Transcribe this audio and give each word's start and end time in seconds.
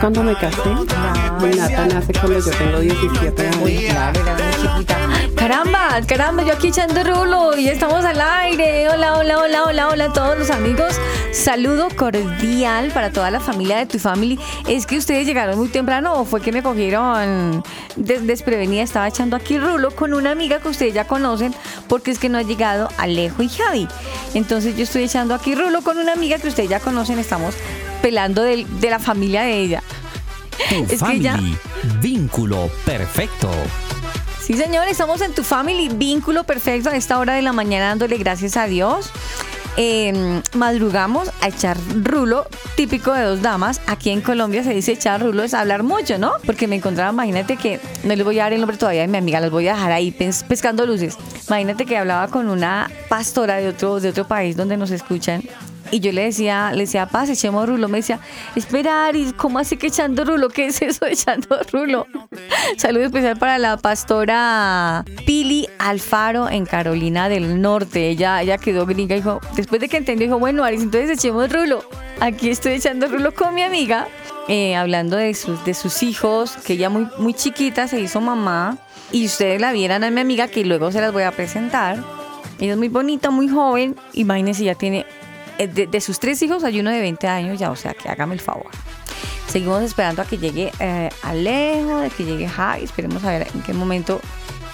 Cuando 0.00 0.22
me 0.22 0.34
casé. 0.34 0.62
Renata 1.40 1.86
nace 1.86 2.12
cuando 2.12 2.38
yo 2.38 2.50
tengo 2.50 2.80
17 2.80 3.48
años. 3.48 4.86
Caramba, 5.36 6.00
caramba, 6.06 6.42
yo 6.44 6.54
aquí 6.54 6.68
echando 6.68 7.02
rulo 7.04 7.56
y 7.56 7.68
estamos 7.68 8.04
al 8.04 8.20
aire. 8.20 8.88
Hola, 8.88 9.16
hola, 9.18 9.38
hola, 9.38 9.64
hola, 9.64 9.88
hola 9.88 10.04
a 10.06 10.12
todos 10.12 10.38
los 10.38 10.50
amigos. 10.50 10.98
Saludo 11.32 11.88
cordial 11.94 12.90
para 12.92 13.10
toda 13.10 13.30
la 13.30 13.40
familia 13.40 13.76
de 13.76 13.86
tu 13.86 13.98
family. 13.98 14.38
Es 14.66 14.86
que 14.86 14.96
ustedes 14.96 15.26
llegaron 15.26 15.58
muy 15.58 15.68
temprano 15.68 16.14
o 16.14 16.24
fue 16.24 16.40
que 16.40 16.52
me 16.52 16.62
cogieron 16.62 17.62
desprevenida. 17.96 18.82
Estaba 18.82 19.06
echando 19.08 19.36
aquí 19.36 19.58
rulo 19.58 19.90
con 19.90 20.14
una 20.14 20.30
amiga 20.30 20.58
que 20.58 20.68
ustedes 20.68 20.94
ya 20.94 21.06
conocen 21.06 21.54
porque 21.88 22.10
es 22.10 22.18
que 22.18 22.28
no 22.28 22.38
ha 22.38 22.42
llegado 22.42 22.88
Alejo 22.96 23.42
y 23.42 23.48
Javi. 23.48 23.86
Entonces 24.34 24.76
yo 24.76 24.84
estoy 24.84 25.04
echando 25.04 25.34
aquí 25.34 25.54
rulo 25.54 25.82
con 25.82 25.98
una 25.98 26.12
amiga 26.12 26.38
que 26.38 26.48
ustedes 26.48 26.70
ya 26.70 26.80
conocen. 26.80 27.18
Estamos 27.18 27.54
pelando 28.06 28.44
de, 28.44 28.64
la 28.88 29.00
familia 29.00 29.42
de 29.42 29.58
ella. 29.58 29.82
Tu 30.88 30.96
family, 30.96 31.58
vínculo 32.00 32.70
perfecto. 32.84 33.50
Sí, 34.40 34.54
señores, 34.54 34.92
estamos 34.92 35.20
en 35.22 35.34
tu 35.34 35.42
family, 35.42 35.88
vínculo 35.88 36.44
perfecto 36.44 36.90
a 36.90 36.94
esta 36.94 37.18
hora 37.18 37.34
de 37.34 37.42
la 37.42 37.52
mañana 37.52 37.88
dándole 37.88 38.16
gracias 38.16 38.56
a 38.56 38.66
Dios. 38.66 39.10
Em, 39.76 40.40
madrugamos 40.54 41.32
a 41.40 41.48
echar 41.48 41.76
rulo, 42.04 42.46
típico 42.76 43.12
de 43.12 43.24
dos 43.24 43.42
damas. 43.42 43.80
Aquí 43.88 44.10
en 44.10 44.20
Colombia 44.20 44.62
se 44.62 44.72
dice 44.72 44.92
echar 44.92 45.20
rulo, 45.20 45.42
es 45.42 45.52
hablar 45.52 45.82
mucho, 45.82 46.16
¿no? 46.16 46.34
Porque 46.46 46.68
me 46.68 46.76
encontraba, 46.76 47.10
imagínate 47.10 47.56
que, 47.56 47.80
no 48.04 48.14
les 48.14 48.24
voy 48.24 48.38
a 48.38 48.44
dar 48.44 48.52
el 48.52 48.60
nombre 48.60 48.76
todavía 48.76 49.00
de 49.00 49.08
mi 49.08 49.18
amiga, 49.18 49.40
los 49.40 49.50
voy 49.50 49.66
a 49.66 49.74
dejar 49.74 49.90
ahí 49.90 50.12
pescando 50.12 50.86
luces. 50.86 51.18
Imagínate 51.48 51.86
que 51.86 51.98
hablaba 51.98 52.28
con 52.28 52.48
una 52.48 52.88
pastora 53.08 53.56
de 53.56 53.66
otro, 53.66 53.98
de 53.98 54.10
otro 54.10 54.28
país 54.28 54.56
donde 54.56 54.76
nos 54.76 54.92
escuchan 54.92 55.42
y 55.90 56.00
yo 56.00 56.12
le 56.12 56.24
decía, 56.24 56.72
le 56.72 56.80
decía, 56.80 57.06
paz, 57.06 57.28
echemos 57.28 57.68
rulo. 57.68 57.88
Me 57.88 57.98
decía, 57.98 58.20
espera, 58.54 59.06
Ari, 59.06 59.32
¿cómo 59.36 59.58
así 59.58 59.76
que 59.76 59.88
echando 59.88 60.24
rulo? 60.24 60.48
¿Qué 60.48 60.66
es 60.66 60.82
eso 60.82 61.06
echando 61.06 61.58
rulo? 61.72 62.06
Saludo 62.76 63.04
especial 63.04 63.36
para 63.38 63.58
la 63.58 63.76
pastora 63.76 65.04
Pili 65.26 65.68
Alfaro 65.78 66.48
en 66.48 66.66
Carolina 66.66 67.28
del 67.28 67.60
Norte. 67.60 68.08
Ella, 68.08 68.42
ella 68.42 68.58
quedó 68.58 68.86
gringa 68.86 69.14
y 69.14 69.18
dijo, 69.18 69.40
después 69.54 69.80
de 69.80 69.88
que 69.88 69.96
entendió, 69.96 70.26
dijo, 70.26 70.38
bueno, 70.38 70.64
Aris, 70.64 70.82
entonces 70.82 71.10
echemos 71.18 71.52
rulo. 71.52 71.84
Aquí 72.20 72.50
estoy 72.50 72.72
echando 72.72 73.08
rulo 73.08 73.34
con 73.34 73.54
mi 73.54 73.62
amiga, 73.62 74.08
eh, 74.48 74.74
hablando 74.76 75.16
de 75.16 75.34
sus, 75.34 75.64
de 75.64 75.74
sus 75.74 76.02
hijos, 76.02 76.56
que 76.64 76.74
ella 76.74 76.88
muy, 76.88 77.08
muy 77.18 77.34
chiquita 77.34 77.88
se 77.88 78.00
hizo 78.00 78.20
mamá. 78.20 78.78
Y 79.12 79.26
ustedes 79.26 79.60
la 79.60 79.72
vieran 79.72 80.02
a 80.02 80.10
mi 80.10 80.20
amiga, 80.20 80.48
que 80.48 80.64
luego 80.64 80.90
se 80.90 81.00
las 81.00 81.12
voy 81.12 81.22
a 81.22 81.30
presentar. 81.30 82.02
Ella 82.58 82.72
es 82.72 82.78
muy 82.78 82.88
bonita, 82.88 83.30
muy 83.30 83.48
joven. 83.48 83.96
Imagínense, 84.14 84.64
ya 84.64 84.74
tiene 84.74 85.06
eh, 85.58 85.66
de, 85.66 86.00
sus 86.00 86.18
tres 86.18 86.40
hijos 86.42 86.64
hay 86.64 86.80
uno 86.80 86.90
de 86.90 87.00
20 87.00 87.26
años 87.28 87.58
ya, 87.58 87.70
o 87.70 87.76
sea 87.76 87.94
que 87.94 88.08
hágame 88.08 88.34
el 88.34 88.40
favor. 88.40 88.70
Seguimos 89.46 89.82
esperando 89.82 90.22
a 90.22 90.24
que 90.24 90.38
llegue 90.38 90.72
eh, 90.80 91.08
Alejo, 91.22 92.00
de 92.00 92.10
que 92.10 92.24
llegue 92.24 92.48
Javi. 92.48 92.84
Esperemos 92.84 93.24
a 93.24 93.30
ver 93.30 93.48
en 93.54 93.62
qué 93.62 93.72
momento, 93.72 94.20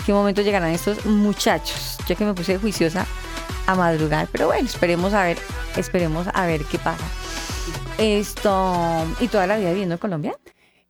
qué 0.06 0.12
momento 0.12 0.42
llegarán 0.42 0.70
estos 0.70 1.04
muchachos. 1.06 1.98
Ya 2.06 2.14
que 2.14 2.24
me 2.24 2.34
puse 2.34 2.58
juiciosa 2.58 3.06
a 3.66 3.74
madrugar, 3.74 4.28
pero 4.32 4.46
bueno, 4.46 4.66
esperemos 4.66 5.12
a 5.12 5.24
ver, 5.24 5.38
esperemos 5.76 6.26
a 6.32 6.46
ver 6.46 6.64
qué 6.64 6.78
pasa. 6.78 7.04
Esto, 7.98 9.06
¿y 9.20 9.28
toda 9.28 9.46
la 9.46 9.56
vida 9.56 9.70
viviendo 9.70 9.94
en 9.94 9.98
Colombia? 9.98 10.36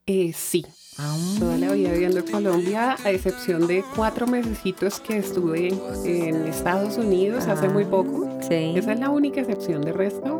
Eh, 0.06 0.32
sí, 0.34 0.64
Toda 0.96 1.56
la 1.56 1.72
vida 1.72 1.90
viviendo 1.92 2.18
en 2.18 2.30
Colombia, 2.30 2.96
a 3.02 3.10
excepción 3.10 3.66
de 3.66 3.82
cuatro 3.96 4.26
mesecitos 4.26 5.00
que 5.00 5.16
estuve 5.16 5.68
en 6.04 6.46
Estados 6.46 6.98
Unidos 6.98 7.46
hace 7.46 7.66
muy 7.68 7.86
poco. 7.86 8.28
Sí. 8.46 8.74
Esa 8.76 8.92
es 8.92 9.00
la 9.00 9.08
única 9.08 9.40
excepción. 9.40 9.80
De 9.80 9.92
resto, 9.92 10.38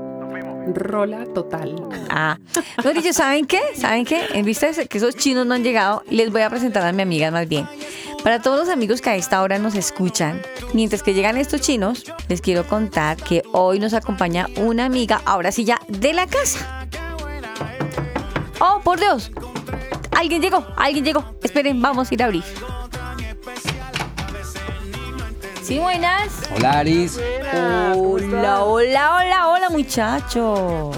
rola 0.74 1.24
total. 1.32 1.74
Ah, 2.10 2.38
no, 2.84 3.12
¿saben 3.12 3.46
qué? 3.46 3.60
¿Saben 3.76 4.04
qué? 4.04 4.26
En 4.34 4.44
vista 4.44 4.70
de 4.70 4.86
que 4.86 4.98
esos 4.98 5.16
chinos 5.16 5.46
no 5.46 5.54
han 5.54 5.64
llegado, 5.64 6.02
les 6.10 6.30
voy 6.30 6.42
a 6.42 6.50
presentar 6.50 6.86
a 6.86 6.92
mi 6.92 7.00
amiga 7.00 7.30
más 7.30 7.48
bien. 7.48 7.66
Para 8.22 8.42
todos 8.42 8.60
los 8.60 8.68
amigos 8.68 9.00
que 9.00 9.08
a 9.08 9.16
esta 9.16 9.40
hora 9.42 9.58
nos 9.58 9.74
escuchan, 9.74 10.42
mientras 10.74 11.02
que 11.02 11.14
llegan 11.14 11.38
estos 11.38 11.62
chinos, 11.62 12.04
les 12.28 12.42
quiero 12.42 12.66
contar 12.66 13.16
que 13.16 13.42
hoy 13.52 13.80
nos 13.80 13.94
acompaña 13.94 14.48
una 14.56 14.84
amiga, 14.84 15.22
ahora 15.24 15.50
sí 15.50 15.64
ya, 15.64 15.80
de 15.88 16.12
la 16.12 16.26
casa. 16.26 16.86
Oh, 18.60 18.80
por 18.84 19.00
Dios, 19.00 19.32
Alguien 20.22 20.40
llegó, 20.40 20.64
alguien 20.76 21.04
llegó. 21.04 21.24
Esperen, 21.42 21.82
vamos 21.82 22.08
a 22.08 22.14
ir 22.14 22.22
a 22.22 22.26
abrir. 22.26 22.44
Sí, 25.64 25.80
buenas. 25.80 26.48
Hola, 26.56 26.78
Aris. 26.78 27.18
Hola, 27.52 28.62
hola, 28.62 29.14
hola, 29.16 29.48
hola, 29.48 29.68
muchachos. 29.68 30.96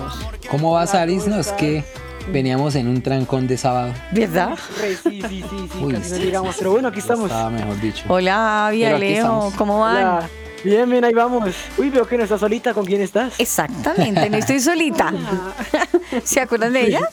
¿Cómo 0.50 0.72
vas, 0.72 0.94
Aris? 0.94 1.26
No, 1.26 1.40
es 1.40 1.52
que 1.52 1.82
veníamos 2.30 2.74
en 2.74 2.86
un 2.86 3.00
trancón 3.00 3.46
de 3.46 3.56
sábado. 3.56 3.94
¿Verdad? 4.12 4.58
Sí, 4.78 4.94
sí, 5.02 5.22
sí, 5.22 5.44
sí. 5.72 6.32
pero 6.58 6.72
bueno, 6.72 6.88
aquí 6.88 6.98
estamos. 6.98 7.30
Estaba 7.30 7.48
mejor 7.48 7.80
dicho. 7.80 8.04
Hola, 8.08 8.68
Vía 8.72 8.98
Leo, 8.98 9.50
¿cómo 9.56 9.80
van? 9.80 10.28
Bien, 10.64 10.88
bien, 10.90 11.02
ahí 11.02 11.14
vamos. 11.14 11.48
Uy, 11.78 11.88
veo 11.88 12.06
que 12.06 12.18
no 12.18 12.24
estás 12.24 12.40
solita. 12.40 12.74
¿Con 12.74 12.84
quién 12.84 13.00
estás? 13.00 13.40
Exactamente, 13.40 14.28
no 14.28 14.36
estoy 14.36 14.60
solita. 14.60 15.14
¿Se 16.24 16.42
acuerdan 16.42 16.74
de 16.74 16.88
ella? 16.88 17.08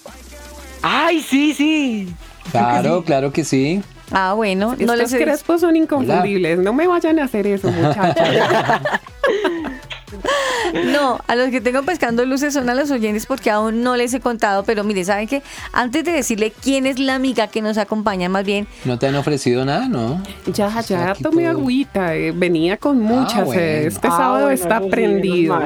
¡Ay, 0.82 1.22
sí, 1.22 1.54
sí! 1.54 2.14
Claro, 2.52 3.04
claro 3.04 3.32
que 3.32 3.44
sí. 3.44 3.82
Ah, 4.12 4.34
bueno, 4.34 4.76
no 4.78 4.96
les 4.96 5.14
crespos 5.14 5.62
son 5.62 5.76
inconfundibles. 5.76 6.60
No 6.60 6.74
me 6.74 6.88
vayan 6.88 7.20
a 7.20 7.26
hacer 7.26 7.48
eso, 7.48 7.70
muchachos. 7.72 8.28
No, 10.92 11.20
a 11.28 11.36
los 11.36 11.50
que 11.50 11.62
tengo 11.62 11.84
pescando 11.84 12.26
luces 12.26 12.54
son 12.54 12.70
a 12.70 12.76
los 12.76 12.92
oyentes 12.92 13.26
porque 13.26 13.50
aún 13.50 13.84
no 13.84 13.96
les 13.96 14.14
he 14.14 14.20
contado, 14.20 14.64
pero 14.64 14.84
mire, 14.84 15.04
¿saben 15.04 15.28
qué? 15.28 15.42
Antes 15.74 16.04
de 16.04 16.12
decirle 16.12 16.52
quién 16.52 16.86
es 16.86 17.00
la 17.00 17.16
amiga 17.16 17.48
que 17.48 17.62
nos 17.62 17.78
acompaña, 17.78 18.30
más 18.30 18.46
bien... 18.46 18.68
¿No 18.86 18.98
te 18.98 19.08
han 19.08 19.16
ofrecido 19.16 19.66
nada, 19.66 19.88
no? 19.88 20.22
Ya, 20.46 20.82
ya 20.82 21.14
tomé 21.16 21.48
agüita, 21.48 22.16
eh, 22.16 22.32
venía 22.32 22.78
con 22.78 22.98
ah, 22.98 23.16
muchas, 23.16 23.48
eh, 23.54 23.88
este 23.88 24.08
ah, 24.08 24.18
sábado 24.18 24.50
está 24.50 24.82
prendido. 24.82 25.60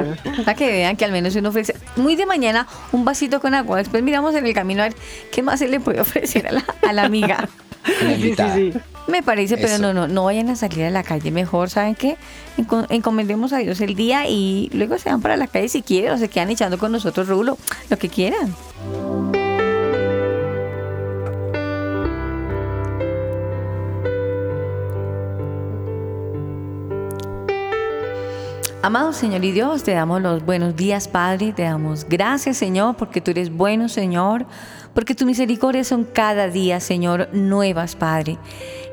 Para 0.44 0.54
que 0.54 0.66
vean 0.66 0.96
que 0.96 1.04
al 1.04 1.12
menos 1.12 1.36
uno 1.36 1.50
ofrece 1.50 1.74
muy 1.96 2.16
de 2.16 2.26
mañana 2.26 2.66
un 2.92 3.04
vasito 3.04 3.40
con 3.40 3.54
agua, 3.54 3.78
después 3.78 4.02
miramos 4.02 4.34
en 4.34 4.46
el 4.46 4.54
camino 4.54 4.82
a 4.82 4.86
ver 4.86 4.96
qué 5.30 5.42
más 5.42 5.58
se 5.58 5.68
le 5.68 5.80
puede 5.80 6.00
ofrecer 6.00 6.46
a 6.48 6.52
la, 6.52 6.64
a 6.86 6.92
la 6.92 7.04
amiga. 7.04 7.48
sí, 8.00 8.34
sí, 8.34 8.44
sí. 8.54 8.72
Me 9.06 9.22
parece, 9.22 9.56
pero 9.56 9.78
no, 9.78 9.92
no, 9.92 10.08
no 10.08 10.24
vayan 10.24 10.50
a 10.50 10.56
salir 10.56 10.84
a 10.84 10.90
la 10.90 11.04
calle. 11.04 11.30
Mejor, 11.30 11.70
¿saben 11.70 11.94
qué? 11.94 12.16
Encomendemos 12.88 13.52
a 13.52 13.58
Dios 13.58 13.80
el 13.80 13.94
día 13.94 14.26
y 14.28 14.35
luego 14.72 14.98
se 14.98 15.10
van 15.10 15.20
para 15.20 15.36
la 15.36 15.46
calle 15.46 15.68
si 15.68 15.82
quieren 15.82 16.12
o 16.12 16.18
se 16.18 16.28
quedan 16.28 16.50
echando 16.50 16.78
con 16.78 16.92
nosotros 16.92 17.28
rulo, 17.28 17.58
lo 17.90 17.98
que 17.98 18.08
quieran. 18.08 18.54
Amado 28.86 29.12
Señor 29.12 29.44
y 29.44 29.50
Dios, 29.50 29.82
te 29.82 29.90
damos 29.94 30.22
los 30.22 30.44
buenos 30.44 30.76
días, 30.76 31.08
Padre. 31.08 31.52
Te 31.52 31.64
damos 31.64 32.06
gracias, 32.08 32.56
Señor, 32.56 32.96
porque 32.96 33.20
tú 33.20 33.32
eres 33.32 33.52
bueno, 33.52 33.88
Señor, 33.88 34.46
porque 34.94 35.16
tus 35.16 35.26
misericordias 35.26 35.88
son 35.88 36.04
cada 36.04 36.46
día, 36.46 36.78
Señor, 36.78 37.28
nuevas, 37.32 37.96
Padre. 37.96 38.38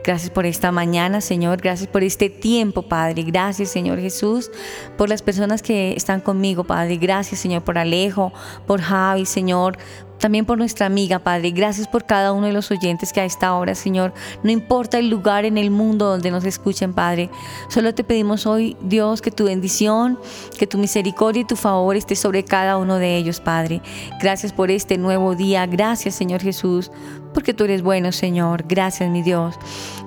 Gracias 0.03 0.29
por 0.31 0.45
esta 0.45 0.71
mañana, 0.71 1.21
Señor. 1.21 1.61
Gracias 1.61 1.87
por 1.87 2.03
este 2.03 2.29
tiempo, 2.29 2.81
Padre. 2.81 3.23
Gracias, 3.23 3.69
Señor 3.69 3.99
Jesús, 3.99 4.51
por 4.97 5.07
las 5.07 5.21
personas 5.21 5.61
que 5.61 5.93
están 5.93 6.19
conmigo, 6.19 6.65
Padre. 6.65 6.97
Gracias, 6.97 7.39
Señor, 7.39 7.63
por 7.63 7.77
Alejo, 7.77 8.33
por 8.67 8.81
Javi, 8.81 9.25
Señor, 9.25 9.77
también 10.19 10.45
por 10.45 10.57
nuestra 10.57 10.85
amiga, 10.85 11.19
Padre. 11.19 11.51
Gracias 11.51 11.87
por 11.87 12.05
cada 12.05 12.33
uno 12.33 12.47
de 12.47 12.53
los 12.53 12.69
oyentes 12.71 13.13
que 13.13 13.21
a 13.21 13.25
esta 13.25 13.53
hora, 13.53 13.75
Señor, 13.75 14.13
no 14.43 14.51
importa 14.51 14.97
el 14.97 15.09
lugar 15.09 15.45
en 15.45 15.57
el 15.57 15.71
mundo 15.71 16.05
donde 16.07 16.31
nos 16.31 16.43
escuchen, 16.43 16.93
Padre. 16.93 17.29
Solo 17.69 17.93
te 17.93 18.03
pedimos 18.03 18.45
hoy, 18.45 18.75
Dios, 18.81 19.21
que 19.21 19.31
tu 19.31 19.45
bendición, 19.45 20.19
que 20.57 20.67
tu 20.67 20.77
misericordia 20.77 21.41
y 21.41 21.45
tu 21.45 21.55
favor 21.55 21.95
esté 21.95 22.15
sobre 22.15 22.43
cada 22.43 22.77
uno 22.77 22.97
de 22.97 23.15
ellos, 23.15 23.39
Padre. 23.39 23.81
Gracias 24.21 24.51
por 24.53 24.69
este 24.69 24.97
nuevo 24.97 25.35
día. 25.35 25.65
Gracias, 25.65 26.15
Señor 26.15 26.41
Jesús, 26.41 26.91
porque 27.33 27.53
tú 27.53 27.63
eres 27.65 27.81
bueno, 27.81 28.11
Señor. 28.11 28.65
Gracias, 28.67 29.09
mi 29.09 29.21
Dios. 29.21 29.55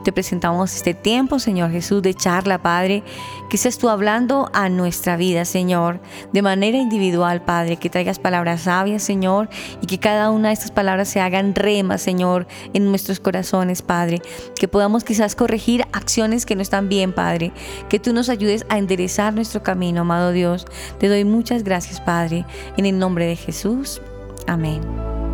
Te 0.05 0.13
presentamos 0.13 0.75
este 0.75 0.95
tiempo, 0.95 1.39
Señor 1.39 1.73
Jesús, 1.73 2.01
de 2.03 2.15
charla, 2.15 2.59
Padre. 2.59 3.03
Que 3.51 3.59
seas 3.59 3.79
tú 3.79 3.89
hablando 3.89 4.49
a 4.53 4.69
nuestra 4.69 5.17
vida, 5.17 5.45
Señor, 5.45 6.01
de 6.33 6.43
manera 6.43 6.79
individual, 6.79 7.43
Padre. 7.43 7.77
Que 7.77 7.91
traigas 7.91 8.19
palabras 8.19 8.63
sabias, 8.63 9.03
Señor, 9.03 9.49
y 9.83 9.87
que 9.87 9.99
cada 9.99 10.31
una 10.31 10.49
de 10.49 10.55
estas 10.55 10.71
palabras 10.71 11.09
se 11.09 11.21
hagan 11.21 11.55
remas, 11.55 12.03
Señor, 12.03 12.47
en 12.73 12.89
nuestros 12.89 13.21
corazones, 13.21 13.83
Padre. 13.83 14.23
Que 14.59 14.69
podamos 14.69 15.03
quizás 15.03 15.35
corregir 15.35 15.85
acciones 15.93 16.47
que 16.47 16.55
no 16.55 16.63
están 16.63 16.89
bien, 16.89 17.13
Padre. 17.13 17.53
Que 17.89 17.99
tú 17.99 18.13
nos 18.13 18.29
ayudes 18.29 18.65
a 18.69 18.79
enderezar 18.79 19.35
nuestro 19.35 19.63
camino, 19.63 20.03
amado 20.03 20.33
Dios. 20.33 20.67
Te 20.99 21.09
doy 21.09 21.25
muchas 21.25 21.65
gracias, 21.65 22.01
Padre. 22.01 22.47
En 22.77 22.87
el 22.87 22.99
nombre 22.99 23.27
de 23.27 23.37
Jesús. 23.37 24.01
Amén. 24.47 25.26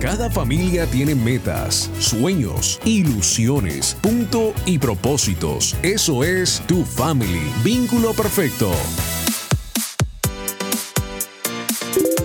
Cada 0.00 0.28
familia 0.30 0.86
tiene 0.86 1.14
metas, 1.14 1.90
sueños, 1.98 2.80
ilusiones, 2.86 3.98
punto 4.00 4.54
y 4.64 4.78
propósitos. 4.78 5.76
Eso 5.82 6.24
es 6.24 6.62
tu 6.66 6.86
family. 6.86 7.52
Vínculo 7.62 8.14
perfecto. 8.14 8.72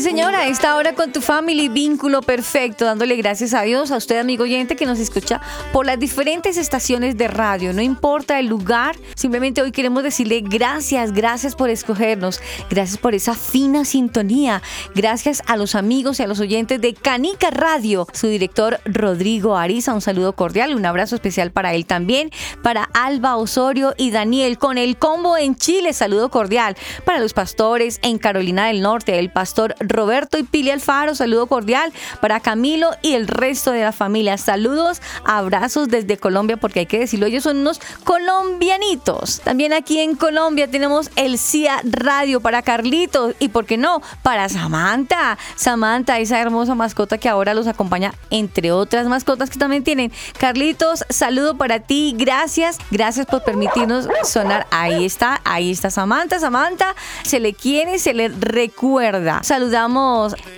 señora, 0.00 0.46
esta 0.46 0.76
hora 0.76 0.94
con 0.94 1.12
tu 1.12 1.20
family, 1.20 1.68
vínculo 1.68 2.22
perfecto, 2.22 2.86
dándole 2.86 3.16
gracias 3.16 3.52
a 3.52 3.62
Dios, 3.62 3.90
a 3.90 3.96
usted, 3.96 4.18
amigo 4.18 4.44
oyente, 4.44 4.74
que 4.74 4.86
nos 4.86 4.98
escucha 4.98 5.40
por 5.72 5.84
las 5.84 5.98
diferentes 5.98 6.56
estaciones 6.56 7.18
de 7.18 7.28
radio. 7.28 7.74
No 7.74 7.82
importa 7.82 8.38
el 8.38 8.46
lugar, 8.46 8.96
simplemente 9.14 9.60
hoy 9.60 9.72
queremos 9.72 10.02
decirle 10.02 10.42
gracias, 10.42 11.12
gracias 11.12 11.54
por 11.54 11.68
escogernos, 11.68 12.40
gracias 12.70 12.98
por 12.98 13.14
esa 13.14 13.34
fina 13.34 13.84
sintonía, 13.84 14.62
gracias 14.94 15.42
a 15.46 15.56
los 15.56 15.74
amigos 15.74 16.18
y 16.18 16.22
a 16.22 16.26
los 16.26 16.40
oyentes 16.40 16.80
de 16.80 16.94
Canica 16.94 17.50
Radio, 17.50 18.06
su 18.14 18.28
director 18.28 18.80
Rodrigo 18.86 19.56
Ariza, 19.56 19.92
un 19.92 20.00
saludo 20.00 20.34
cordial, 20.34 20.74
un 20.74 20.86
abrazo 20.86 21.14
especial 21.14 21.50
para 21.50 21.74
él 21.74 21.84
también, 21.84 22.30
para 22.62 22.84
Alba 22.94 23.36
Osorio 23.36 23.94
y 23.98 24.12
Daniel 24.12 24.56
con 24.56 24.78
el 24.78 24.96
combo 24.96 25.36
en 25.36 25.56
Chile, 25.56 25.92
saludo 25.92 26.30
cordial, 26.30 26.76
para 27.04 27.18
los 27.18 27.34
pastores 27.34 27.98
en 28.02 28.18
Carolina 28.18 28.68
del 28.68 28.80
Norte, 28.80 29.18
el 29.18 29.30
pastor 29.30 29.74
Roberto 29.90 30.38
y 30.38 30.44
Pili 30.44 30.70
Alfaro, 30.70 31.14
saludo 31.14 31.46
cordial 31.46 31.92
para 32.20 32.40
Camilo 32.40 32.90
y 33.02 33.14
el 33.14 33.28
resto 33.28 33.72
de 33.72 33.82
la 33.82 33.92
familia. 33.92 34.38
Saludos, 34.38 35.02
abrazos 35.24 35.88
desde 35.88 36.16
Colombia, 36.16 36.56
porque 36.56 36.80
hay 36.80 36.86
que 36.86 37.00
decirlo, 37.00 37.26
ellos 37.26 37.44
son 37.44 37.58
unos 37.58 37.80
colombianitos. 38.04 39.40
También 39.40 39.72
aquí 39.72 40.00
en 40.00 40.14
Colombia 40.14 40.70
tenemos 40.70 41.10
el 41.16 41.38
CIA 41.38 41.82
Radio 41.84 42.40
para 42.40 42.62
Carlitos 42.62 43.34
y, 43.38 43.48
¿por 43.48 43.66
qué 43.66 43.76
no?, 43.76 44.00
para 44.22 44.48
Samantha. 44.48 45.36
Samantha, 45.56 46.18
esa 46.18 46.40
hermosa 46.40 46.74
mascota 46.74 47.18
que 47.18 47.28
ahora 47.28 47.54
los 47.54 47.66
acompaña, 47.66 48.14
entre 48.30 48.72
otras 48.72 49.06
mascotas 49.06 49.50
que 49.50 49.58
también 49.58 49.84
tienen. 49.84 50.12
Carlitos, 50.38 51.04
saludo 51.08 51.56
para 51.56 51.80
ti, 51.80 52.14
gracias, 52.16 52.78
gracias 52.90 53.26
por 53.26 53.42
permitirnos 53.42 54.08
sonar. 54.24 54.66
Ahí 54.70 55.04
está, 55.04 55.40
ahí 55.44 55.70
está 55.70 55.90
Samantha. 55.90 56.38
Samantha, 56.38 56.94
se 57.24 57.40
le 57.40 57.54
quiere, 57.54 57.98
se 57.98 58.14
le 58.14 58.28
recuerda. 58.28 59.40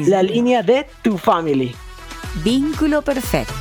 La 0.08 0.22
línea 0.22 0.62
de 0.62 0.86
tu 1.02 1.18
family. 1.18 1.74
Vínculo 2.42 3.02
perfecto. 3.02 3.52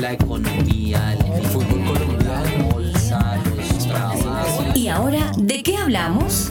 La 0.00 0.12
economía, 0.12 1.14
el 1.14 1.46
fútbol 1.46 1.82
colombiano, 1.84 2.68
bolsa, 2.70 3.38
los 3.56 3.88
trabajos. 3.88 4.76
Y 4.76 4.88
ahora 4.88 5.32
¿De 5.46 5.62
qué 5.62 5.76
hablamos? 5.76 6.50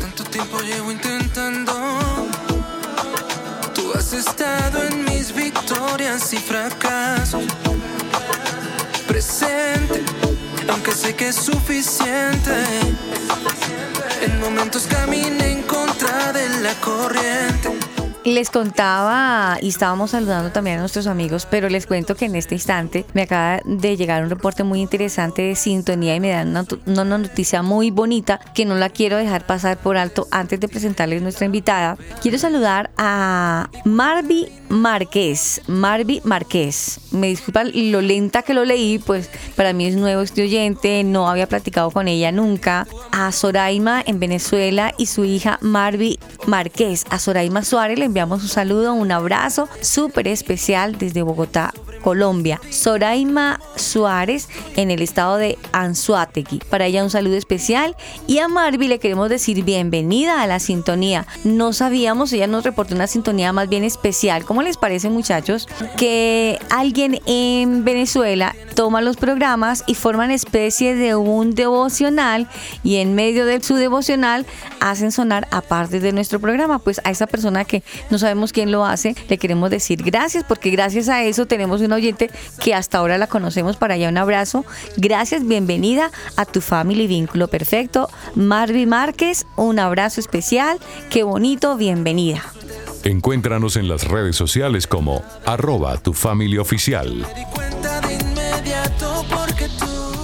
Tanto 0.00 0.24
tiempo 0.24 0.58
llevo 0.60 0.92
intentando. 0.92 1.13
Estado 4.18 4.82
en 4.84 5.04
mis 5.04 5.34
victorias 5.34 6.32
y 6.32 6.36
fracasos. 6.36 7.44
Presente, 9.08 10.02
aunque 10.68 10.92
sé 10.92 11.14
que 11.14 11.28
es 11.28 11.36
suficiente. 11.36 12.54
En 14.22 14.40
momentos 14.40 14.86
caminé 14.86 15.52
en 15.52 15.62
contra 15.62 16.32
de 16.32 16.48
la 16.60 16.74
corriente 16.80 17.93
les 18.24 18.50
contaba 18.50 19.58
y 19.60 19.68
estábamos 19.68 20.12
saludando 20.12 20.50
también 20.50 20.78
a 20.78 20.80
nuestros 20.80 21.06
amigos, 21.06 21.46
pero 21.50 21.68
les 21.68 21.86
cuento 21.86 22.14
que 22.14 22.24
en 22.24 22.36
este 22.36 22.54
instante 22.54 23.04
me 23.12 23.22
acaba 23.22 23.60
de 23.64 23.96
llegar 23.96 24.22
un 24.22 24.30
reporte 24.30 24.64
muy 24.64 24.80
interesante 24.80 25.42
de 25.42 25.54
sintonía 25.54 26.16
y 26.16 26.20
me 26.20 26.30
dan 26.30 26.66
una, 26.86 27.04
noticia 27.04 27.62
muy 27.62 27.90
bonita 27.90 28.40
que 28.54 28.64
no 28.64 28.76
la 28.76 28.88
quiero 28.88 29.16
dejar 29.16 29.46
pasar 29.46 29.76
por 29.76 29.96
alto 29.96 30.26
antes 30.30 30.58
de 30.58 30.68
presentarles 30.68 31.22
nuestra 31.22 31.46
invitada. 31.46 31.96
Quiero 32.22 32.38
saludar 32.38 32.90
a 32.96 33.68
Marvi 33.84 34.48
Márquez. 34.68 35.60
Marvi 35.66 36.20
Márquez. 36.24 37.00
Me 37.12 37.28
disculpa 37.28 37.64
lo 37.64 38.00
lenta 38.00 38.42
que 38.42 38.54
lo 38.54 38.64
leí, 38.64 38.98
pues 38.98 39.30
para 39.54 39.72
mí 39.72 39.86
es 39.86 39.96
nuevo 39.96 40.22
este 40.22 40.42
oyente, 40.42 41.04
no 41.04 41.28
había 41.28 41.46
platicado 41.46 41.90
con 41.90 42.08
ella 42.08 42.32
nunca. 42.32 42.86
A 43.12 43.30
Soraima 43.32 44.02
en 44.04 44.18
Venezuela 44.18 44.94
y 44.96 45.06
su 45.06 45.24
hija 45.24 45.58
Marvi 45.60 46.18
Márquez. 46.46 47.04
A 47.10 47.18
Soraima 47.18 47.62
Suárez 47.62 47.98
le 47.98 48.06
enviamos 48.14 48.44
un 48.44 48.48
saludo, 48.48 48.94
un 48.94 49.10
abrazo 49.10 49.68
súper 49.80 50.28
especial 50.28 50.98
desde 50.98 51.22
Bogotá, 51.22 51.74
Colombia. 52.00 52.60
Soraima 52.70 53.58
Suárez 53.74 54.48
en 54.76 54.92
el 54.92 55.02
estado 55.02 55.36
de 55.36 55.58
Anzuategui. 55.72 56.60
Para 56.70 56.86
ella 56.86 57.02
un 57.02 57.10
saludo 57.10 57.34
especial 57.34 57.96
y 58.28 58.38
a 58.38 58.46
Marvi 58.46 58.86
le 58.86 59.00
queremos 59.00 59.30
decir 59.30 59.64
bienvenida 59.64 60.42
a 60.42 60.46
la 60.46 60.60
sintonía. 60.60 61.26
No 61.42 61.72
sabíamos, 61.72 62.32
ella 62.32 62.46
nos 62.46 62.62
reportó 62.62 62.94
una 62.94 63.08
sintonía 63.08 63.52
más 63.52 63.68
bien 63.68 63.82
especial. 63.82 64.44
¿Cómo 64.44 64.62
les 64.62 64.76
parece 64.76 65.10
muchachos? 65.10 65.66
Que 65.96 66.60
alguien 66.70 67.20
en 67.26 67.84
Venezuela 67.84 68.54
toma 68.76 69.00
los 69.00 69.16
programas 69.16 69.82
y 69.88 69.94
forman 69.94 70.30
especie 70.30 70.94
de 70.94 71.16
un 71.16 71.56
devocional 71.56 72.48
y 72.84 72.96
en 72.96 73.16
medio 73.16 73.44
de 73.44 73.60
su 73.60 73.74
devocional 73.74 74.46
hacen 74.78 75.10
sonar 75.10 75.48
aparte 75.50 75.98
de 75.98 76.12
nuestro 76.12 76.38
programa. 76.38 76.78
Pues 76.78 77.00
a 77.02 77.10
esa 77.10 77.26
persona 77.26 77.64
que 77.64 77.82
no 78.10 78.18
sabemos 78.18 78.52
quién 78.52 78.70
lo 78.70 78.84
hace, 78.84 79.14
le 79.28 79.38
queremos 79.38 79.70
decir 79.70 80.02
gracias 80.02 80.44
porque 80.44 80.70
gracias 80.70 81.08
a 81.08 81.22
eso 81.24 81.46
tenemos 81.46 81.80
una 81.80 81.96
oyente 81.96 82.30
que 82.62 82.74
hasta 82.74 82.98
ahora 82.98 83.18
la 83.18 83.26
conocemos. 83.26 83.76
Para 83.76 83.94
allá 83.94 84.08
un 84.08 84.18
abrazo. 84.18 84.64
Gracias, 84.96 85.46
bienvenida 85.46 86.10
a 86.36 86.44
tu 86.44 86.60
Family 86.60 87.06
Vínculo 87.06 87.48
Perfecto. 87.48 88.08
Marvi 88.34 88.86
Márquez, 88.86 89.46
un 89.56 89.78
abrazo 89.78 90.20
especial. 90.20 90.78
Qué 91.10 91.22
bonito, 91.22 91.76
bienvenida. 91.76 92.42
Encuéntranos 93.04 93.76
en 93.76 93.88
las 93.88 94.08
redes 94.08 94.36
sociales 94.36 94.86
como 94.86 95.22
arroba 95.44 95.98
tu 95.98 96.14
familia 96.14 96.62
oficial. 96.62 97.26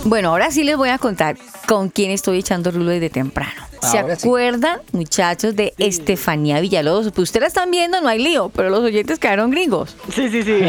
Bueno, 0.04 0.30
ahora 0.30 0.50
sí 0.50 0.64
les 0.64 0.76
voy 0.76 0.88
a 0.88 0.99
contar 0.99 1.37
con 1.68 1.90
quién 1.90 2.10
estoy 2.10 2.38
echando 2.38 2.70
rulo 2.70 2.90
desde 2.90 3.10
temprano. 3.10 3.70
¿Se 3.80 3.99
acuerdan, 3.99 4.80
muchachos, 4.92 5.56
de 5.56 5.75
Estefanía 5.78 6.60
Villalobos? 6.60 7.10
Pues 7.12 7.28
ustedes 7.28 7.42
la 7.42 7.46
están 7.49 7.70
viendo, 7.70 8.00
no 8.00 8.08
hay 8.08 8.22
lío, 8.22 8.50
pero 8.54 8.70
los 8.70 8.80
oyentes 8.80 9.18
quedaron 9.18 9.50
gringos. 9.50 9.96
Sí, 10.14 10.28
sí, 10.28 10.42
sí. 10.42 10.60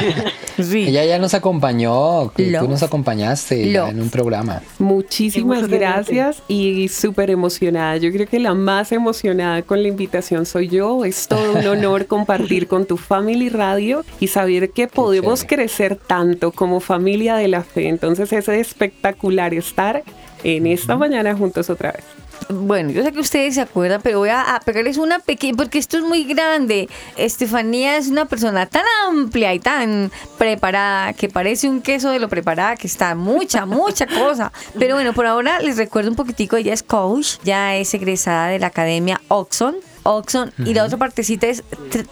sí. 0.63 0.87
Ella 0.87 1.05
ya 1.05 1.19
nos 1.19 1.33
acompañó, 1.33 2.31
tú 2.35 2.67
nos 2.67 2.83
acompañaste 2.83 3.77
en 3.77 4.01
un 4.01 4.09
programa. 4.09 4.61
Muchísimas 4.79 5.67
gracias 5.67 6.41
y 6.47 6.87
súper 6.87 7.29
emocionada. 7.29 7.97
Yo 7.97 8.11
creo 8.11 8.27
que 8.27 8.39
la 8.39 8.53
más 8.53 8.91
emocionada 8.91 9.61
con 9.63 9.81
la 9.81 9.89
invitación 9.89 10.45
soy 10.45 10.69
yo. 10.69 11.05
Es 11.05 11.27
todo 11.27 11.53
un 11.53 11.67
honor 11.67 12.05
compartir 12.07 12.67
con 12.67 12.85
tu 12.85 12.97
Family 12.97 13.49
Radio 13.49 14.05
y 14.19 14.27
saber 14.27 14.71
que 14.71 14.87
podemos 14.87 15.43
crecer 15.43 15.95
tanto 15.95 16.51
como 16.51 16.79
familia 16.79 17.35
de 17.35 17.47
la 17.47 17.63
fe. 17.63 17.89
Entonces 17.89 18.31
es 18.31 18.47
espectacular 18.47 19.53
estar 19.53 20.03
en 20.43 20.67
esta 20.67 20.95
mañana 20.97 21.35
juntos 21.35 21.69
otra 21.69 21.91
vez. 21.91 22.20
Bueno, 22.51 22.91
yo 22.91 23.03
sé 23.03 23.11
que 23.11 23.19
ustedes 23.19 23.55
se 23.55 23.61
acuerdan, 23.61 24.01
pero 24.01 24.19
voy 24.19 24.29
a, 24.29 24.59
pegarles 24.65 24.97
una 24.97 25.19
pequeña, 25.19 25.55
porque 25.55 25.79
esto 25.79 25.97
es 25.97 26.03
muy 26.03 26.23
grande. 26.25 26.89
Estefanía 27.17 27.97
es 27.97 28.07
una 28.07 28.25
persona 28.25 28.65
tan 28.65 28.83
amplia 29.07 29.53
y 29.53 29.59
tan 29.59 30.11
preparada 30.37 31.13
que 31.13 31.29
parece 31.29 31.69
un 31.69 31.81
queso 31.81 32.09
de 32.09 32.19
lo 32.19 32.29
preparada 32.29 32.75
que 32.75 32.87
está 32.87 33.15
mucha, 33.15 33.65
mucha 33.67 34.07
cosa. 34.07 34.51
Pero 34.77 34.95
bueno, 34.95 35.13
por 35.13 35.25
ahora 35.25 35.59
les 35.59 35.77
recuerdo 35.77 36.09
un 36.09 36.15
poquitico, 36.15 36.57
ella 36.57 36.73
es 36.73 36.83
coach, 36.83 37.37
ya 37.43 37.75
es 37.75 37.93
egresada 37.93 38.47
de 38.47 38.59
la 38.59 38.67
Academia 38.67 39.21
Oxon 39.27 39.75
Oxon. 40.03 40.51
Y 40.65 40.73
la 40.73 40.85
otra 40.85 40.97
partecita 40.97 41.47
es 41.47 41.63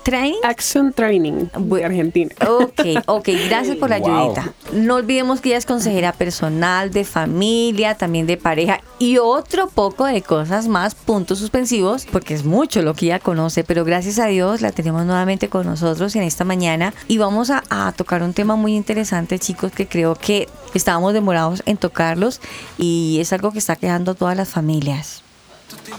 Training. 0.03 0.39
Action 0.43 0.93
Training 0.93 1.48
de 1.58 1.86
Argentina. 1.86 2.34
Ok, 2.48 2.81
ok. 3.05 3.29
Gracias 3.48 3.77
por 3.77 3.89
la 3.89 3.98
ayudita. 3.98 4.53
No 4.74 4.96
olvidemos 4.96 5.41
que 5.41 5.50
ella 5.50 5.58
es 5.58 5.65
consejera 5.65 6.13
personal, 6.13 6.91
de 6.91 7.03
familia, 7.03 7.96
también 7.96 8.27
de 8.27 8.38
pareja 8.38 8.81
y 9.00 9.17
otro 9.17 9.69
poco 9.69 10.05
de 10.05 10.22
cosas 10.22 10.67
más, 10.67 10.96
puntos 10.96 11.39
suspensivos, 11.39 12.05
porque 12.12 12.34
es 12.34 12.43
mucho 12.43 12.81
lo 12.81 12.93
que 12.93 13.05
ella 13.05 13.19
conoce. 13.19 13.63
Pero 13.63 13.86
gracias 13.86 14.19
a 14.19 14.27
Dios 14.27 14.62
la 14.62 14.72
tenemos 14.72 15.05
nuevamente 15.05 15.50
con 15.50 15.65
nosotros 15.65 16.15
en 16.15 16.24
esta 16.24 16.46
mañana 16.46 16.93
y 17.08 17.17
vamos 17.17 17.50
a, 17.50 17.63
a 17.69 17.91
tocar 17.93 18.24
un 18.24 18.34
tema 18.34 18.55
muy 18.55 18.75
interesante, 18.75 19.39
chicos, 19.39 19.72
que 19.72 19.88
creo 19.88 20.15
que 20.15 20.48
estábamos 20.74 21.13
demorados 21.13 21.63
en 21.65 21.77
tocarlos 21.77 22.41
y 22.77 23.17
es 23.19 23.34
algo 23.34 23.51
que 23.51 23.60
está 23.60 23.75
quejando 23.75 24.12
a 24.12 24.15
todas 24.15 24.38
las 24.38 24.50
familias. 24.50 25.24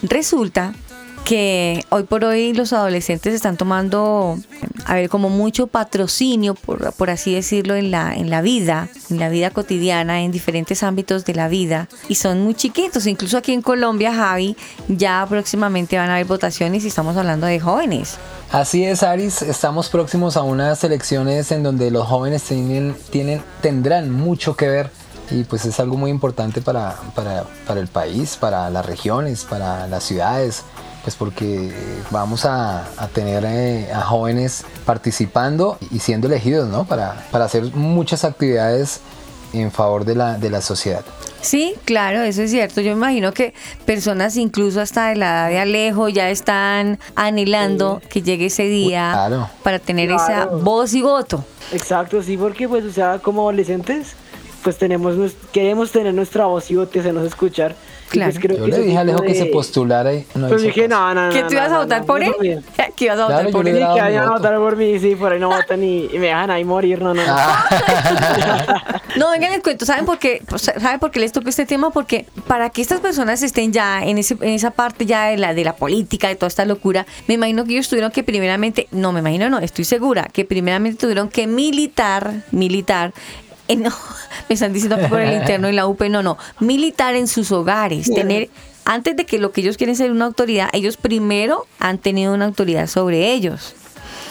Resulta 0.02 0.74
que 1.24 1.84
hoy 1.90 2.04
por 2.04 2.24
hoy 2.24 2.52
los 2.52 2.72
adolescentes 2.72 3.34
están 3.34 3.56
tomando, 3.56 4.38
a 4.84 4.94
ver, 4.94 5.08
como 5.08 5.28
mucho 5.28 5.66
patrocinio, 5.66 6.54
por, 6.54 6.92
por, 6.94 7.10
así 7.10 7.34
decirlo, 7.34 7.76
en 7.76 7.90
la, 7.90 8.14
en 8.14 8.30
la 8.30 8.42
vida, 8.42 8.88
en 9.10 9.18
la 9.18 9.28
vida 9.28 9.50
cotidiana, 9.50 10.22
en 10.22 10.32
diferentes 10.32 10.82
ámbitos 10.82 11.24
de 11.24 11.34
la 11.34 11.48
vida, 11.48 11.88
y 12.08 12.16
son 12.16 12.42
muy 12.42 12.54
chiquitos. 12.54 13.06
Incluso 13.06 13.38
aquí 13.38 13.52
en 13.52 13.62
Colombia, 13.62 14.14
Javi, 14.14 14.56
ya 14.88 15.26
próximamente 15.28 15.96
van 15.98 16.10
a 16.10 16.14
haber 16.14 16.26
votaciones 16.26 16.84
y 16.84 16.88
estamos 16.88 17.16
hablando 17.16 17.46
de 17.46 17.60
jóvenes. 17.60 18.16
Así 18.50 18.84
es, 18.84 19.02
Aris, 19.02 19.42
estamos 19.42 19.88
próximos 19.88 20.36
a 20.36 20.42
unas 20.42 20.82
elecciones 20.82 21.52
en 21.52 21.62
donde 21.62 21.90
los 21.90 22.06
jóvenes 22.08 22.42
tienen, 22.42 22.96
tienen, 23.10 23.42
tendrán 23.60 24.10
mucho 24.10 24.56
que 24.56 24.68
ver 24.68 24.90
y 25.30 25.44
pues 25.44 25.64
es 25.64 25.78
algo 25.78 25.96
muy 25.96 26.10
importante 26.10 26.60
para, 26.60 26.96
para, 27.14 27.44
para 27.66 27.80
el 27.80 27.86
país, 27.86 28.36
para 28.36 28.68
las 28.70 28.84
regiones, 28.84 29.44
para 29.44 29.86
las 29.86 30.02
ciudades 30.02 30.64
pues 31.02 31.16
porque 31.16 31.72
vamos 32.10 32.44
a, 32.44 32.86
tener 33.12 33.44
eh, 33.44 33.92
a 33.92 34.02
jóvenes 34.02 34.64
participando 34.84 35.78
y 35.90 36.00
siendo 36.00 36.26
elegidos, 36.26 36.68
¿no? 36.68 36.84
Para, 36.84 37.26
para 37.30 37.46
hacer 37.46 37.64
muchas 37.74 38.24
actividades 38.24 39.00
en 39.52 39.70
favor 39.70 40.04
de 40.04 40.14
la, 40.14 40.38
de 40.38 40.50
la 40.50 40.60
sociedad. 40.60 41.04
Sí, 41.40 41.74
claro, 41.84 42.22
eso 42.22 42.42
es 42.42 42.50
cierto. 42.50 42.80
Yo 42.80 42.92
imagino 42.92 43.32
que 43.32 43.54
personas 43.86 44.36
incluso 44.36 44.80
hasta 44.80 45.08
de 45.08 45.16
la 45.16 45.26
edad 45.26 45.48
de 45.48 45.58
Alejo 45.58 46.08
ya 46.08 46.28
están 46.28 46.98
anhelando 47.14 48.02
que 48.10 48.22
llegue 48.22 48.46
ese 48.46 48.64
día 48.64 49.48
para 49.62 49.78
tener 49.78 50.10
esa 50.10 50.46
voz 50.46 50.92
y 50.92 51.02
voto. 51.02 51.44
Exacto, 51.72 52.22
sí, 52.22 52.36
porque 52.36 52.68
pues, 52.68 52.84
o 52.84 52.92
sea, 52.92 53.20
como 53.20 53.42
adolescentes, 53.42 54.14
pues 54.62 54.76
tenemos, 54.76 55.32
queremos 55.52 55.90
tener 55.92 56.12
nuestra 56.12 56.44
voz 56.44 56.70
y 56.70 56.76
voto, 56.76 57.02
se 57.02 57.12
nos 57.12 57.24
escuchar 57.24 57.74
Claro. 58.10 58.32
yo 58.40 58.66
le 58.66 58.82
dije 58.82 58.98
a 58.98 59.02
Alejo 59.02 59.22
que 59.22 59.34
se 59.34 59.46
postulara 59.46 60.12
y 60.12 60.26
no 60.34 60.48
Pues 60.48 60.62
dije, 60.62 60.88
no, 60.88 61.14
no, 61.14 61.28
no. 61.28 61.32
¿Que 61.32 61.44
tú 61.44 61.52
ibas 61.52 61.70
a 61.70 61.78
votar 61.78 62.04
por 62.04 62.20
él? 62.20 62.32
¿Que 62.96 63.04
ibas 63.04 63.20
a 63.20 63.24
votar 63.26 63.50
por 63.50 63.68
él? 63.68 63.76
que 63.78 63.84
vayan 63.84 64.24
a 64.24 64.30
votar 64.32 64.56
por 64.56 64.76
mí, 64.76 64.98
sí, 64.98 65.14
por 65.14 65.32
ahí 65.32 65.38
no 65.38 65.48
votan 65.48 65.82
y, 65.84 66.08
me 66.14 66.26
dejan 66.26 66.50
ahí 66.50 66.64
morir, 66.64 67.00
no, 67.00 67.14
no. 67.14 67.24
No, 67.24 67.32
ah. 67.36 69.02
no 69.16 69.30
vengan 69.30 69.52
les 69.52 69.62
cuento, 69.62 69.86
¿saben 69.86 70.06
por 70.06 70.18
qué? 70.18 70.42
Pues, 70.48 70.62
¿Saben 70.62 70.98
por 70.98 71.12
qué 71.12 71.20
les 71.20 71.30
toco 71.30 71.48
este 71.48 71.66
tema? 71.66 71.90
Porque 71.90 72.26
para 72.48 72.70
que 72.70 72.82
estas 72.82 72.98
personas 72.98 73.42
estén 73.44 73.72
ya 73.72 74.02
en, 74.02 74.18
ese, 74.18 74.36
en 74.40 74.50
esa 74.50 74.72
parte 74.72 75.06
ya 75.06 75.26
de 75.26 75.36
la, 75.36 75.54
de 75.54 75.64
la 75.64 75.76
política, 75.76 76.26
de 76.26 76.34
toda 76.34 76.48
esta 76.48 76.64
locura, 76.64 77.06
me 77.28 77.34
imagino 77.34 77.64
que 77.64 77.72
ellos 77.74 77.88
tuvieron 77.88 78.10
que 78.10 78.24
primeramente, 78.24 78.88
no, 78.90 79.12
me 79.12 79.20
imagino 79.20 79.48
no, 79.48 79.60
estoy 79.60 79.84
segura, 79.84 80.28
que 80.32 80.44
primeramente 80.44 80.98
tuvieron 80.98 81.28
que 81.28 81.46
militar, 81.46 82.42
militar 82.50 83.12
eh, 83.70 83.76
no, 83.76 83.90
me 84.48 84.54
están 84.54 84.72
diciendo 84.72 84.98
que 84.98 85.08
por 85.08 85.20
el 85.20 85.34
interno 85.34 85.68
y 85.68 85.72
la 85.72 85.86
UP, 85.86 86.00
no, 86.02 86.22
no, 86.22 86.38
militar 86.58 87.14
en 87.14 87.28
sus 87.28 87.52
hogares, 87.52 88.12
tener, 88.12 88.50
antes 88.84 89.16
de 89.16 89.26
que 89.26 89.38
lo 89.38 89.52
que 89.52 89.60
ellos 89.60 89.76
quieren 89.76 89.96
ser 89.96 90.10
una 90.10 90.26
autoridad, 90.26 90.68
ellos 90.72 90.96
primero 90.96 91.66
han 91.78 91.98
tenido 91.98 92.34
una 92.34 92.46
autoridad 92.46 92.86
sobre 92.86 93.32
ellos. 93.32 93.74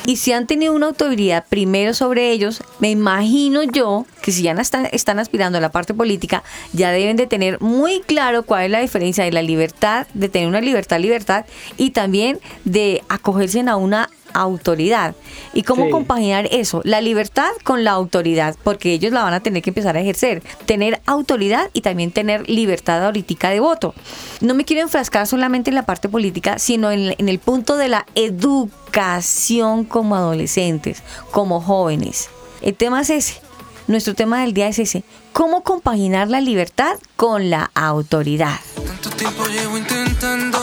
Y 0.05 0.15
si 0.15 0.31
han 0.31 0.48
tenido 0.48 0.74
una 0.74 0.88
autoridad 0.88 1.46
primero 1.50 1.93
sobre 1.93 2.31
ellos, 2.31 2.63
me 2.79 2.89
imagino 2.89 3.63
yo 3.63 4.05
que 4.22 4.31
si 4.31 4.41
ya 4.41 4.53
están, 4.53 4.88
están 4.91 5.19
aspirando 5.19 5.58
a 5.58 5.62
la 5.62 5.72
parte 5.72 5.93
política, 5.93 6.43
ya 6.74 6.91
deben 6.91 7.15
de 7.15 7.27
tener 7.27 7.62
muy 7.62 8.01
claro 8.01 8.43
cuál 8.43 8.65
es 8.65 8.72
la 8.72 8.79
diferencia 8.79 9.24
de 9.24 9.31
la 9.31 9.41
libertad, 9.41 10.08
de 10.13 10.29
tener 10.29 10.48
una 10.48 10.62
libertad, 10.62 11.00
libertad, 11.00 11.46
y 11.77 11.91
también 11.91 12.39
de 12.65 13.03
acogerse 13.08 13.60
a 13.62 13.75
una 13.75 14.10
autoridad. 14.33 15.15
¿Y 15.53 15.63
cómo 15.63 15.89
compaginar 15.89 16.48
eso? 16.51 16.81
La 16.83 17.01
libertad 17.01 17.50
con 17.63 17.83
la 17.83 17.91
autoridad, 17.91 18.55
porque 18.63 18.93
ellos 18.93 19.12
la 19.12 19.24
van 19.24 19.33
a 19.33 19.39
tener 19.39 19.62
que 19.63 19.69
empezar 19.69 19.95
a 19.95 20.01
ejercer. 20.01 20.43
Tener 20.65 21.01
autoridad 21.05 21.69
y 21.74 21.81
también 21.81 22.12
tener 22.12 22.50
libertad 22.50 23.05
ahorita 23.05 23.50
de 23.50 23.59
voto. 23.59 23.93
No 24.41 24.53
me 24.53 24.65
quiero 24.65 24.81
enfrascar 24.81 25.27
solamente 25.27 25.69
en 25.69 25.75
la 25.75 25.86
parte 25.86 26.09
política, 26.09 26.59
sino 26.59 26.91
en, 26.91 27.15
en 27.17 27.29
el 27.29 27.39
punto 27.39 27.77
de 27.77 27.88
la 27.88 28.05
educación 28.15 29.86
como 29.86 30.15
adolescentes, 30.15 31.03
como 31.31 31.62
jóvenes. 31.62 32.29
El 32.62 32.75
tema 32.75 33.01
es 33.01 33.09
ese. 33.09 33.41
Nuestro 33.88 34.13
tema 34.13 34.41
del 34.41 34.53
día 34.53 34.67
es 34.67 34.77
ese. 34.77 35.03
¿Cómo 35.33 35.63
compaginar 35.63 36.27
la 36.27 36.41
libertad 36.41 36.98
con 37.15 37.50
la 37.50 37.71
autoridad? 37.74 38.59
Tanto 38.86 39.09
tiempo 39.12 39.45
llevo 39.48 39.77
intentando. 39.77 40.59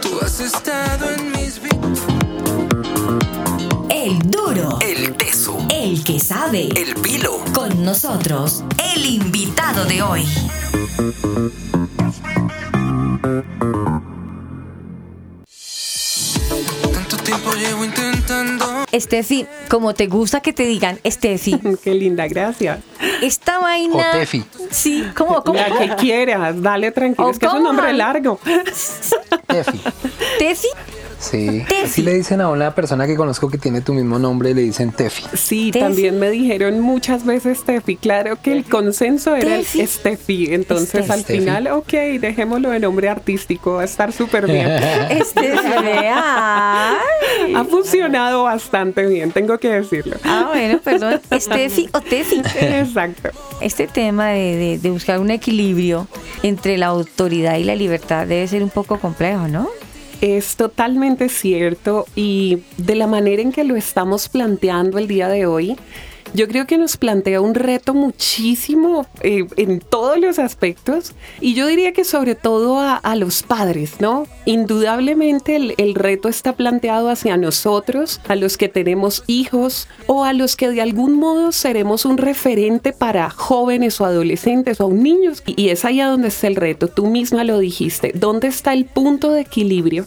Tú 0.00 0.18
has 0.22 0.40
estado 0.40 1.10
en 1.10 1.30
mis 1.30 1.39
El 4.80 5.16
teso. 5.16 5.56
El 5.70 6.04
que 6.04 6.20
sabe. 6.20 6.68
El 6.76 6.94
pilo. 6.96 7.40
Con 7.54 7.82
nosotros, 7.82 8.62
el 8.94 9.06
invitado 9.06 9.84
de 9.86 10.02
hoy. 10.02 10.24
Tanto 16.92 17.16
tiempo 17.18 17.52
llevo 17.54 17.84
intentando. 17.84 18.84
Estefi, 18.92 19.46
como 19.68 19.94
te 19.94 20.06
gusta 20.08 20.40
que 20.40 20.52
te 20.52 20.64
digan, 20.64 21.00
Estefi. 21.04 21.58
Qué 21.82 21.94
linda, 21.94 22.28
gracias. 22.28 22.80
Esta 23.22 23.58
vaina. 23.60 24.10
O 24.10 24.18
Tefi. 24.18 24.44
Sí, 24.70 25.04
¿cómo? 25.16 25.42
cómo? 25.42 25.58
La 25.58 25.70
que 25.78 25.96
quieras, 25.96 26.60
dale 26.60 26.92
tranquilo. 26.92 27.28
¿O 27.28 27.30
Es 27.30 27.38
que 27.38 27.46
es 27.46 27.52
un 27.52 27.62
nombre 27.62 27.92
largo. 27.94 28.38
Tefi. 29.46 29.80
¿Tefi? 30.38 30.68
Sí. 31.20 31.64
Tefi. 31.68 31.84
Así 31.84 32.02
le 32.02 32.14
dicen 32.14 32.40
a 32.40 32.48
una 32.48 32.74
persona 32.74 33.06
que 33.06 33.14
conozco 33.14 33.48
que 33.50 33.58
tiene 33.58 33.80
tu 33.82 33.92
mismo 33.94 34.18
nombre, 34.18 34.54
le 34.54 34.62
dicen 34.62 34.90
Tefi. 34.92 35.22
Sí, 35.36 35.70
Tefi. 35.70 35.84
también 35.84 36.18
me 36.18 36.30
dijeron 36.30 36.80
muchas 36.80 37.24
veces 37.26 37.58
Steffi. 37.58 37.96
Claro 37.96 38.38
que 38.42 38.52
el 38.52 38.64
consenso 38.64 39.36
era 39.36 39.54
el 39.56 39.60
Tefi. 39.66 39.86
Steffi. 39.86 40.54
Entonces 40.54 41.10
al 41.10 41.20
Steffi. 41.20 41.40
final, 41.40 41.66
ok, 41.68 41.92
dejémoslo 42.20 42.70
de 42.70 42.80
nombre 42.80 43.08
artístico, 43.08 43.74
va 43.74 43.82
a 43.82 43.84
estar 43.84 44.12
súper 44.12 44.46
bien. 44.46 44.66
Ha 47.54 47.64
funcionado 47.64 48.44
bastante 48.44 49.06
bien, 49.06 49.32
tengo 49.32 49.58
que 49.58 49.68
decirlo. 49.68 50.16
Ah, 50.24 50.46
bueno, 50.52 50.78
perdón. 50.82 51.20
Estefi 51.30 51.88
o 51.92 52.00
Tefi. 52.00 52.42
Exacto. 52.60 53.30
Este 53.60 53.86
tema 53.86 54.28
de, 54.28 54.56
de- 54.56 54.78
de 54.78 54.90
buscar 54.90 55.18
un 55.20 55.30
equilibrio 55.30 56.06
entre 56.42 56.78
la 56.78 56.86
autoridad 56.86 57.56
y 57.58 57.64
la 57.64 57.74
libertad 57.74 58.26
debe 58.26 58.46
ser 58.48 58.62
un 58.62 58.70
poco 58.70 58.98
complejo, 58.98 59.48
¿no? 59.48 59.68
Es 60.20 60.56
totalmente 60.56 61.28
cierto 61.30 62.06
y 62.14 62.62
de 62.76 62.94
la 62.94 63.06
manera 63.06 63.40
en 63.40 63.52
que 63.52 63.64
lo 63.64 63.76
estamos 63.76 64.28
planteando 64.28 64.98
el 64.98 65.08
día 65.08 65.28
de 65.28 65.46
hoy, 65.46 65.76
yo 66.34 66.48
creo 66.48 66.66
que 66.66 66.78
nos 66.78 66.96
plantea 66.96 67.40
un 67.40 67.54
reto 67.54 67.94
muchísimo 67.94 69.06
eh, 69.22 69.46
en 69.56 69.80
todos 69.80 70.18
los 70.18 70.38
aspectos. 70.38 71.12
Y 71.40 71.54
yo 71.54 71.66
diría 71.66 71.92
que 71.92 72.04
sobre 72.04 72.34
todo 72.34 72.78
a, 72.78 72.96
a 72.96 73.16
los 73.16 73.42
padres, 73.42 74.00
¿no? 74.00 74.26
Indudablemente 74.44 75.56
el, 75.56 75.74
el 75.78 75.94
reto 75.94 76.28
está 76.28 76.54
planteado 76.54 77.10
hacia 77.10 77.36
nosotros, 77.36 78.20
a 78.28 78.36
los 78.36 78.56
que 78.56 78.68
tenemos 78.68 79.24
hijos 79.26 79.88
o 80.06 80.24
a 80.24 80.32
los 80.32 80.56
que 80.56 80.70
de 80.70 80.80
algún 80.80 81.14
modo 81.14 81.52
seremos 81.52 82.04
un 82.04 82.18
referente 82.18 82.92
para 82.92 83.30
jóvenes 83.30 84.00
o 84.00 84.04
adolescentes 84.04 84.80
o 84.80 84.90
niños. 84.90 85.42
Y, 85.46 85.60
y 85.60 85.68
es 85.70 85.84
allá 85.84 86.08
donde 86.08 86.28
está 86.28 86.46
el 86.46 86.56
reto, 86.56 86.88
tú 86.88 87.06
misma 87.06 87.44
lo 87.44 87.58
dijiste, 87.58 88.12
¿dónde 88.14 88.48
está 88.48 88.72
el 88.72 88.84
punto 88.84 89.32
de 89.32 89.42
equilibrio 89.42 90.06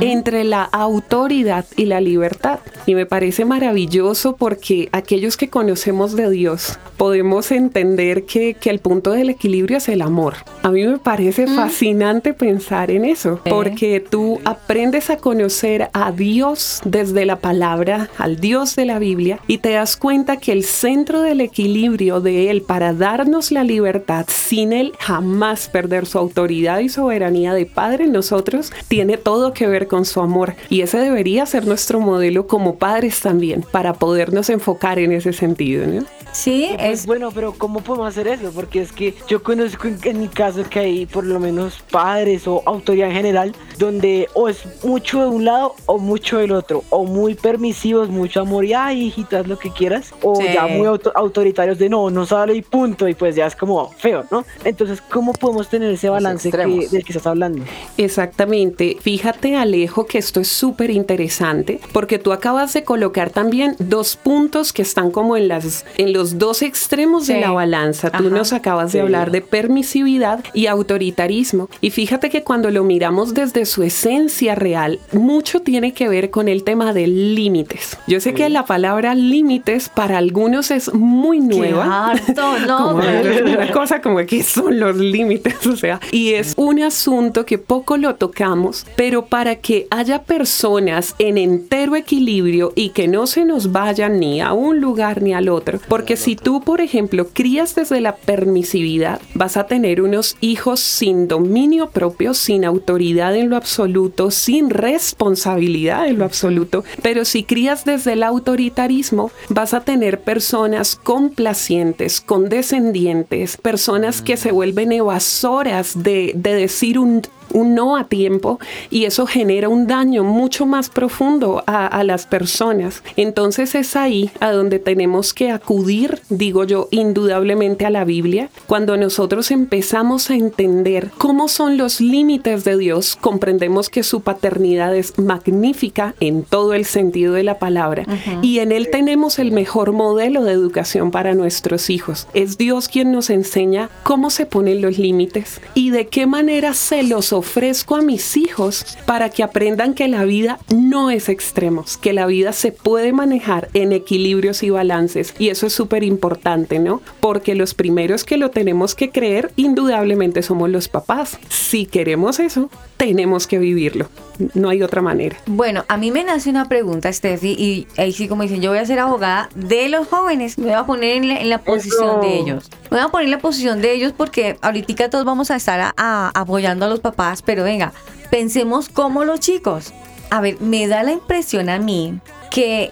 entre 0.00 0.44
la 0.44 0.62
autoridad 0.62 1.64
y 1.76 1.86
la 1.86 2.00
libertad? 2.00 2.60
Y 2.86 2.94
me 2.94 3.06
parece 3.06 3.44
maravilloso 3.44 4.36
porque 4.36 4.88
aquellos 4.92 5.36
que 5.36 5.48
conocemos 5.62 6.16
de 6.16 6.28
Dios 6.28 6.76
podemos 7.02 7.50
entender 7.50 8.26
que, 8.26 8.54
que 8.54 8.70
el 8.70 8.78
punto 8.78 9.10
del 9.10 9.28
equilibrio 9.28 9.78
es 9.78 9.88
el 9.88 10.02
amor. 10.02 10.34
A 10.62 10.70
mí 10.70 10.86
me 10.86 10.98
parece 10.98 11.48
fascinante 11.48 12.32
pensar 12.32 12.92
en 12.92 13.04
eso, 13.04 13.40
Sí. 13.42 13.50
porque 13.50 13.98
tú 13.98 14.38
aprendes 14.44 15.10
a 15.10 15.16
conocer 15.16 15.88
a 15.94 16.12
Dios 16.12 16.80
desde 16.84 17.26
la 17.26 17.40
palabra, 17.40 18.08
al 18.18 18.36
Dios 18.38 18.76
de 18.76 18.84
la 18.84 19.00
Biblia, 19.00 19.40
y 19.48 19.58
te 19.58 19.70
das 19.70 19.96
cuenta 19.96 20.36
que 20.36 20.52
el 20.52 20.62
centro 20.62 21.22
del 21.22 21.40
equilibrio 21.40 22.20
de 22.20 22.50
Él 22.50 22.62
para 22.62 22.92
darnos 22.92 23.50
la 23.50 23.64
libertad, 23.64 24.26
sin 24.28 24.72
Él 24.72 24.92
jamás 25.00 25.68
perder 25.68 26.06
su 26.06 26.18
autoridad 26.18 26.78
y 26.78 26.88
soberanía 26.88 27.52
de 27.52 27.66
Padre 27.66 28.04
en 28.04 28.12
nosotros, 28.12 28.72
tiene 28.86 29.16
todo 29.16 29.52
que 29.52 29.66
ver 29.66 29.88
con 29.88 30.04
su 30.04 30.20
amor. 30.20 30.54
Y 30.70 30.82
ese 30.82 30.98
debería 30.98 31.46
ser 31.46 31.66
nuestro 31.66 31.98
modelo 31.98 32.46
como 32.46 32.76
padres 32.76 33.20
también, 33.20 33.64
para 33.72 33.94
podernos 33.94 34.50
enfocar 34.50 35.00
en 35.00 35.10
ese 35.10 35.32
sentido. 35.32 35.51
¿No? 35.86 36.04
Sí, 36.32 36.70
Pues 36.78 37.00
es 37.00 37.06
bueno, 37.06 37.30
pero 37.30 37.52
¿cómo 37.52 37.80
podemos 37.80 38.08
hacer 38.08 38.26
eso? 38.26 38.52
Porque 38.52 38.80
es 38.80 38.90
que 38.92 39.14
yo 39.28 39.42
conozco 39.42 39.86
en, 39.86 39.98
en 40.02 40.20
mi 40.20 40.28
caso 40.28 40.64
que 40.68 40.78
hay 40.78 41.06
por 41.06 41.24
lo 41.24 41.38
menos 41.38 41.82
padres 41.90 42.46
o 42.48 42.62
autoridad 42.64 43.08
en 43.08 43.14
general 43.14 43.54
donde 43.78 44.28
o 44.34 44.48
es 44.48 44.58
mucho 44.84 45.20
de 45.22 45.26
un 45.28 45.44
lado 45.44 45.74
o 45.86 45.98
mucho 45.98 46.38
del 46.38 46.52
otro, 46.52 46.84
o 46.90 47.04
muy 47.04 47.34
permisivos, 47.34 48.08
mucho 48.08 48.40
amor 48.40 48.64
y 48.64 48.72
ay, 48.74 49.02
hijita, 49.06 49.40
haz 49.40 49.46
lo 49.46 49.58
que 49.58 49.70
quieras, 49.70 50.12
o 50.22 50.36
Sí. 50.36 50.44
ya 50.52 50.66
muy 50.66 50.86
auto- 50.86 51.12
autoritarios 51.14 51.78
de 51.78 51.88
no, 51.88 52.10
no 52.10 52.26
sale 52.26 52.54
y 52.54 52.62
punto, 52.62 53.08
y 53.08 53.14
pues 53.14 53.34
ya 53.36 53.46
es 53.46 53.56
como 53.56 53.90
feo, 53.98 54.24
¿no? 54.30 54.44
Entonces, 54.64 55.00
¿cómo 55.10 55.32
podemos 55.32 55.68
tener 55.68 55.90
ese 55.92 56.08
balance 56.08 56.50
que, 56.50 56.56
del 56.90 57.04
que 57.04 57.12
estás 57.12 57.26
hablando? 57.26 57.64
Exactamente. 57.96 58.96
Fíjate, 59.00 59.56
Alejo, 59.56 60.06
que 60.06 60.18
esto 60.18 60.40
es 60.40 60.48
súper 60.48 60.90
interesante 60.90 61.80
porque 61.92 62.18
tú 62.18 62.32
acabas 62.32 62.72
de 62.74 62.84
colocar 62.84 63.30
también 63.30 63.74
dos 63.78 64.16
puntos 64.16 64.72
que 64.72 64.82
están 64.82 65.10
como 65.10 65.36
en 65.36 65.48
las 65.48 65.84
en 65.96 66.12
los 66.12 66.38
dos 66.38 66.62
extremos 66.62 67.26
Sí. 67.26 67.34
de 67.34 67.40
la 67.40 67.50
balanza. 67.50 68.10
Tú 68.10 68.26
Ajá. 68.26 68.36
nos 68.36 68.52
acabas 68.52 68.92
de 68.92 68.98
Sí. 68.98 69.02
hablar 69.02 69.30
de 69.30 69.40
permisividad 69.40 70.44
y 70.54 70.66
autoritarismo. 70.66 71.68
Y 71.80 71.90
fíjate 71.90 72.30
que 72.30 72.42
cuando 72.42 72.70
lo 72.70 72.84
miramos 72.84 73.34
desde 73.34 73.64
su 73.72 73.82
esencia 73.82 74.54
real, 74.54 74.98
mucho 75.12 75.60
tiene 75.60 75.94
que 75.94 76.06
ver 76.08 76.28
con 76.28 76.46
el 76.48 76.62
tema 76.62 76.92
de 76.92 77.06
límites. 77.06 77.96
Yo 78.06 78.20
sé 78.20 78.34
que 78.34 78.50
la 78.50 78.66
palabra 78.66 79.14
límites 79.14 79.88
para 79.88 80.18
algunos 80.18 80.70
es 80.70 80.92
muy 80.92 81.38
Qué 81.48 81.56
nueva. 81.56 82.10
harto, 82.10 82.58
no, 82.66 82.76
Como 82.88 83.00
pero- 83.00 83.44
una 83.52 83.70
cosa 83.72 84.02
como 84.02 84.18
que 84.26 84.42
son 84.42 84.78
los 84.78 84.96
límites, 84.96 85.66
o 85.66 85.76
sea, 85.76 86.00
y 86.10 86.34
es 86.34 86.52
un 86.58 86.82
asunto 86.82 87.46
que 87.46 87.56
poco 87.56 87.96
lo 87.96 88.16
tocamos, 88.16 88.84
pero 88.94 89.24
para 89.24 89.56
que 89.56 89.86
haya 89.90 90.22
personas 90.22 91.14
en 91.18 91.38
entero 91.38 91.96
equilibrio 91.96 92.72
y 92.74 92.90
que 92.90 93.08
no 93.08 93.26
se 93.26 93.46
nos 93.46 93.72
vayan 93.72 94.20
ni 94.20 94.42
a 94.42 94.52
un 94.52 94.80
lugar 94.80 95.22
ni 95.22 95.32
al 95.32 95.48
otro, 95.48 95.80
porque 95.88 96.16
si 96.18 96.36
tú, 96.36 96.60
por 96.60 96.82
ejemplo, 96.82 97.28
crías 97.32 97.74
desde 97.74 98.02
la 98.02 98.16
permisividad, 98.16 99.20
vas 99.34 99.56
a 99.56 99.66
tener 99.66 100.02
unos 100.02 100.36
hijos 100.42 100.80
sin 100.80 101.26
dominio 101.26 101.88
propio, 101.88 102.34
sin 102.34 102.66
autoridad 102.66 103.34
en 103.34 103.48
lo 103.52 103.56
absoluto, 103.58 104.30
sin 104.30 104.70
responsabilidad 104.70 106.08
en 106.08 106.18
lo 106.18 106.24
absoluto, 106.24 106.84
pero 107.02 107.24
si 107.26 107.44
crías 107.44 107.84
desde 107.84 108.14
el 108.14 108.22
autoritarismo, 108.22 109.30
vas 109.50 109.74
a 109.74 109.82
tener 109.82 110.20
personas 110.20 110.96
complacientes, 110.96 112.22
condescendientes, 112.22 113.58
personas 113.58 114.22
que 114.22 114.38
se 114.38 114.52
vuelven 114.52 114.92
evasoras 114.92 116.02
de, 116.02 116.32
de 116.34 116.54
decir 116.54 116.98
un 116.98 117.22
un 117.52 117.74
no 117.74 117.96
a 117.96 118.04
tiempo 118.04 118.58
y 118.90 119.04
eso 119.04 119.26
genera 119.26 119.68
un 119.68 119.86
daño 119.86 120.24
mucho 120.24 120.66
más 120.66 120.88
profundo 120.88 121.62
a, 121.66 121.86
a 121.86 122.04
las 122.04 122.26
personas. 122.26 123.02
Entonces 123.16 123.74
es 123.74 123.96
ahí 123.96 124.30
a 124.40 124.52
donde 124.52 124.78
tenemos 124.78 125.34
que 125.34 125.50
acudir, 125.50 126.20
digo 126.28 126.64
yo, 126.64 126.88
indudablemente 126.90 127.86
a 127.86 127.90
la 127.90 128.04
Biblia. 128.04 128.48
Cuando 128.66 128.96
nosotros 128.96 129.50
empezamos 129.50 130.30
a 130.30 130.34
entender 130.34 131.10
cómo 131.18 131.48
son 131.48 131.76
los 131.76 132.00
límites 132.00 132.64
de 132.64 132.76
Dios, 132.76 133.16
comprendemos 133.20 133.88
que 133.88 134.02
su 134.02 134.20
paternidad 134.20 134.94
es 134.96 135.18
magnífica 135.18 136.14
en 136.20 136.42
todo 136.42 136.74
el 136.74 136.84
sentido 136.84 137.34
de 137.34 137.42
la 137.42 137.58
palabra 137.58 138.04
y 138.42 138.58
en 138.58 138.72
Él 138.72 138.88
tenemos 138.90 139.38
el 139.38 139.52
mejor 139.52 139.92
modelo 139.92 140.44
de 140.44 140.52
educación 140.52 141.10
para 141.10 141.34
nuestros 141.34 141.90
hijos. 141.90 142.26
Es 142.34 142.58
Dios 142.58 142.88
quien 142.88 143.12
nos 143.12 143.30
enseña 143.30 143.90
cómo 144.02 144.30
se 144.30 144.46
ponen 144.46 144.82
los 144.82 144.98
límites 144.98 145.60
y 145.74 145.90
de 145.90 146.06
qué 146.06 146.26
manera 146.26 146.74
se 146.74 147.02
los 147.02 147.31
ofrezco 147.38 147.96
a 147.96 148.02
mis 148.02 148.36
hijos 148.36 148.98
para 149.06 149.30
que 149.30 149.42
aprendan 149.42 149.94
que 149.94 150.08
la 150.08 150.24
vida 150.24 150.58
no 150.74 151.10
es 151.10 151.28
extremos, 151.28 151.96
que 151.96 152.12
la 152.12 152.26
vida 152.26 152.52
se 152.52 152.72
puede 152.72 153.12
manejar 153.12 153.68
en 153.74 153.92
equilibrios 153.92 154.62
y 154.62 154.70
balances. 154.70 155.34
Y 155.38 155.48
eso 155.48 155.66
es 155.66 155.72
súper 155.72 156.04
importante, 156.04 156.78
¿no? 156.78 157.00
Porque 157.20 157.54
los 157.54 157.74
primeros 157.74 158.24
que 158.24 158.36
lo 158.36 158.50
tenemos 158.50 158.94
que 158.94 159.10
creer, 159.10 159.52
indudablemente 159.56 160.42
somos 160.42 160.70
los 160.70 160.88
papás. 160.88 161.38
Si 161.48 161.86
queremos 161.86 162.38
eso, 162.40 162.70
tenemos 162.96 163.46
que 163.46 163.58
vivirlo. 163.58 164.08
No 164.54 164.70
hay 164.70 164.82
otra 164.82 165.02
manera. 165.02 165.36
Bueno, 165.46 165.84
a 165.88 165.96
mí 165.96 166.10
me 166.10 166.24
nace 166.24 166.50
una 166.50 166.68
pregunta, 166.68 167.12
Steffi, 167.12 167.52
y 167.52 167.86
ahí 168.00 168.12
sí 168.12 168.28
como 168.28 168.42
dicen, 168.42 168.60
yo 168.62 168.70
voy 168.70 168.78
a 168.78 168.86
ser 168.86 168.98
abogada 168.98 169.48
de 169.54 169.88
los 169.88 170.08
jóvenes, 170.08 170.58
me 170.58 170.66
voy 170.66 170.74
a 170.74 170.84
poner 170.86 171.16
en 171.16 171.28
la, 171.28 171.40
en 171.40 171.48
la 171.50 171.58
posición 171.58 172.20
de 172.20 172.38
ellos. 172.38 172.70
Me 172.90 172.96
voy 172.98 173.06
a 173.06 173.08
poner 173.08 173.26
en 173.26 173.30
la 173.32 173.38
posición 173.38 173.80
de 173.82 173.92
ellos 173.92 174.12
porque 174.16 174.56
ahorita 174.62 175.10
todos 175.10 175.24
vamos 175.24 175.50
a 175.50 175.56
estar 175.56 175.80
a- 175.80 175.94
a- 175.96 176.30
apoyando 176.34 176.86
a 176.86 176.88
los 176.88 177.00
papás, 177.00 177.21
pero 177.44 177.64
venga, 177.64 177.92
pensemos 178.30 178.88
como 178.88 179.24
los 179.24 179.40
chicos. 179.40 179.92
a 180.30 180.40
ver, 180.40 180.60
me 180.60 180.86
da 180.86 181.02
la 181.02 181.12
impresión 181.12 181.68
a 181.68 181.78
mí 181.78 182.18
que 182.50 182.90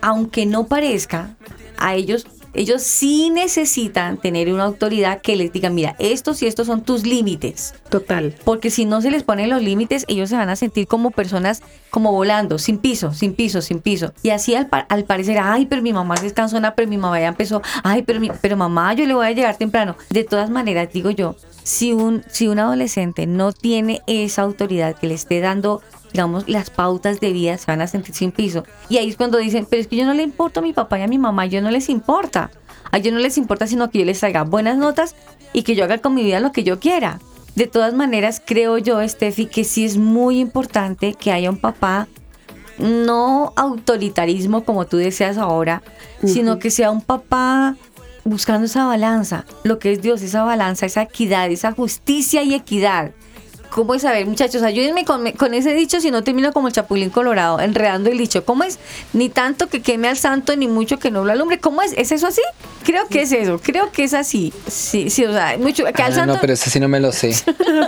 aunque 0.00 0.46
no 0.46 0.66
parezca, 0.66 1.36
a 1.78 1.94
ellos 1.94 2.26
ellos 2.56 2.82
sí 2.82 3.28
necesitan 3.28 4.16
tener 4.16 4.50
una 4.50 4.64
autoridad 4.64 5.20
que 5.20 5.36
les 5.36 5.52
diga, 5.52 5.68
mira, 5.68 5.94
estos 5.98 6.42
y 6.42 6.46
estos 6.46 6.66
son 6.66 6.82
tus 6.82 7.04
límites. 7.04 7.74
Total. 7.90 8.34
Porque 8.44 8.70
si 8.70 8.86
no 8.86 9.02
se 9.02 9.10
les 9.10 9.24
ponen 9.24 9.50
los 9.50 9.62
límites, 9.62 10.06
ellos 10.08 10.30
se 10.30 10.36
van 10.36 10.48
a 10.48 10.56
sentir 10.56 10.86
como 10.86 11.10
personas 11.10 11.62
como 11.90 12.12
volando, 12.12 12.58
sin 12.58 12.78
piso, 12.78 13.12
sin 13.12 13.34
piso, 13.34 13.60
sin 13.60 13.80
piso. 13.80 14.14
Y 14.22 14.30
así 14.30 14.54
al, 14.54 14.68
al 14.70 15.04
parecer, 15.04 15.38
ay, 15.38 15.66
pero 15.66 15.82
mi 15.82 15.92
mamá 15.92 16.16
se 16.16 16.32
cansona, 16.32 16.74
pero 16.74 16.88
mi 16.88 16.96
mamá 16.96 17.20
ya 17.20 17.28
empezó, 17.28 17.60
ay, 17.84 18.02
pero, 18.02 18.20
pero 18.40 18.56
mamá, 18.56 18.94
yo 18.94 19.04
le 19.04 19.12
voy 19.12 19.26
a 19.26 19.32
llegar 19.32 19.56
temprano. 19.58 19.96
De 20.08 20.24
todas 20.24 20.48
maneras, 20.48 20.88
digo 20.90 21.10
yo, 21.10 21.36
si 21.66 21.92
un, 21.92 22.22
si 22.30 22.46
un 22.46 22.60
adolescente 22.60 23.26
no 23.26 23.50
tiene 23.50 24.00
esa 24.06 24.42
autoridad 24.42 24.94
que 24.94 25.08
le 25.08 25.14
esté 25.14 25.40
dando 25.40 25.82
digamos, 26.12 26.48
las 26.48 26.70
pautas 26.70 27.18
de 27.18 27.32
vida 27.32 27.58
se 27.58 27.66
van 27.66 27.80
a 27.80 27.88
sentir 27.88 28.14
sin 28.14 28.30
piso. 28.30 28.64
Y 28.88 28.98
ahí 28.98 29.08
es 29.08 29.16
cuando 29.16 29.36
dicen, 29.36 29.66
pero 29.68 29.82
es 29.82 29.88
que 29.88 29.96
yo 29.96 30.06
no 30.06 30.14
le 30.14 30.22
importo 30.22 30.60
a 30.60 30.62
mi 30.62 30.72
papá 30.72 31.00
y 31.00 31.02
a 31.02 31.08
mi 31.08 31.18
mamá, 31.18 31.44
yo 31.46 31.60
no 31.60 31.70
les 31.72 31.90
importa. 31.90 32.52
A 32.92 32.98
ellos 32.98 33.12
no 33.12 33.18
les 33.18 33.36
importa 33.36 33.66
sino 33.66 33.90
que 33.90 33.98
yo 33.98 34.04
les 34.04 34.20
traiga 34.20 34.44
buenas 34.44 34.78
notas 34.78 35.16
y 35.52 35.64
que 35.64 35.74
yo 35.74 35.84
haga 35.84 35.98
con 35.98 36.14
mi 36.14 36.22
vida 36.22 36.38
lo 36.38 36.52
que 36.52 36.62
yo 36.62 36.78
quiera. 36.78 37.18
De 37.56 37.66
todas 37.66 37.94
maneras, 37.94 38.40
creo 38.42 38.78
yo, 38.78 39.06
Steffi, 39.06 39.46
que 39.46 39.64
sí 39.64 39.84
es 39.84 39.98
muy 39.98 40.38
importante 40.38 41.14
que 41.14 41.32
haya 41.32 41.50
un 41.50 41.58
papá, 41.58 42.06
no 42.78 43.52
autoritarismo 43.56 44.64
como 44.64 44.86
tú 44.86 44.98
deseas 44.98 45.36
ahora, 45.36 45.82
sino 46.24 46.60
que 46.60 46.70
sea 46.70 46.92
un 46.92 47.02
papá 47.02 47.76
buscando 48.26 48.66
esa 48.66 48.86
balanza, 48.86 49.44
lo 49.62 49.78
que 49.78 49.92
es 49.92 50.02
Dios, 50.02 50.20
esa 50.22 50.42
balanza, 50.44 50.86
esa 50.86 51.02
equidad, 51.02 51.50
esa 51.50 51.72
justicia 51.72 52.42
y 52.42 52.54
equidad. 52.54 53.12
¿Cómo 53.70 53.94
es? 53.94 54.04
A 54.04 54.12
ver, 54.12 54.26
muchachos, 54.26 54.62
ayúdenme 54.62 55.04
con, 55.04 55.30
con, 55.32 55.52
ese 55.52 55.74
dicho 55.74 56.00
si 56.00 56.10
no 56.10 56.24
termino 56.24 56.52
como 56.52 56.68
el 56.68 56.72
chapulín 56.72 57.10
colorado, 57.10 57.60
enredando 57.60 58.08
el 58.10 58.16
dicho. 58.16 58.44
¿Cómo 58.44 58.64
es? 58.64 58.78
Ni 59.12 59.28
tanto 59.28 59.68
que 59.68 59.82
queme 59.82 60.08
al 60.08 60.16
santo, 60.16 60.56
ni 60.56 60.68
mucho 60.68 60.98
que 60.98 61.10
no 61.10 61.24
lo 61.24 61.32
alumbre. 61.32 61.58
¿Cómo 61.58 61.82
es? 61.82 61.92
¿Es 61.96 62.12
eso 62.12 62.26
así? 62.26 62.40
Creo 62.84 63.08
que 63.08 63.22
es 63.22 63.32
eso, 63.32 63.60
creo 63.62 63.90
que 63.90 64.04
es 64.04 64.14
así. 64.14 64.52
Sí, 64.66 65.10
sí, 65.10 65.24
o 65.24 65.32
sea, 65.32 65.58
mucho 65.58 65.84
que 65.84 66.02
al 66.02 66.12
Ah, 66.12 66.14
santo... 66.14 66.34
No, 66.34 66.40
pero 66.40 66.52
ese 66.52 66.70
sí 66.70 66.80
no 66.80 66.88
me 66.88 67.00
lo 67.00 67.12
sé. 67.12 67.34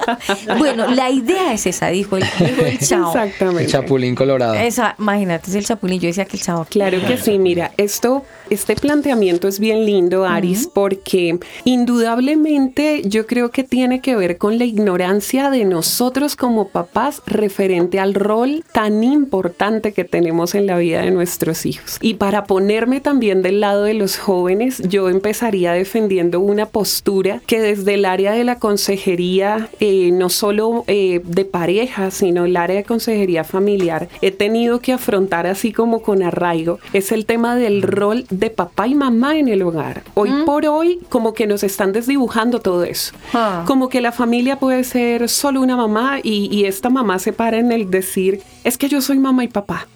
bueno, 0.59 0.89
la 0.89 1.11
idea 1.11 1.53
es 1.53 1.67
esa, 1.67 1.89
dijo 1.89 2.17
el, 2.17 2.25
dijo 2.25 2.63
el 2.63 2.79
chavo. 2.81 3.09
Exactamente. 3.09 3.63
El 3.63 3.71
chapulín 3.71 4.15
colorado. 4.15 4.55
Esa, 4.55 4.97
imagínate, 4.99 5.51
es 5.51 5.57
el 5.57 5.65
chapulín. 5.65 6.01
Yo 6.01 6.09
decía 6.09 6.25
que 6.25 6.37
el 6.37 6.43
chavo. 6.43 6.67
Claro 6.69 7.01
que 7.07 7.17
sí, 7.17 7.39
mira, 7.39 7.73
esto, 7.77 8.25
este 8.51 8.75
planteamiento 8.77 9.49
es 9.49 9.59
bien 9.59 9.85
lindo, 9.85 10.25
Aris, 10.25 10.69
porque 10.73 11.39
indudablemente 11.65 13.03
yo 13.05 13.27
creo 13.27 13.51
que 13.51 13.65
tiene 13.65 14.01
que 14.01 14.17
ver 14.17 14.39
con 14.39 14.59
la 14.59 14.65
ignorancia 14.65 15.51
de 15.51 15.65
nosotros 15.65 16.37
como 16.37 16.69
papás 16.69 17.23
referente 17.27 18.01
al 18.01 18.15
rol 18.15 18.65
tan 18.73 19.05
importante 19.05 19.93
que 19.93 20.05
tenemos 20.05 20.55
en 20.55 20.67
la 20.67 20.79
vida 20.79 21.03
de 21.03 21.11
nuestros 21.11 21.67
hijos. 21.67 21.99
Y 22.01 22.15
para 22.15 22.45
ponerme 22.45 23.01
también 23.01 23.43
del 23.43 23.61
lado 23.61 23.85
de 23.85 23.95
los 23.95 24.17
jóvenes, 24.17 24.81
yo 24.89 25.09
empezaría 25.09 25.73
defendiendo 25.73 26.41
una 26.41 26.67
postura 26.67 27.43
que 27.47 27.61
desde 27.61 27.95
el 27.95 28.05
área 28.05 28.33
de 28.33 28.45
la 28.45 28.59
consejería, 28.59 29.69
eh, 29.81 30.11
no 30.13 30.29
solo 30.29 30.85
eh, 30.87 31.21
de 31.25 31.45
pareja, 31.45 32.11
sino 32.11 32.45
el 32.45 32.57
área 32.57 32.77
de 32.77 32.85
consejería 32.85 33.45
familiar, 33.45 34.09
he 34.23 34.31
tenido 34.31 34.81
que 34.81 34.93
afrontar 34.93 35.47
así 35.47 35.73
como 35.73 36.03
con 36.03 36.23
arraigo, 36.23 36.79
es 36.93 37.13
el 37.13 37.27
tema 37.27 37.57
del 37.57 37.83
rol 37.83 38.25
de 38.39 38.51
papá 38.51 38.87
y 38.87 38.95
mamá 38.95 39.37
en 39.37 39.49
el 39.49 39.63
hogar. 39.63 40.03
Hoy 40.15 40.31
por 40.47 40.67
hoy, 40.67 41.01
como 41.09 41.35
que 41.35 41.47
nos 41.47 41.63
están 41.63 41.93
desdibujando 41.93 42.61
todo 42.61 42.85
eso. 42.85 43.13
Ah. 43.35 43.65
Como 43.67 43.89
que 43.89 44.01
la 44.01 44.13
familia 44.13 44.59
puede 44.59 44.85
ser 44.85 45.29
solo 45.29 45.61
una 45.61 45.77
mamá 45.77 46.19
y, 46.23 46.49
y 46.55 46.65
esta 46.65 46.89
mamá 46.89 47.19
se 47.19 47.33
para 47.33 47.59
en 47.59 47.73
el 47.73 47.91
decir, 47.91 48.43
es 48.65 48.79
que 48.79 48.89
yo 48.89 49.01
soy 49.01 49.19
mamá 49.19 49.45
y 49.45 49.49
papá. 49.49 49.89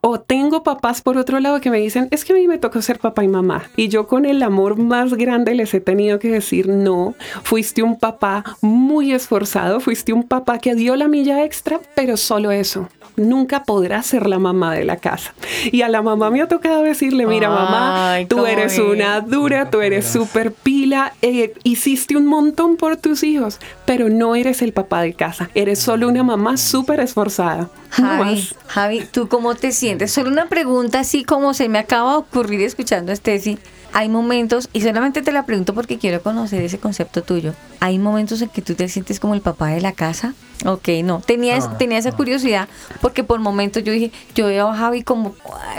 O 0.00 0.20
tengo 0.20 0.62
papás 0.62 1.02
por 1.02 1.16
otro 1.16 1.40
lado 1.40 1.60
que 1.60 1.70
me 1.70 1.78
dicen, 1.78 2.08
es 2.10 2.24
que 2.24 2.32
a 2.32 2.36
mí 2.36 2.46
me 2.48 2.58
tocó 2.58 2.82
ser 2.82 2.98
papá 2.98 3.24
y 3.24 3.28
mamá. 3.28 3.64
Y 3.76 3.88
yo 3.88 4.06
con 4.06 4.24
el 4.24 4.42
amor 4.42 4.76
más 4.76 5.14
grande 5.14 5.54
les 5.54 5.72
he 5.74 5.80
tenido 5.80 6.18
que 6.18 6.28
decir, 6.30 6.68
no, 6.68 7.14
fuiste 7.42 7.82
un 7.82 7.98
papá 7.98 8.44
muy 8.60 9.12
esforzado, 9.12 9.80
fuiste 9.80 10.12
un 10.12 10.24
papá 10.24 10.58
que 10.58 10.74
dio 10.74 10.96
la 10.96 11.08
milla 11.08 11.44
extra, 11.44 11.80
pero 11.94 12.16
solo 12.16 12.50
eso. 12.50 12.88
Nunca 13.16 13.64
podrás 13.64 14.06
ser 14.06 14.26
la 14.26 14.38
mamá 14.38 14.74
de 14.74 14.84
la 14.84 14.96
casa. 14.96 15.34
Y 15.70 15.82
a 15.82 15.88
la 15.88 16.00
mamá 16.00 16.30
me 16.30 16.40
ha 16.40 16.48
tocado 16.48 16.82
decirle, 16.82 17.26
mira 17.26 17.50
mamá, 17.50 18.12
Ay, 18.14 18.26
tú 18.26 18.46
eres 18.46 18.74
es. 18.74 18.78
una 18.78 19.20
dura, 19.20 19.68
tú 19.70 19.82
eres 19.82 20.06
súper 20.06 20.52
pila, 20.52 21.12
eh, 21.20 21.52
hiciste 21.62 22.16
un 22.16 22.26
montón 22.26 22.76
por 22.76 22.96
tus 22.96 23.22
hijos, 23.22 23.58
pero 23.94 24.08
no 24.08 24.34
eres 24.34 24.62
el 24.62 24.72
papá 24.72 25.02
de 25.02 25.12
casa, 25.12 25.50
eres 25.54 25.78
solo 25.78 26.08
una 26.08 26.22
mamá 26.22 26.56
súper 26.56 26.98
esforzada. 27.00 27.68
Javi. 27.90 28.48
Javi, 28.68 29.06
¿tú 29.12 29.28
cómo 29.28 29.54
te 29.54 29.70
sientes? 29.70 30.10
Solo 30.10 30.30
una 30.30 30.46
pregunta 30.48 31.00
así 31.00 31.24
como 31.24 31.52
se 31.52 31.68
me 31.68 31.78
acaba 31.78 32.12
de 32.12 32.16
ocurrir 32.20 32.62
escuchando 32.62 33.12
a 33.12 33.16
Steffi. 33.16 33.58
Hay 33.92 34.08
momentos, 34.08 34.70
y 34.72 34.80
solamente 34.80 35.20
te 35.20 35.30
la 35.30 35.44
pregunto 35.44 35.74
porque 35.74 35.98
quiero 35.98 36.22
conocer 36.22 36.62
ese 36.62 36.78
concepto 36.78 37.22
tuyo. 37.22 37.52
¿Hay 37.80 37.98
momentos 37.98 38.40
en 38.40 38.48
que 38.48 38.62
tú 38.62 38.74
te 38.74 38.88
sientes 38.88 39.20
como 39.20 39.34
el 39.34 39.42
papá 39.42 39.66
de 39.66 39.82
la 39.82 39.92
casa? 39.92 40.32
Ok, 40.64 40.88
no. 41.04 41.20
Tenía, 41.20 41.58
es- 41.58 41.68
tenía 41.76 41.98
esa 41.98 42.12
curiosidad 42.12 42.66
porque 43.02 43.24
por 43.24 43.40
momentos 43.40 43.84
yo 43.84 43.92
dije, 43.92 44.10
yo 44.34 44.46
veo 44.46 44.70
a 44.70 44.74
Javi 44.74 45.02
como, 45.02 45.34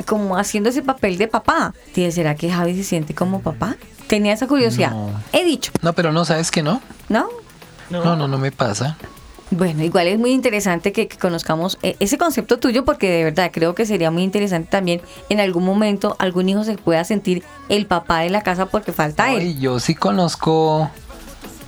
como 0.06 0.38
haciendo 0.38 0.70
ese 0.70 0.84
papel 0.84 1.18
de 1.18 1.28
papá. 1.28 1.74
Dije, 1.96 2.12
¿será 2.12 2.36
que 2.36 2.52
Javi 2.52 2.76
se 2.76 2.84
siente 2.84 3.16
como 3.16 3.42
papá? 3.42 3.76
Tenía 4.06 4.34
esa 4.34 4.46
curiosidad. 4.46 4.92
No. 4.92 5.10
He 5.32 5.44
dicho, 5.44 5.72
No, 5.82 5.94
pero 5.94 6.12
no, 6.12 6.24
¿sabes 6.26 6.52
que 6.52 6.62
no? 6.62 6.80
¿no? 7.10 7.28
No, 8.02 8.16
no, 8.16 8.28
no 8.28 8.38
me 8.38 8.52
pasa. 8.52 8.98
Bueno, 9.52 9.84
igual 9.84 10.08
es 10.08 10.18
muy 10.18 10.32
interesante 10.32 10.92
que, 10.92 11.08
que 11.08 11.18
conozcamos 11.18 11.78
eh, 11.84 11.96
ese 12.00 12.18
concepto 12.18 12.58
tuyo 12.58 12.86
porque 12.86 13.12
de 13.12 13.24
verdad 13.26 13.52
creo 13.54 13.76
que 13.76 13.86
sería 13.86 14.10
muy 14.10 14.24
interesante 14.24 14.70
también 14.72 15.02
en 15.30 15.40
algún 15.40 15.64
momento 15.64 16.16
algún 16.18 16.50
hijo 16.50 16.64
se 16.64 16.76
pueda 16.78 17.04
sentir 17.04 17.44
el 17.70 17.86
papá 17.86 18.22
de 18.22 18.32
la 18.32 18.42
casa 18.42 18.66
porque 18.66 18.92
falta 18.94 19.32
él. 19.32 19.40
Ay, 19.40 19.60
yo 19.60 19.80
sí 19.80 19.94
conozco 19.94 20.90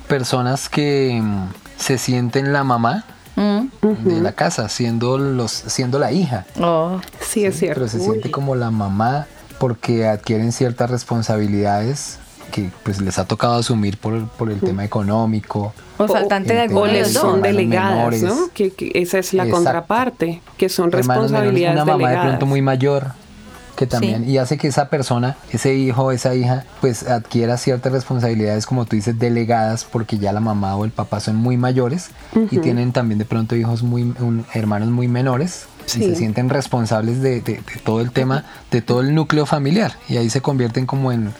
personas 0.07 0.67
que 0.69 1.19
mm, 1.21 1.47
se 1.77 1.97
sienten 1.97 2.53
la 2.53 2.63
mamá 2.63 3.05
Mm. 3.37 3.67
de 4.05 4.21
la 4.21 4.31
casa, 4.31 4.69
siendo 4.69 5.17
los, 5.17 5.51
siendo 5.51 5.99
la 5.99 6.11
hija. 6.13 6.45
Oh, 6.59 7.01
Sí, 7.19 7.43
es 7.45 7.59
cierto. 7.59 7.81
Pero 7.81 7.89
se 7.89 7.99
siente 7.99 8.31
como 8.31 8.55
la 8.55 8.71
mamá 8.71 9.27
porque 9.59 10.07
adquieren 10.07 10.53
ciertas 10.53 10.89
responsabilidades 10.89 12.17
que 12.55 12.71
pues 12.83 13.01
les 13.01 13.19
ha 13.19 13.25
tocado 13.25 13.55
asumir 13.55 13.97
por, 13.97 14.27
por 14.29 14.49
el 14.49 14.59
tema 14.61 14.85
económico. 14.85 15.73
o 15.97 16.07
faltante 16.07 16.53
de 16.53 16.59
el 16.63 16.69
alguno 16.69 16.81
O 16.83 16.85
de 16.87 16.93
les 16.93 17.01
los 17.13 17.13
dos. 17.13 17.21
son 17.33 17.41
delegadas, 17.41 17.95
menores. 17.95 18.23
¿no? 18.23 18.35
Que, 18.53 18.71
que 18.71 18.91
esa 18.95 19.19
es 19.19 19.33
la 19.33 19.43
Exacto. 19.43 19.55
contraparte, 19.63 20.41
que 20.57 20.69
son 20.69 20.85
hermanos 20.93 21.31
menores, 21.31 21.51
responsabilidades 21.51 21.83
una 21.83 21.85
mamá 21.97 22.09
de 22.11 22.27
pronto 22.29 22.45
muy 22.45 22.61
mayor 22.61 23.11
que 23.75 23.85
también 23.87 24.23
Sí. 24.23 24.31
y 24.31 24.37
hace 24.37 24.57
que 24.57 24.69
esa 24.69 24.87
persona, 24.89 25.35
ese 25.51 25.75
hijo, 25.75 26.13
esa 26.13 26.33
hija, 26.33 26.63
pues 26.79 27.09
adquiera 27.09 27.57
ciertas 27.57 27.91
responsabilidades 27.91 28.65
como 28.65 28.85
tú 28.85 28.95
dices 28.95 29.19
delegadas 29.19 29.83
porque 29.83 30.17
ya 30.17 30.31
la 30.31 30.39
mamá 30.39 30.77
o 30.77 30.85
el 30.85 30.91
papá 30.91 31.19
son 31.19 31.35
muy 31.35 31.57
mayores 31.57 32.11
y 32.51 32.59
tienen 32.59 32.93
también 32.93 33.19
de 33.19 33.25
pronto 33.25 33.53
hijos 33.57 33.83
muy 33.83 34.03
un- 34.03 34.45
hermanos 34.53 34.87
muy 34.91 35.09
menores 35.09 35.65
y 35.87 35.89
se 35.89 36.15
sienten 36.15 36.47
responsables 36.49 37.21
de, 37.21 37.41
de- 37.41 37.55
de 37.57 37.79
todo 37.83 37.99
el 37.99 38.11
tema, 38.11 38.45
de 38.71 38.81
todo 38.81 39.01
el 39.01 39.13
núcleo 39.13 39.45
familiar 39.45 39.91
y 40.07 40.15
ahí 40.15 40.29
se 40.29 40.39
convierten 40.41 40.85
como 40.85 41.11
en, 41.11 41.33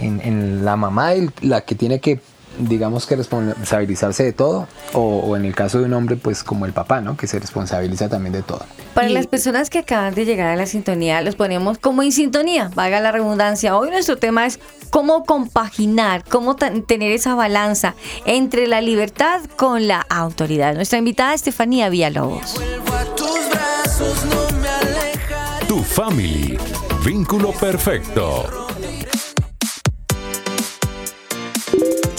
en, 0.00 0.20
en 0.22 0.64
la 0.64 0.76
mamá 0.76 1.12
el- 1.14 1.32
la 1.40 1.62
que 1.62 1.74
tiene 1.74 2.00
que 2.00 2.20
digamos 2.56 3.06
que 3.06 3.16
responsabilizarse 3.16 4.22
de 4.22 4.32
todo 4.32 4.68
o, 4.92 5.00
o 5.00 5.36
en 5.36 5.44
el 5.44 5.56
caso 5.56 5.80
de 5.80 5.86
un 5.86 5.92
hombre 5.94 6.14
pues 6.16 6.44
como 6.44 6.66
el 6.66 6.72
papá, 6.72 7.00
¿no? 7.00 7.16
Que 7.16 7.26
se 7.26 7.40
responsabiliza 7.40 8.08
también 8.08 8.32
de 8.32 8.42
todo. 8.42 8.64
Para 8.94 9.08
Y- 9.10 9.12
las 9.12 9.26
personas 9.26 9.70
que 9.70 9.80
acaban 9.80 10.14
de 10.14 10.24
llegar 10.24 10.46
a 10.50 10.54
la 10.54 10.66
sintonía, 10.66 11.20
los 11.20 11.34
ponemos 11.34 11.78
como 11.78 12.04
en 12.04 12.12
sintonía, 12.12 12.70
valga 12.76 13.00
la 13.00 13.10
redundancia. 13.10 13.76
Hoy 13.76 13.90
nuestro 13.90 14.18
tema 14.18 14.46
es 14.46 14.60
cómo 14.90 15.24
compaginar, 15.24 16.22
cómo 16.30 16.54
tener 16.54 17.10
esa 17.10 17.34
balanza 17.34 17.96
entre 18.24 18.68
la 18.68 18.80
libertad 18.80 19.40
con 19.56 19.88
la 19.88 20.06
autoridad. 20.08 20.76
Nuestra 20.76 21.00
invitada 21.00 21.34
Estefanía 21.34 21.88
Villalobos. 21.88 22.54
Vuelvo 22.54 22.94
a 22.94 23.04
tus 23.16 23.50
brazos, 23.50 24.24
no 24.26 24.58
me 24.60 24.68
alejaré. 24.68 25.66
Tu 25.66 25.82
family. 25.82 26.56
Vínculo 27.04 27.50
perfecto. 27.50 28.63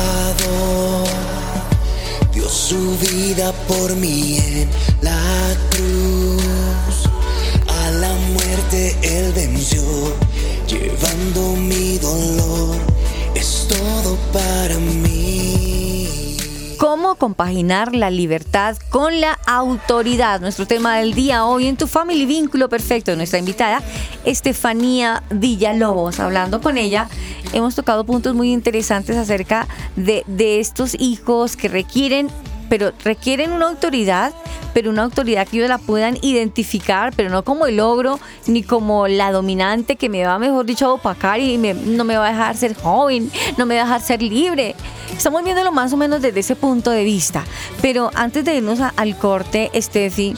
Salvador, 0.00 1.08
Dios 2.32 2.52
su 2.52 2.96
vida 2.98 3.52
por 3.68 3.94
mí 3.96 4.38
en 4.38 4.68
la 5.02 5.54
cruz. 5.70 7.08
A 7.68 7.90
la 7.90 8.12
muerte 8.32 8.96
él 9.02 9.32
venció, 9.32 9.82
llevando 10.66 11.56
mi 11.56 11.98
dolor. 11.98 12.76
Es 13.34 13.66
todo 13.68 14.16
para 14.32 14.76
mí. 14.78 15.10
¿Cómo 16.78 17.16
compaginar 17.16 17.94
la 17.94 18.10
libertad 18.10 18.76
con 18.88 19.20
la 19.20 19.38
autoridad? 19.46 20.40
Nuestro 20.40 20.66
tema 20.66 20.96
del 20.96 21.12
día 21.12 21.44
hoy 21.44 21.66
en 21.66 21.76
Tu 21.76 21.86
Family 21.86 22.24
Vínculo 22.24 22.70
Perfecto. 22.70 23.14
Nuestra 23.16 23.38
invitada, 23.38 23.82
Estefanía 24.24 25.22
Villalobos. 25.30 26.20
Hablando 26.20 26.62
con 26.62 26.78
ella, 26.78 27.08
hemos 27.52 27.74
tocado 27.74 28.04
puntos 28.04 28.34
muy 28.34 28.52
interesantes 28.52 29.16
acerca 29.16 29.68
de, 29.96 30.24
de 30.26 30.60
estos 30.60 30.94
hijos 30.98 31.56
que 31.56 31.68
requieren 31.68 32.28
pero 32.70 32.92
requieren 33.04 33.52
una 33.52 33.68
autoridad, 33.68 34.32
pero 34.72 34.90
una 34.90 35.02
autoridad 35.02 35.46
que 35.46 35.56
ellos 35.56 35.68
la 35.68 35.78
puedan 35.78 36.16
identificar, 36.22 37.12
pero 37.14 37.28
no 37.28 37.42
como 37.42 37.66
el 37.66 37.80
ogro, 37.80 38.20
ni 38.46 38.62
como 38.62 39.08
la 39.08 39.32
dominante 39.32 39.96
que 39.96 40.08
me 40.08 40.24
va, 40.24 40.38
mejor 40.38 40.64
dicho, 40.64 40.86
a 40.86 40.92
opacar 40.92 41.40
y 41.40 41.58
no 41.58 42.04
me 42.04 42.16
va 42.16 42.28
a 42.28 42.30
dejar 42.30 42.56
ser 42.56 42.76
joven, 42.76 43.30
no 43.58 43.66
me 43.66 43.74
va 43.74 43.82
a 43.82 43.84
dejar 43.84 44.00
ser 44.00 44.22
libre. 44.22 44.76
Estamos 45.14 45.42
viéndolo 45.42 45.72
más 45.72 45.92
o 45.92 45.96
menos 45.96 46.22
desde 46.22 46.40
ese 46.40 46.54
punto 46.54 46.92
de 46.92 47.02
vista. 47.02 47.44
Pero 47.82 48.12
antes 48.14 48.44
de 48.44 48.54
irnos 48.54 48.78
al 48.80 49.16
corte, 49.18 49.68
Steffi, 49.74 50.34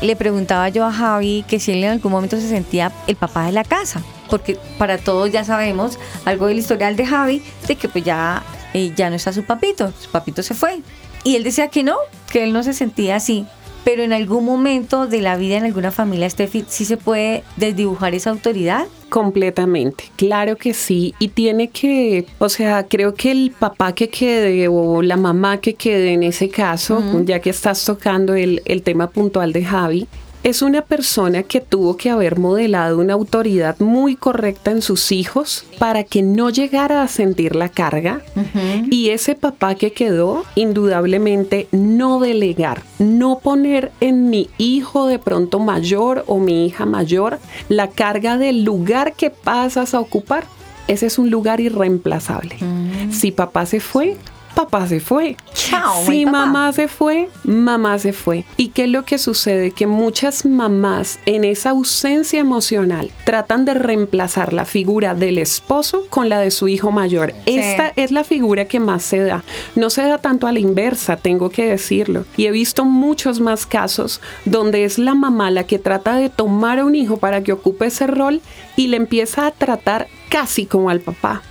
le 0.00 0.14
preguntaba 0.14 0.68
yo 0.68 0.86
a 0.86 0.92
Javi 0.92 1.44
que 1.48 1.58
si 1.58 1.72
él 1.72 1.82
en 1.82 1.90
algún 1.90 2.12
momento 2.12 2.36
se 2.36 2.48
sentía 2.48 2.92
el 3.08 3.16
papá 3.16 3.46
de 3.46 3.52
la 3.52 3.64
casa, 3.64 4.00
porque 4.34 4.58
para 4.78 4.98
todos 4.98 5.30
ya 5.30 5.44
sabemos 5.44 5.96
algo 6.24 6.48
del 6.48 6.58
historial 6.58 6.96
de 6.96 7.06
Javi, 7.06 7.40
de 7.68 7.76
que 7.76 7.88
pues 7.88 8.02
ya, 8.02 8.42
eh, 8.72 8.92
ya 8.96 9.08
no 9.08 9.14
está 9.14 9.32
su 9.32 9.44
papito, 9.44 9.92
su 9.92 10.10
papito 10.10 10.42
se 10.42 10.54
fue. 10.54 10.80
Y 11.22 11.36
él 11.36 11.44
decía 11.44 11.68
que 11.68 11.84
no, 11.84 11.94
que 12.32 12.42
él 12.42 12.52
no 12.52 12.64
se 12.64 12.72
sentía 12.72 13.14
así. 13.14 13.46
Pero 13.84 14.02
en 14.02 14.12
algún 14.12 14.44
momento 14.44 15.06
de 15.06 15.20
la 15.20 15.36
vida 15.36 15.56
en 15.56 15.64
alguna 15.66 15.92
familia, 15.92 16.28
Steffi, 16.28 16.64
¿sí 16.66 16.84
se 16.84 16.96
puede 16.96 17.44
desdibujar 17.54 18.12
esa 18.16 18.30
autoridad? 18.30 18.86
Completamente, 19.08 20.10
claro 20.16 20.56
que 20.56 20.74
sí. 20.74 21.14
Y 21.20 21.28
tiene 21.28 21.68
que, 21.68 22.26
o 22.40 22.48
sea, 22.48 22.88
creo 22.88 23.14
que 23.14 23.30
el 23.30 23.52
papá 23.56 23.92
que 23.92 24.08
quede 24.08 24.66
o 24.66 25.00
la 25.00 25.16
mamá 25.16 25.58
que 25.58 25.74
quede 25.74 26.12
en 26.12 26.24
ese 26.24 26.48
caso, 26.48 27.00
ya 27.24 27.38
que 27.38 27.50
estás 27.50 27.84
tocando 27.84 28.34
el, 28.34 28.62
el 28.64 28.82
tema 28.82 29.10
puntual 29.10 29.52
de 29.52 29.64
Javi, 29.64 30.08
es 30.44 30.60
una 30.60 30.82
persona 30.82 31.42
que 31.42 31.62
tuvo 31.62 31.96
que 31.96 32.10
haber 32.10 32.38
modelado 32.38 32.98
una 32.98 33.14
autoridad 33.14 33.80
muy 33.80 34.14
correcta 34.14 34.70
en 34.70 34.82
sus 34.82 35.10
hijos 35.10 35.64
para 35.78 36.04
que 36.04 36.22
no 36.22 36.50
llegara 36.50 37.02
a 37.02 37.08
sentir 37.08 37.56
la 37.56 37.70
carga. 37.70 38.20
Y 38.90 39.08
ese 39.08 39.34
papá 39.34 39.74
que 39.74 39.92
quedó, 39.92 40.44
indudablemente, 40.54 41.66
no 41.72 42.20
delegar, 42.20 42.82
no 42.98 43.38
poner 43.38 43.90
en 44.00 44.28
mi 44.28 44.50
hijo 44.58 45.06
de 45.06 45.18
pronto 45.18 45.60
mayor 45.60 46.24
o 46.26 46.38
mi 46.38 46.66
hija 46.66 46.84
mayor 46.84 47.38
la 47.70 47.88
carga 47.88 48.36
del 48.36 48.64
lugar 48.64 49.14
que 49.14 49.30
pasas 49.30 49.94
a 49.94 50.00
ocupar. 50.00 50.44
Ese 50.88 51.06
es 51.06 51.18
un 51.18 51.30
lugar 51.30 51.60
irreemplazable. 51.60 52.58
Si 53.10 53.30
papá 53.30 53.64
se 53.64 53.80
fue, 53.80 54.18
papá 54.54 54.86
se 54.86 55.00
fue. 55.00 55.36
Chao, 55.52 56.04
mamá 56.30 56.72
se 56.72 56.88
fue, 56.88 57.28
mamá 57.44 57.98
se 57.98 58.12
fue. 58.12 58.44
¿Y 58.56 58.68
qué 58.68 58.84
es 58.84 58.90
lo 58.90 59.04
que 59.04 59.18
sucede? 59.18 59.72
Que 59.72 59.86
muchas 59.86 60.46
mamás 60.46 61.18
en 61.26 61.44
esa 61.44 61.70
ausencia 61.70 62.40
emocional 62.40 63.10
tratan 63.24 63.64
de 63.64 63.74
reemplazar 63.74 64.52
la 64.52 64.64
figura 64.64 65.14
del 65.14 65.38
esposo 65.38 66.06
con 66.08 66.28
la 66.28 66.40
de 66.40 66.50
su 66.50 66.68
hijo 66.68 66.90
mayor. 66.90 67.34
Esta 67.46 67.92
es 67.96 68.10
la 68.10 68.24
figura 68.24 68.66
que 68.66 68.80
más 68.80 69.02
se 69.02 69.18
da. 69.20 69.44
No 69.74 69.90
se 69.90 70.02
da 70.02 70.18
tanto 70.18 70.46
a 70.46 70.52
la 70.52 70.60
inversa, 70.60 71.16
tengo 71.16 71.50
que 71.50 71.66
decirlo. 71.66 72.24
Y 72.36 72.46
he 72.46 72.50
visto 72.50 72.84
muchos 72.84 73.40
más 73.40 73.66
casos 73.66 74.20
donde 74.44 74.84
es 74.84 74.98
la 74.98 75.14
mamá 75.14 75.50
la 75.50 75.64
que 75.64 75.78
trata 75.78 76.16
de 76.16 76.30
tomar 76.30 76.78
a 76.78 76.84
un 76.84 76.94
hijo 76.94 77.16
para 77.16 77.42
que 77.42 77.52
ocupe 77.52 77.86
ese 77.86 78.06
rol 78.06 78.40
y 78.76 78.86
le 78.86 78.96
empieza 78.96 79.46
a 79.46 79.50
tratar 79.50 80.08
casi 80.28 80.66
como 80.66 80.90
al 80.90 81.00
papá 81.00 81.42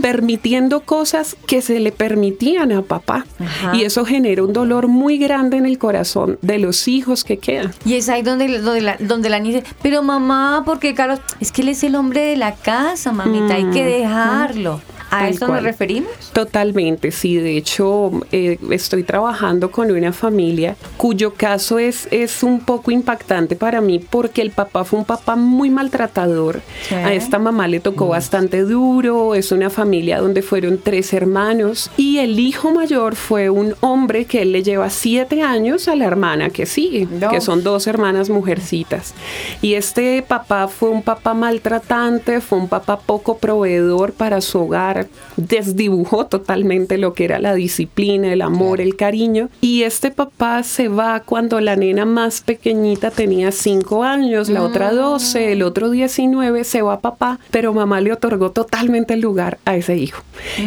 permitiendo 0.00 0.80
cosas 0.80 1.36
que 1.46 1.62
se 1.62 1.80
le 1.80 1.92
permitían 1.92 2.72
a 2.72 2.82
papá. 2.82 3.26
Ajá. 3.38 3.76
Y 3.76 3.84
eso 3.84 4.04
genera 4.04 4.42
un 4.42 4.52
dolor 4.52 4.88
muy 4.88 5.18
grande 5.18 5.56
en 5.56 5.66
el 5.66 5.78
corazón 5.78 6.38
de 6.42 6.58
los 6.58 6.88
hijos 6.88 7.24
que 7.24 7.38
quedan. 7.38 7.72
Y 7.84 7.94
es 7.94 8.08
ahí 8.08 8.22
donde, 8.22 8.58
donde, 8.58 8.80
la, 8.80 8.96
donde 8.98 9.30
la 9.30 9.38
niña 9.38 9.60
dice, 9.60 9.74
pero 9.82 10.02
mamá, 10.02 10.62
porque 10.64 10.94
Carlos, 10.94 11.20
es 11.40 11.52
que 11.52 11.62
él 11.62 11.68
es 11.68 11.82
el 11.84 11.94
hombre 11.94 12.24
de 12.24 12.36
la 12.36 12.54
casa, 12.54 13.12
mamita, 13.12 13.54
hay 13.54 13.70
que 13.70 13.84
dejarlo. 13.84 14.80
¿A 15.12 15.28
eso 15.28 15.46
cual. 15.46 15.56
nos 15.56 15.62
referimos? 15.64 16.10
Totalmente, 16.32 17.12
sí. 17.12 17.36
De 17.36 17.56
hecho, 17.56 18.10
eh, 18.32 18.58
estoy 18.70 19.02
trabajando 19.02 19.70
con 19.70 19.90
una 19.90 20.12
familia 20.12 20.76
cuyo 20.96 21.34
caso 21.34 21.78
es, 21.78 22.08
es 22.10 22.42
un 22.42 22.60
poco 22.60 22.90
impactante 22.90 23.56
para 23.56 23.80
mí 23.80 23.98
porque 23.98 24.42
el 24.42 24.50
papá 24.50 24.84
fue 24.84 24.98
un 24.98 25.04
papá 25.04 25.36
muy 25.36 25.70
maltratador. 25.70 26.62
Sí. 26.88 26.94
A 26.94 27.12
esta 27.12 27.38
mamá 27.38 27.68
le 27.68 27.80
tocó 27.80 28.08
bastante 28.08 28.62
duro. 28.62 29.34
Es 29.34 29.52
una 29.52 29.70
familia 29.70 30.20
donde 30.20 30.42
fueron 30.42 30.78
tres 30.78 31.12
hermanos 31.12 31.90
y 31.96 32.18
el 32.18 32.40
hijo 32.40 32.70
mayor 32.72 33.16
fue 33.16 33.50
un 33.50 33.74
hombre 33.80 34.24
que 34.24 34.42
él 34.42 34.52
le 34.52 34.62
lleva 34.62 34.90
siete 34.90 35.42
años 35.42 35.88
a 35.88 35.96
la 35.96 36.06
hermana 36.06 36.50
que 36.50 36.66
sigue, 36.66 37.06
que 37.30 37.40
son 37.40 37.62
dos 37.62 37.86
hermanas 37.86 38.30
mujercitas. 38.30 39.14
Y 39.60 39.74
este 39.74 40.22
papá 40.22 40.68
fue 40.68 40.90
un 40.90 41.02
papá 41.02 41.34
maltratante, 41.34 42.40
fue 42.40 42.58
un 42.58 42.68
papá 42.68 42.98
poco 42.98 43.38
proveedor 43.38 44.12
para 44.12 44.40
su 44.40 44.60
hogar, 44.60 45.01
desdibujó 45.36 46.26
totalmente 46.26 46.98
lo 46.98 47.14
que 47.14 47.24
era 47.24 47.38
la 47.38 47.54
disciplina, 47.54 48.32
el 48.32 48.42
amor, 48.42 48.80
el 48.80 48.96
cariño. 48.96 49.48
Y 49.60 49.82
este 49.82 50.10
papá 50.10 50.62
se 50.62 50.88
va 50.88 51.20
cuando 51.20 51.60
la 51.60 51.76
nena 51.76 52.04
más 52.04 52.40
pequeñita 52.40 53.10
tenía 53.10 53.52
cinco 53.52 54.04
años, 54.04 54.48
la 54.48 54.62
otra 54.62 54.92
12, 54.92 55.52
el 55.52 55.62
otro 55.62 55.90
19, 55.90 56.64
se 56.64 56.82
va 56.82 57.00
papá, 57.00 57.38
pero 57.50 57.72
mamá 57.72 58.00
le 58.00 58.12
otorgó 58.12 58.50
totalmente 58.50 59.14
el 59.14 59.20
lugar 59.20 59.58
a 59.64 59.76
ese 59.76 59.96
hijo. 59.96 60.22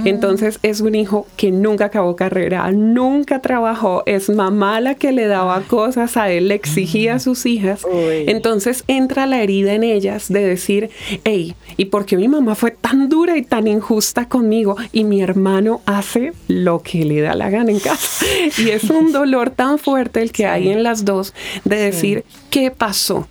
Entonces 0.06 0.60
es 0.64 0.82
un 0.82 0.96
hijo 0.96 1.28
que 1.38 1.52
nunca 1.52 1.86
acabó 1.86 2.16
carrera, 2.16 2.70
nunca 2.72 3.42
trabajó, 3.42 4.04
es 4.06 4.30
mamá 4.30 4.80
la 4.82 4.96
que 4.96 5.12
le 5.12 5.28
daba 5.28 5.62
cosas 5.62 6.18
a 6.18 6.30
él, 6.32 6.48
le 6.48 6.56
exigía 6.56 7.16
a 7.16 7.20
sus 7.20 7.46
hijas. 7.46 7.82
Entonces 8.28 8.84
entra 8.88 9.26
la 9.26 9.42
herida 9.42 9.74
en 9.74 9.84
ellas 9.84 10.30
de 10.30 10.46
decir, 10.46 10.90
hey, 11.24 11.56
¿y 11.78 11.86
por 11.86 12.06
qué 12.06 12.18
mi 12.18 12.28
mamá 12.28 12.56
fue 12.56 12.72
tan 12.72 13.10
dura 13.10 13.38
y 13.38 13.44
tan 13.44 13.68
injusta 13.68 14.25
conmigo? 14.28 14.76
Y 14.92 15.04
mi 15.04 15.22
hermano 15.22 15.82
hace 15.86 16.34
lo 16.48 16.82
que 16.82 17.06
le 17.06 17.22
da 17.22 17.36
la 17.36 17.50
gana 17.50 17.72
en 17.72 17.80
casa. 17.80 18.26
Y 18.58 18.70
es 18.70 18.90
un 18.90 19.12
dolor 19.12 19.50
tan 19.50 19.78
fuerte 19.80 20.22
el 20.22 20.32
que 20.32 20.46
hay 20.46 20.70
en 20.70 20.84
las 20.84 21.06
dos 21.06 21.34
de 21.64 21.76
decir, 21.78 22.26
¿qué 22.50 22.72
pasó? 22.72 23.28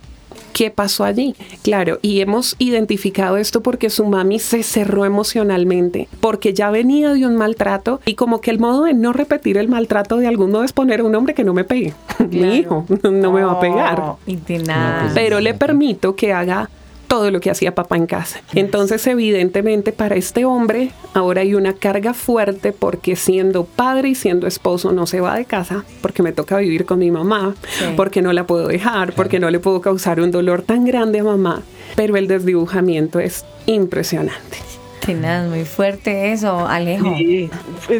¿Qué 0.53 0.71
pasó 0.71 1.03
allí? 1.03 1.35
Claro, 1.63 1.99
y 2.01 2.21
hemos 2.21 2.55
identificado 2.59 3.35
esto 3.35 3.61
porque 3.61 3.89
su 3.89 4.05
mami 4.05 4.39
se 4.39 4.63
cerró 4.63 5.03
emocionalmente, 5.03 6.07
porque 6.21 6.53
ya 6.53 6.69
venía 6.71 7.11
de 7.13 7.25
un 7.27 7.35
maltrato 7.35 7.99
y 8.05 8.13
como 8.15 8.39
que 8.39 8.51
el 8.51 8.59
modo 8.59 8.85
de 8.85 8.93
no 8.93 9.11
repetir 9.11 9.57
el 9.57 9.67
maltrato 9.67 10.15
de 10.15 10.27
algún 10.27 10.51
modo 10.51 10.63
es 10.63 10.71
poner 10.71 11.01
a 11.01 11.03
un 11.03 11.13
hombre 11.13 11.33
que 11.33 11.43
no 11.43 11.53
me 11.53 11.65
pegue. 11.65 11.93
Mi 12.29 12.55
hijo 12.55 12.85
no 13.03 13.31
me 13.33 13.43
va 13.43 13.51
a 13.51 13.59
pegar 13.59 13.99
Oh, 13.99 14.19
y 14.25 14.37
de 14.37 14.59
nada. 14.59 15.11
pero 15.13 15.41
le 15.41 15.53
permito 15.55 16.15
que 16.15 16.31
haga 16.31 16.69
todo 17.07 17.31
lo 17.31 17.39
que 17.39 17.49
hacía 17.51 17.73
papá 17.75 17.95
en 17.97 18.05
casa. 18.07 18.41
Entonces, 18.53 19.05
evidentemente, 19.07 19.91
para 19.91 20.15
este 20.15 20.45
hombre 20.45 20.91
ahora 21.13 21.41
hay 21.41 21.55
una 21.55 21.73
carga 21.73 22.13
fuerte 22.13 22.71
porque 22.71 23.15
siendo 23.15 23.63
padre 23.65 24.09
y 24.09 24.15
siendo 24.15 24.47
esposo 24.47 24.91
no 24.91 25.07
se 25.07 25.21
va 25.21 25.35
de 25.35 25.45
casa, 25.45 25.85
porque 26.01 26.23
me 26.23 26.31
toca 26.31 26.57
vivir 26.57 26.85
con 26.85 26.99
mi 26.99 27.11
mamá, 27.11 27.55
Sí. 27.77 27.85
porque 27.95 28.21
no 28.21 28.33
la 28.33 28.45
puedo 28.45 28.67
dejar, 28.67 29.13
porque 29.13 29.39
no 29.39 29.49
le 29.49 29.59
puedo 29.59 29.81
causar 29.81 30.19
un 30.19 30.31
dolor 30.31 30.61
tan 30.61 30.85
grande 30.85 31.19
a 31.19 31.23
mamá. 31.23 31.61
Pero 31.95 32.17
el 32.17 32.27
desdibujamiento 32.27 33.19
es 33.19 33.45
impresionante. 33.65 34.57
Tenaz, 35.05 35.47
muy 35.47 35.65
fuerte 35.65 36.31
eso, 36.31 36.65
Alejo. 36.67 37.15
Sí, 37.17 37.49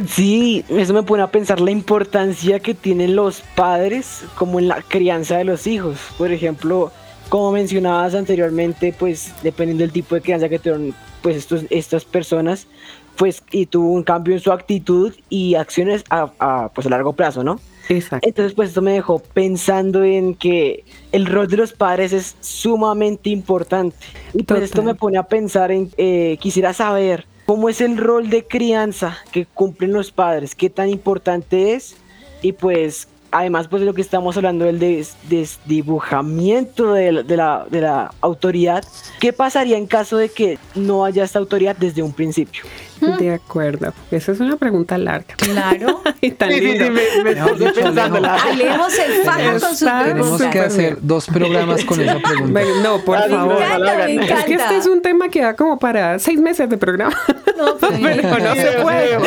sí, 0.08 0.66
eso 0.70 0.94
me 0.94 1.04
pone 1.04 1.22
a 1.22 1.28
pensar 1.28 1.60
la 1.62 1.70
importancia 1.70 2.60
que 2.60 2.74
tienen 2.74 3.16
los 3.16 3.42
padres 3.56 4.22
como 4.36 4.58
en 4.60 4.68
la 4.68 4.82
crianza 4.82 5.38
de 5.38 5.44
los 5.44 5.68
hijos. 5.68 5.98
Por 6.18 6.32
ejemplo, 6.32 6.92
como 7.30 7.52
mencionabas 7.52 8.16
anteriormente, 8.16 8.94
pues 8.98 9.34
dependiendo 9.44 9.84
del 9.84 9.92
tipo 9.92 10.16
de 10.16 10.22
crianza 10.22 10.50
que 10.50 10.60
tuvieron 10.60 10.94
pues 11.22 11.36
estos, 11.36 11.66
estas 11.70 12.06
personas, 12.06 12.68
pues 13.16 13.44
y 13.52 13.66
tuvo 13.66 13.92
un 13.92 14.04
cambio 14.04 14.34
en 14.34 14.40
su 14.40 14.52
actitud 14.52 15.14
y 15.30 15.56
acciones 15.56 16.04
a, 16.10 16.32
a, 16.40 16.70
pues 16.74 16.88
a 16.88 16.90
largo 16.90 17.14
plazo, 17.14 17.44
¿no? 17.44 17.60
Exacto. 17.90 18.28
Entonces, 18.28 18.54
pues 18.54 18.70
esto 18.70 18.82
me 18.82 18.94
dejó 18.94 19.20
pensando 19.20 20.04
en 20.04 20.36
que 20.36 20.84
el 21.12 21.26
rol 21.26 21.48
de 21.48 21.58
los 21.58 21.74
padres 21.74 22.14
es 22.14 22.36
sumamente 22.42 23.30
importante. 23.30 23.98
Y 24.34 24.44
pues 24.44 24.64
esto 24.64 24.82
me 24.82 24.96
pone 24.96 25.18
a 25.18 25.24
pensar 25.24 25.72
en, 25.72 25.92
eh, 25.98 26.38
quisiera 26.40 26.74
saber 26.74 27.26
cómo 27.46 27.70
es 27.70 27.82
el 27.82 27.98
rol 27.98 28.30
de 28.30 28.46
crianza 28.46 29.18
que 29.32 29.46
cumplen 29.46 29.94
los 29.94 30.12
padres, 30.12 30.56
qué 30.56 30.70
tan 30.70 30.90
importante 30.90 31.74
es 31.74 31.96
y 32.42 32.54
pues 32.54 33.08
además 33.32 33.68
pues 33.68 33.82
de 33.82 33.86
lo 33.86 33.94
que 33.94 34.02
estamos 34.02 34.38
hablando 34.38 34.66
del 34.66 34.80
des- 34.80 35.16
desdibujamiento 35.30 36.94
de 36.94 37.12
la, 37.12 37.66
de 37.70 37.82
la 37.82 38.12
autoridad, 38.22 38.84
¿qué 39.20 39.34
pasaría 39.34 39.78
en 39.78 39.88
caso 39.88 40.18
de 40.18 40.30
que 40.30 40.58
no 40.76 41.06
haya 41.06 41.24
esta 41.24 41.40
autoridad 41.40 41.76
desde 41.78 42.02
un 42.04 42.14
principio? 42.14 42.64
De 43.20 43.32
acuerdo. 43.34 43.94
Esa 44.12 44.32
es 44.32 44.40
una 44.40 44.56
pregunta 44.58 44.98
larga. 44.98 45.36
Claro. 45.38 46.02
y 46.22 46.32
tan 46.32 46.50
Sí, 46.52 46.60
sí, 46.60 46.72
sí, 46.78 46.84
me, 46.90 47.24
me 47.24 47.36
Mejor 47.36 47.52
estoy 47.54 47.68
dicho, 47.68 47.82
pensando. 47.82 48.20
la- 48.20 48.36
Alejos 48.36 48.94
el 49.00 49.14
fajo 49.24 49.52
con 49.52 49.60
sus 49.62 49.80
Tenemos 49.80 50.42
que 50.44 50.60
hacer 50.60 50.98
dos 51.02 51.26
programas 51.28 51.84
con 51.86 52.02
esa 52.02 52.20
pregunta. 52.20 52.52
Bueno, 52.52 52.70
no, 52.84 53.00
por 53.06 53.18
Ah, 53.18 53.26
favor. 53.30 53.60
Me 53.60 53.66
encanta, 53.66 54.06
me 54.08 54.26
Es 54.26 54.46
que 54.46 54.54
este 54.56 54.78
es 54.78 54.86
un 54.88 55.02
tema 55.02 55.30
que 55.30 55.42
da 55.42 55.56
como 55.56 55.80
para 55.80 56.20
seis 56.20 56.40
meses 56.40 56.70
de 56.70 56.78
programa. 56.78 57.16
No, 57.58 57.76
pero- 57.78 57.96
pero 58.22 58.40
no 58.40 58.56
se 58.56 58.72
puede. 58.82 59.18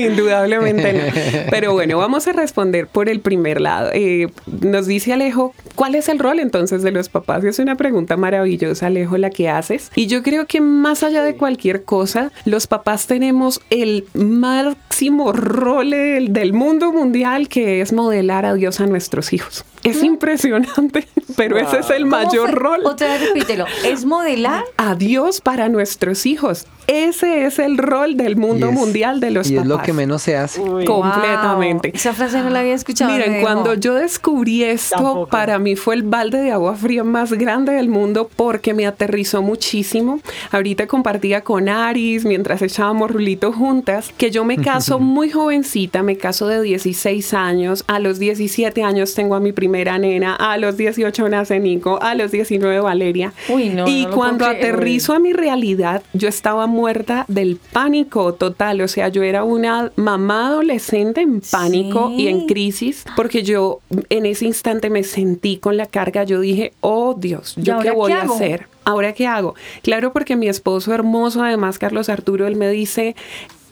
Indudablemente 0.00 0.92
no. 0.92 1.46
Pero 1.50 1.72
bueno, 1.72 1.98
vamos 1.98 2.26
a 2.28 2.32
responder 2.32 2.86
por 2.86 3.08
el 3.08 3.20
primer 3.20 3.60
lado. 3.60 3.90
Eh, 3.92 4.28
nos 4.62 4.86
dice 4.86 5.12
Alejo, 5.12 5.54
¿cuál 5.74 5.94
es 5.94 6.08
el 6.08 6.18
rol 6.18 6.38
entonces 6.38 6.82
de 6.82 6.90
los 6.92 7.08
papás? 7.08 7.44
Es 7.44 7.58
una 7.58 7.74
pregunta 7.76 8.16
maravillosa, 8.16 8.86
Alejo, 8.86 9.16
la 9.18 9.30
que 9.30 9.48
haces. 9.48 9.90
Y 9.94 10.06
yo 10.06 10.22
creo 10.22 10.46
que 10.46 10.60
más 10.60 11.02
allá 11.02 11.22
de 11.22 11.36
cualquier 11.36 11.84
cosa, 11.84 12.30
los 12.44 12.66
papás 12.66 12.95
tenemos 13.04 13.60
el 13.68 14.06
máximo 14.14 15.32
rol 15.32 15.90
del, 15.90 16.52
mundo 16.54 16.90
mundial 16.90 17.48
que 17.48 17.82
es 17.82 17.92
modelar 17.92 18.46
a 18.46 18.54
Dios 18.54 18.80
a 18.80 18.86
nuestros 18.86 19.34
hijos. 19.34 19.66
Es 19.86 20.02
impresionante, 20.02 21.08
pero 21.36 21.58
ese 21.58 21.78
es 21.80 21.90
el 21.90 22.02
¿Cómo 22.02 22.16
mayor 22.16 22.50
fue? 22.50 22.58
rol 22.58 22.80
Otra 22.84 23.08
vez 23.08 23.28
repítelo. 23.28 23.64
¿Es 23.84 24.04
modelar? 24.04 24.64
a 24.76 24.94
Dios 24.94 25.40
para 25.40 25.68
nuestros 25.68 26.26
hijos. 26.26 26.66
Ese 26.86 27.46
es 27.46 27.58
el 27.58 27.78
rol 27.78 28.16
del 28.16 28.36
mundo 28.36 28.66
Y 28.66 28.68
es- 28.70 28.74
mundial 28.76 29.18
de 29.18 29.32
los 29.32 29.50
Y 29.50 29.54
papás. 29.56 29.64
es 29.64 29.68
lo 29.68 29.82
que 29.82 29.92
menos 29.92 30.22
se 30.22 30.36
hace. 30.36 30.60
Uy, 30.60 30.84
Completamente. 30.84 31.88
Wow. 31.88 31.96
Esa 31.96 32.12
frase 32.12 32.40
no 32.42 32.50
la 32.50 32.60
había 32.60 32.74
escuchado. 32.74 33.10
Miren, 33.12 33.40
cuando 33.42 33.74
yo 33.74 33.94
descubrí 33.94 34.62
esto, 34.62 34.94
Tampoco. 34.96 35.26
para 35.28 35.58
mí 35.58 35.74
fue 35.74 35.96
el 35.96 36.04
balde 36.04 36.38
de 36.38 36.52
agua 36.52 36.76
fría 36.76 37.02
más 37.02 37.32
grande 37.32 37.72
del 37.72 37.88
mundo 37.88 38.30
porque 38.36 38.72
me 38.72 38.86
aterrizó 38.86 39.42
muchísimo. 39.42 40.20
Ahorita 40.52 40.86
compartía 40.86 41.42
con 41.42 41.68
Aris 41.68 42.24
mientras 42.24 42.62
echábamos 42.62 43.10
rulitos 43.10 43.56
juntas 43.56 44.12
que 44.16 44.30
yo 44.30 44.44
me 44.44 44.56
caso 44.58 44.98
muy 45.00 45.30
jovencita, 45.30 46.02
me 46.04 46.16
caso 46.16 46.46
de 46.46 46.62
16 46.62 47.34
años, 47.34 47.84
a 47.88 47.98
los 47.98 48.18
17 48.20 48.84
años 48.84 49.14
tengo 49.14 49.34
a 49.34 49.40
mi 49.40 49.52
primera 49.76 49.98
nena, 49.98 50.34
a 50.36 50.56
los 50.56 50.78
18 50.78 51.28
nace 51.28 51.60
Nico, 51.60 51.98
a 52.00 52.14
los 52.14 52.30
19 52.30 52.80
Valeria. 52.80 53.34
Uy, 53.50 53.68
no, 53.68 53.86
y 53.86 54.06
no 54.06 54.10
cuando 54.12 54.46
aterrizo 54.46 55.12
a 55.12 55.18
mi 55.18 55.34
realidad, 55.34 56.02
yo 56.14 56.28
estaba 56.28 56.66
muerta 56.66 57.26
del 57.28 57.58
pánico 57.72 58.32
total. 58.32 58.80
O 58.80 58.88
sea, 58.88 59.08
yo 59.08 59.22
era 59.22 59.44
una 59.44 59.92
mamá 59.96 60.48
adolescente 60.48 61.20
en 61.20 61.42
pánico 61.42 62.08
Sí. 62.16 62.22
y 62.22 62.28
en 62.28 62.46
crisis, 62.46 63.04
porque 63.16 63.42
yo 63.42 63.80
en 64.08 64.24
ese 64.24 64.46
instante 64.46 64.88
me 64.88 65.02
sentí 65.02 65.58
con 65.58 65.76
la 65.76 65.84
carga. 65.84 66.24
Yo 66.24 66.40
dije, 66.40 66.72
oh 66.80 67.14
Dios, 67.18 67.54
¿Y 67.58 67.62
¿yo 67.62 67.78
qué 67.80 67.90
voy 67.90 68.12
qué 68.12 68.18
a 68.18 68.22
hacer? 68.22 68.68
¿Ahora 68.84 69.12
qué 69.12 69.26
hago? 69.26 69.54
Claro, 69.82 70.12
porque 70.14 70.36
mi 70.36 70.48
esposo 70.48 70.94
hermoso, 70.94 71.42
además 71.42 71.78
Carlos 71.78 72.08
Arturo, 72.08 72.46
él 72.46 72.56
me 72.56 72.70
dice, 72.70 73.14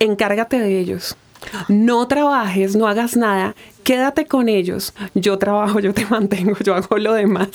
encárgate 0.01 0.59
de 0.59 0.79
ellos. 0.81 1.17
No 1.69 2.09
trabajes, 2.09 2.75
no 2.75 2.89
hagas 2.89 3.17
nada, 3.19 3.55
quédate 3.85 4.27
con 4.27 4.49
ellos. 4.49 4.93
Yo 5.15 5.39
trabajo, 5.39 5.79
yo 5.79 5.95
te 5.95 6.05
mantengo, 6.11 6.57
yo 6.65 6.75
hago 6.75 6.99
lo 6.99 7.13
demás. 7.13 7.49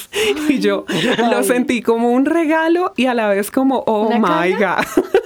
y 0.47 0.59
yo 0.59 0.85
lo 1.29 1.43
sentí 1.43 1.81
como 1.81 2.11
un 2.11 2.25
regalo 2.25 2.93
y 2.95 3.07
a 3.07 3.13
la 3.13 3.27
vez 3.27 3.51
como, 3.51 3.83
oh 3.85 4.07
¿Una 4.07 4.41
my? 4.41 4.53
God. 4.53 5.03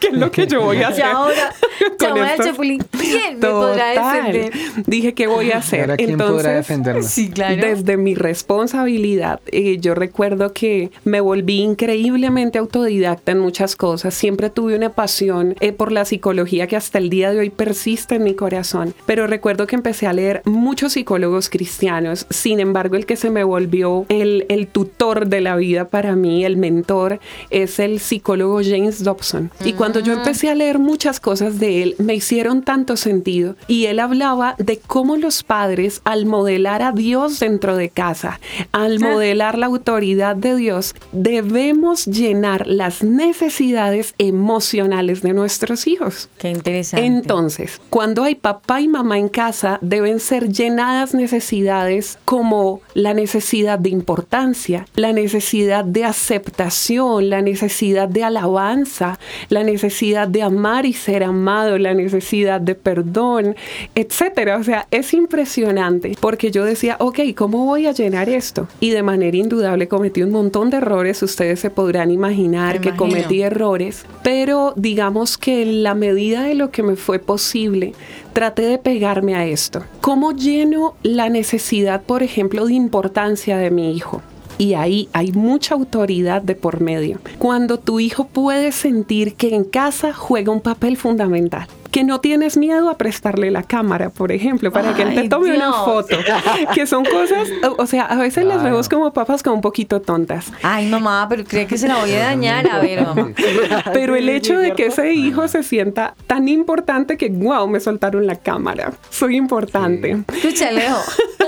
¿Qué 0.00 0.08
es 0.08 0.14
lo 0.14 0.30
que 0.30 0.46
yo 0.46 0.62
voy 0.62 0.78
a 0.78 0.88
hacer? 0.88 1.04
Y 1.04 1.08
ahora, 1.08 1.52
con 1.98 2.16
esto? 2.16 2.44
Chapulín. 2.44 2.82
¿Quién 2.90 3.38
me 3.38 3.48
podrá 3.48 3.88
defender? 3.90 4.52
Dije, 4.86 5.12
¿qué 5.12 5.26
voy 5.26 5.50
a 5.50 5.58
hacer? 5.58 5.82
ahora 5.82 5.96
quién 5.96 6.16
podrá 6.16 6.52
defenderlo? 6.52 7.02
Sí, 7.02 7.28
claro. 7.28 7.60
Desde 7.60 7.98
mi 7.98 8.14
responsabilidad, 8.14 9.40
eh, 9.46 9.76
yo 9.78 9.94
recuerdo 9.94 10.54
que 10.54 10.90
me 11.04 11.20
volví 11.20 11.60
increíblemente 11.60 12.58
autodidacta 12.58 13.32
en 13.32 13.40
muchas 13.40 13.76
cosas. 13.76 14.14
Siempre 14.14 14.48
tuve 14.48 14.74
una 14.74 14.90
pasión 14.90 15.54
eh, 15.60 15.72
por 15.72 15.92
la 15.92 16.06
psicología 16.06 16.66
que 16.66 16.76
hasta 16.76 16.96
el 16.96 17.10
día 17.10 17.30
de 17.32 17.40
hoy 17.40 17.50
persiste 17.50 18.14
en 18.14 18.24
mi 18.24 18.34
corazón. 18.34 18.94
Pero 19.04 19.26
recuerdo 19.26 19.66
que 19.66 19.76
empecé 19.76 20.06
a 20.06 20.14
leer 20.14 20.40
muchos 20.50 20.92
psicólogos 20.94 21.48
cristianos. 21.48 22.26
Sin 22.30 22.60
embargo, 22.60 22.96
el 22.96 23.06
que 23.06 23.16
se 23.16 23.30
me 23.30 23.44
volvió 23.44 24.06
el, 24.08 24.46
el 24.48 24.66
tutor 24.68 25.28
de 25.28 25.40
la 25.40 25.56
vida 25.56 25.88
para 25.88 26.16
mí, 26.16 26.44
el 26.44 26.56
mentor, 26.56 27.20
es 27.50 27.78
el 27.78 28.00
psicólogo 28.00 28.60
James 28.62 29.02
Dobson. 29.02 29.50
Y 29.64 29.72
cuando 29.74 30.00
yo 30.00 30.12
empecé 30.12 30.50
a 30.50 30.54
leer 30.54 30.78
muchas 30.78 31.20
cosas 31.20 31.58
de 31.58 31.82
él, 31.82 31.94
me 31.98 32.14
hicieron 32.14 32.62
tanto 32.62 32.96
sentido. 32.96 33.56
Y 33.66 33.86
él 33.86 33.98
hablaba 34.00 34.54
de 34.58 34.78
cómo 34.78 35.16
los 35.16 35.42
padres, 35.42 36.00
al 36.04 36.26
modelar 36.26 36.82
a 36.82 36.92
Dios 36.92 37.40
dentro 37.40 37.76
de 37.76 37.88
casa, 37.88 38.40
al 38.72 39.00
modelar 39.00 39.58
la 39.58 39.66
autoridad 39.66 40.36
de 40.36 40.56
Dios, 40.56 40.94
debemos 41.12 42.06
llenar 42.06 42.66
las 42.66 43.02
necesidades 43.02 44.14
emocionales 44.18 45.22
de 45.22 45.32
nuestros 45.32 45.86
hijos. 45.86 46.28
Qué 46.38 46.50
interesante. 46.50 47.06
Entonces, 47.06 47.80
cuando 47.90 48.24
hay 48.24 48.34
papá 48.34 48.80
y 48.80 48.88
mamá 48.88 49.18
en 49.18 49.28
casa, 49.28 49.78
deben 49.80 50.20
ser 50.20 50.39
llenadas 50.48 51.14
necesidades 51.14 52.18
como 52.24 52.80
la 52.94 53.14
necesidad 53.14 53.78
de 53.78 53.90
importancia, 53.90 54.86
la 54.96 55.12
necesidad 55.12 55.84
de 55.84 56.04
aceptación, 56.04 57.30
la 57.30 57.42
necesidad 57.42 58.08
de 58.08 58.24
alabanza, 58.24 59.18
la 59.48 59.64
necesidad 59.64 60.28
de 60.28 60.42
amar 60.42 60.86
y 60.86 60.92
ser 60.92 61.24
amado, 61.24 61.78
la 61.78 61.94
necesidad 61.94 62.60
de 62.60 62.74
perdón, 62.74 63.56
etcétera. 63.94 64.56
O 64.56 64.64
sea, 64.64 64.86
es 64.90 65.12
impresionante 65.14 66.16
porque 66.20 66.50
yo 66.50 66.64
decía, 66.64 66.96
ok, 66.98 67.20
¿cómo 67.34 67.66
voy 67.66 67.86
a 67.86 67.92
llenar 67.92 68.28
esto? 68.28 68.68
Y 68.80 68.90
de 68.90 69.02
manera 69.02 69.36
indudable 69.36 69.88
cometí 69.88 70.22
un 70.22 70.30
montón 70.30 70.70
de 70.70 70.78
errores. 70.78 71.22
Ustedes 71.22 71.60
se 71.60 71.70
podrán 71.70 72.10
imaginar 72.10 72.80
que 72.80 72.94
cometí 72.94 73.42
errores, 73.42 74.04
pero 74.22 74.72
digamos 74.76 75.38
que 75.38 75.62
en 75.62 75.82
la 75.82 75.94
medida 75.94 76.42
de 76.42 76.54
lo 76.54 76.70
que 76.70 76.82
me 76.82 76.96
fue 76.96 77.18
posible, 77.18 77.94
traté 78.32 78.62
de 78.62 78.78
pegarme 78.78 79.34
a 79.34 79.46
esto. 79.46 79.82
¿Cómo 80.00 80.32
lleno 80.32 80.94
la 81.02 81.28
necesidad, 81.28 82.02
por 82.02 82.22
ejemplo, 82.22 82.66
de 82.66 82.74
importancia 82.74 83.56
de 83.56 83.70
mi 83.70 83.92
hijo? 83.94 84.22
Y 84.58 84.74
ahí 84.74 85.08
hay 85.12 85.32
mucha 85.32 85.74
autoridad 85.74 86.42
de 86.42 86.54
por 86.54 86.80
medio. 86.80 87.18
Cuando 87.38 87.78
tu 87.78 87.98
hijo 87.98 88.26
puede 88.26 88.72
sentir 88.72 89.34
que 89.34 89.54
en 89.54 89.64
casa 89.64 90.12
juega 90.12 90.52
un 90.52 90.60
papel 90.60 90.96
fundamental. 90.98 91.66
Que 91.90 92.04
no 92.04 92.20
tienes 92.20 92.56
miedo 92.56 92.88
a 92.88 92.96
prestarle 92.96 93.50
la 93.50 93.62
cámara, 93.64 94.10
por 94.10 94.30
ejemplo, 94.30 94.70
para 94.70 94.94
que 94.94 95.02
él 95.02 95.14
te 95.14 95.28
tome 95.28 95.48
una 95.56 95.66
Dios. 95.66 95.76
foto. 95.84 96.16
Que 96.74 96.86
son 96.86 97.04
cosas, 97.04 97.48
o- 97.64 97.82
o 97.82 97.86
sea, 97.86 98.04
a 98.04 98.16
veces 98.16 98.44
las 98.44 98.62
vemos 98.62 98.88
como 98.88 99.12
papas 99.12 99.42
como 99.42 99.56
un 99.56 99.60
poquito 99.60 100.00
tontas. 100.00 100.52
Ay, 100.62 100.86
mamá, 100.86 101.26
pero 101.28 101.44
cree 101.44 101.66
que 101.66 101.76
se 101.76 101.88
la 101.88 101.96
voy 101.98 102.12
a 102.12 102.24
dañar. 102.26 102.68
A 102.70 102.78
ver, 102.78 103.02
mamá. 103.02 103.30
Pero 103.92 104.14
el 104.14 104.24
Sí, 104.26 104.30
hecho 104.30 104.52
sí, 104.60 104.66
de 104.68 104.72
que 104.74 104.86
ese 104.86 105.12
hijo 105.14 105.48
se 105.48 105.62
sienta 105.64 106.14
tan 106.28 106.48
importante 106.48 107.16
que, 107.16 107.28
wow, 107.28 107.66
me 107.66 107.80
soltaron 107.80 108.26
la 108.26 108.36
cámara. 108.36 108.92
Soy 109.10 109.36
importante. 109.36 110.22
Escucha, 110.32 110.70
Leo. 110.70 110.96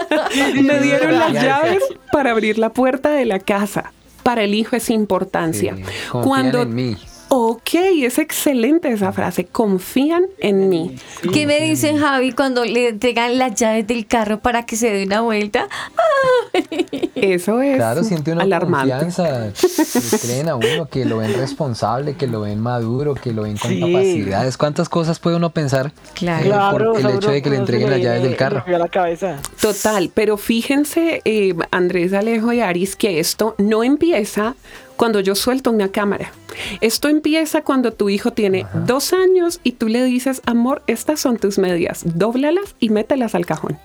Me 0.63 0.81
dieron 0.81 1.15
las 1.19 1.33
llaves 1.33 1.83
para 2.11 2.33
abrir 2.33 2.59
la 2.59 2.71
puerta 2.71 3.11
de 3.11 3.25
la 3.27 3.39
casa. 3.39 3.93
Para 4.23 4.43
el 4.43 4.55
hijo 4.55 4.77
es 4.77 4.91
importancia. 4.91 5.75
Sí, 5.77 5.83
confían 6.11 6.55
en 6.57 6.75
mí. 6.75 6.97
Ok, 7.35 7.71
es 8.03 8.19
excelente 8.19 8.91
esa 8.93 9.11
frase. 9.11 9.47
Confían 9.47 10.27
en 10.39 10.69
mí. 10.69 10.97
¿Qué 11.33 11.47
me 11.47 11.61
dicen 11.63 11.97
Javi 11.99 12.33
cuando 12.33 12.63
le 12.67 12.89
entregan 12.91 13.39
las 13.39 13.55
llaves 13.55 13.87
del 13.87 14.07
carro 14.07 14.41
para 14.41 14.67
que 14.67 14.77
se 14.77 14.91
dé 14.91 15.05
una 15.07 15.23
vuelta? 15.23 15.67
Eso 17.15 17.63
es 17.63 17.77
Claro, 17.77 18.05
siente 18.05 18.33
una 18.33 18.43
alarmante. 18.43 18.93
confianza. 18.93 19.51
Creen 20.23 20.51
a 20.51 20.57
uno, 20.57 20.87
que 20.91 21.07
lo 21.07 21.19
ven 21.19 21.33
responsable, 21.33 22.17
que 22.17 22.27
lo 22.27 22.43
ven 22.43 22.61
maduro, 22.61 23.15
que 23.15 23.33
lo 23.33 23.45
ven 23.45 23.57
con 23.57 23.71
Sí. 23.71 23.81
capacidades. 23.81 24.59
¿Cuántas 24.59 24.91
cosas 24.91 25.19
puede 25.19 25.37
uno 25.37 25.49
pensar 25.55 25.91
Claro. 26.13 26.45
eh, 26.45 26.49
Claro, 26.49 26.93
por 26.93 27.01
el 27.01 27.17
hecho 27.17 27.31
de 27.31 27.41
que 27.41 27.49
le 27.49 27.57
entreguen 27.57 27.89
las 27.89 28.01
llaves 28.01 28.25
del 28.25 28.37
carro? 28.37 28.63
a 28.67 28.71
la 28.79 28.89
cabeza. 28.89 29.39
Total, 29.59 30.11
pero 30.13 30.37
fíjense, 30.37 31.23
eh, 31.25 31.55
Andrés 31.71 32.13
Alejo 32.13 32.53
y 32.53 32.61
Aris, 32.61 32.95
que 32.95 33.21
esto 33.21 33.55
no 33.57 33.83
empieza 33.85 34.55
cuando 34.97 35.21
yo 35.21 35.35
suelto 35.35 35.71
una 35.71 35.89
cámara. 35.89 36.33
Esto 36.81 37.09
empieza 37.09 37.63
cuando 37.63 37.93
tu 37.93 38.09
hijo 38.09 38.33
tiene 38.33 38.67
dos 38.87 39.13
años 39.13 39.61
y 39.63 39.73
tú 39.73 39.89
le 39.89 40.05
dices, 40.05 40.43
amor, 40.47 40.83
estas 40.87 41.21
son 41.21 41.39
tus 41.39 41.59
medias, 41.59 42.03
dóblalas 42.05 42.75
y 42.79 42.91
mételas 42.91 43.35
al 43.35 43.47
cajón. 43.47 43.79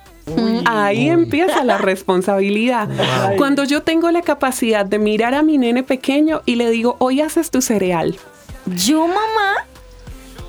Ahí 0.66 1.08
empieza 1.10 1.64
la 1.64 1.78
responsabilidad. 1.78 2.90
Cuando 3.38 3.64
yo 3.64 3.84
tengo 3.84 4.12
la 4.12 4.22
capacidad 4.22 4.86
de 4.86 5.00
mirar 5.00 5.34
a 5.34 5.42
mi 5.42 5.58
nene 5.58 5.84
pequeño 5.84 6.42
y 6.46 6.56
le 6.56 6.70
digo, 6.70 6.98
hoy 7.00 7.22
haces 7.22 7.50
tu 7.50 7.62
cereal. 7.62 8.18
Yo, 8.76 9.08
mamá, 9.08 9.66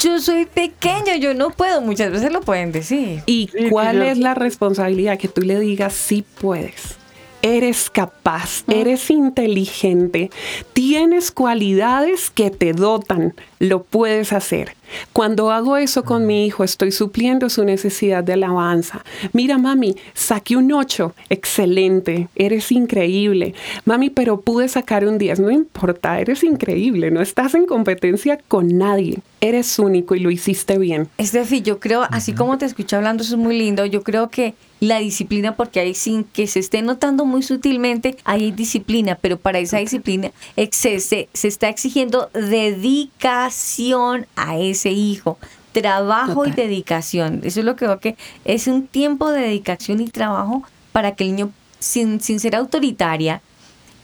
yo 0.01 0.21
soy 0.21 0.47
pequeño, 0.47 1.15
yo 1.21 1.35
no 1.35 1.51
puedo. 1.51 1.81
Muchas 1.81 2.11
veces 2.11 2.33
lo 2.33 2.41
pueden 2.41 2.73
decir. 2.73 3.23
¿Y 3.27 3.51
Sí, 3.53 3.69
cuál 3.71 4.03
es 4.03 4.19
la 4.19 4.35
responsabilidad? 4.35 5.19
Que 5.19 5.29
tú 5.29 5.43
le 5.43 5.61
digas, 5.61 5.93
sí 5.93 6.25
puedes. 6.41 6.98
Eres 7.43 7.91
capaz, 7.91 8.65
eres 8.69 9.11
inteligente, 9.11 10.31
tienes 10.73 11.31
cualidades 11.31 12.31
que 12.31 12.51
te 12.51 12.73
dotan, 12.73 13.35
lo 13.59 13.83
puedes 13.83 14.33
hacer. 14.33 14.75
Cuando 15.13 15.51
hago 15.51 15.77
eso 15.77 16.05
con 16.05 16.27
mi 16.27 16.47
hijo, 16.47 16.65
estoy 16.65 16.93
supliendo 16.93 17.51
su 17.51 17.65
necesidad 17.65 18.25
de 18.25 18.33
alabanza. 18.33 19.05
Mira, 19.33 19.59
mami, 19.59 19.97
saqué 20.15 20.57
un 20.57 20.73
8, 20.73 21.15
excelente, 21.29 22.29
eres 22.35 22.73
increíble. 22.73 23.55
Mami, 23.85 24.11
pero 24.11 24.41
pude 24.41 24.69
sacar 24.69 25.07
un 25.07 25.19
10, 25.19 25.41
no 25.41 25.51
importa, 25.51 26.19
eres 26.21 26.43
increíble, 26.43 27.11
no 27.11 27.21
estás 27.21 27.55
en 27.55 27.67
competencia 27.67 28.39
con 28.49 28.79
nadie. 28.79 29.19
Eres 29.41 29.79
único 29.79 30.15
y 30.15 30.21
lo 30.21 30.31
hiciste 30.31 30.79
bien. 30.79 31.09
Estefi, 31.19 31.63
yo 31.63 31.79
creo, 31.79 32.03
así 32.11 32.33
como 32.33 32.59
te 32.59 32.65
escucho 32.65 32.97
hablando, 32.97 33.23
eso 33.23 33.37
es 33.37 33.41
muy 33.41 33.57
lindo. 33.57 33.87
Yo 33.87 34.03
creo 34.03 34.31
que 34.31 34.55
la 34.81 34.99
disciplina, 34.99 35.57
porque 35.57 35.81
ahí 35.81 35.95
sin 35.95 36.25
que 36.25 36.47
se 36.47 36.61
esté 36.61 36.83
notando 36.83 37.25
muy 37.25 37.43
sutilmente, 37.43 38.17
hay 38.25 38.53
disciplina, 38.53 39.19
pero 39.21 39.39
para 39.39 39.59
esa 39.59 39.79
disciplina 39.79 40.31
se, 40.71 41.01
se, 41.01 41.29
está 41.33 41.69
exigiendo 41.69 42.31
dedicación 42.33 44.27
a 44.37 44.59
ese 44.59 44.91
hijo, 44.91 45.39
trabajo 45.73 46.47
y 46.47 46.53
dedicación. 46.53 47.41
Eso 47.45 47.61
es 47.61 47.67
lo 47.67 47.77
que 47.77 47.87
veo 47.87 48.01
que 48.01 48.17
es 48.45 48.67
un 48.67 48.87
tiempo 48.87 49.31
de 49.31 49.43
dedicación 49.43 50.01
y 50.01 50.09
trabajo 50.09 50.63
para 50.93 51.15
que 51.15 51.25
el 51.25 51.37
niño, 51.37 51.51
sin, 51.79 52.21
sin 52.21 52.41
ser 52.41 52.57
autoritaria, 52.57 53.43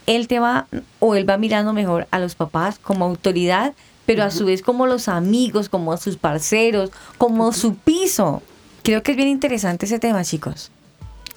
él 0.07 0.27
te 0.27 0.39
va 0.39 0.67
o 0.99 1.15
él 1.15 1.27
va 1.27 1.37
mirando 1.37 1.73
mejor 1.73 2.07
a 2.11 2.19
los 2.19 2.35
papás 2.35 2.79
como 2.79 3.05
autoridad, 3.05 3.73
pero 4.05 4.23
a 4.23 4.29
su 4.29 4.45
vez 4.45 4.61
como 4.61 4.85
los 4.85 5.07
amigos, 5.07 5.67
como 5.67 5.95
sus 5.97 6.17
parceros, 6.17 6.91
como 7.17 7.51
su 7.53 7.75
piso. 7.75 8.43
Creo 8.85 9.03
que 9.03 9.11
es 9.11 9.17
bien 9.17 9.29
interesante 9.29 9.85
ese 9.85 9.99
tema, 9.99 10.23
chicos. 10.23 10.71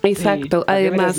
Exacto, 0.03 0.65
además 0.69 1.17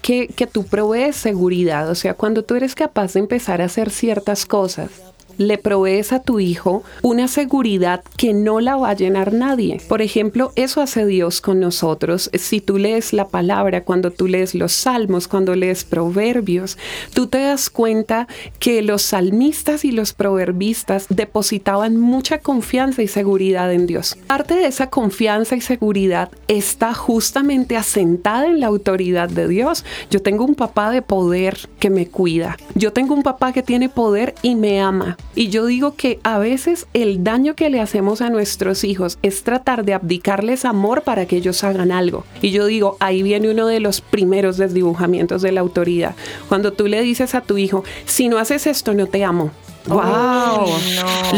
que, 0.00 0.28
que 0.28 0.46
tú 0.46 0.64
provees 0.64 1.16
seguridad, 1.16 1.90
o 1.90 1.94
sea, 1.94 2.14
cuando 2.14 2.42
tú 2.42 2.54
eres 2.54 2.74
capaz 2.74 3.12
de 3.12 3.20
empezar 3.20 3.60
a 3.60 3.66
hacer 3.66 3.90
ciertas 3.90 4.46
cosas, 4.46 4.90
le 5.38 5.58
provees 5.58 6.12
a 6.12 6.22
tu 6.22 6.40
hijo 6.40 6.82
una 7.02 7.28
seguridad 7.28 8.02
que 8.16 8.32
no 8.32 8.60
la 8.60 8.76
va 8.76 8.90
a 8.90 8.94
llenar 8.94 9.32
nadie. 9.32 9.80
Por 9.88 10.02
ejemplo, 10.02 10.52
eso 10.56 10.80
hace 10.80 11.06
Dios 11.06 11.40
con 11.40 11.60
nosotros. 11.60 12.30
Si 12.34 12.60
tú 12.60 12.78
lees 12.78 13.12
la 13.12 13.28
palabra, 13.28 13.84
cuando 13.84 14.10
tú 14.10 14.28
lees 14.28 14.54
los 14.54 14.72
salmos, 14.72 15.28
cuando 15.28 15.54
lees 15.54 15.84
proverbios, 15.84 16.78
tú 17.14 17.26
te 17.26 17.38
das 17.38 17.70
cuenta 17.70 18.28
que 18.58 18.82
los 18.82 19.02
salmistas 19.02 19.84
y 19.84 19.92
los 19.92 20.12
proverbistas 20.12 21.06
depositaban 21.08 21.96
mucha 21.96 22.38
confianza 22.38 23.02
y 23.02 23.08
seguridad 23.08 23.72
en 23.72 23.86
Dios. 23.86 24.16
Parte 24.26 24.54
de 24.54 24.66
esa 24.66 24.88
confianza 24.90 25.56
y 25.56 25.60
seguridad 25.60 26.30
está 26.48 26.94
justamente 26.94 27.76
asentada 27.76 28.46
en 28.46 28.60
la 28.60 28.66
autoridad 28.66 29.28
de 29.28 29.48
Dios. 29.48 29.84
Yo 30.10 30.20
tengo 30.20 30.44
un 30.44 30.54
papá 30.54 30.90
de 30.90 31.02
poder 31.02 31.58
que 31.78 31.90
me 31.90 32.06
cuida. 32.06 32.56
Yo 32.74 32.92
tengo 32.92 33.14
un 33.14 33.22
papá 33.22 33.52
que 33.52 33.62
tiene 33.62 33.88
poder 33.88 34.34
y 34.42 34.54
me 34.54 34.80
ama. 34.80 35.16
Y 35.34 35.48
yo 35.48 35.66
digo 35.66 35.94
que 35.96 36.20
a 36.22 36.38
veces 36.38 36.86
el 36.92 37.24
daño 37.24 37.54
que 37.54 37.70
le 37.70 37.80
hacemos 37.80 38.20
a 38.20 38.28
nuestros 38.28 38.84
hijos 38.84 39.18
es 39.22 39.44
tratar 39.44 39.84
de 39.84 39.94
abdicarles 39.94 40.64
amor 40.64 41.02
para 41.02 41.26
que 41.26 41.36
ellos 41.36 41.64
hagan 41.64 41.90
algo. 41.90 42.24
Y 42.42 42.50
yo 42.50 42.66
digo, 42.66 42.96
ahí 43.00 43.22
viene 43.22 43.50
uno 43.50 43.66
de 43.66 43.80
los 43.80 44.00
primeros 44.00 44.58
desdibujamientos 44.58 45.40
de 45.40 45.52
la 45.52 45.60
autoridad. 45.60 46.14
Cuando 46.48 46.72
tú 46.72 46.86
le 46.86 47.00
dices 47.02 47.34
a 47.34 47.40
tu 47.40 47.56
hijo, 47.56 47.84
si 48.04 48.28
no 48.28 48.38
haces 48.38 48.66
esto, 48.66 48.92
no 48.92 49.06
te 49.06 49.24
amo. 49.24 49.50
¡Wow! 49.86 50.68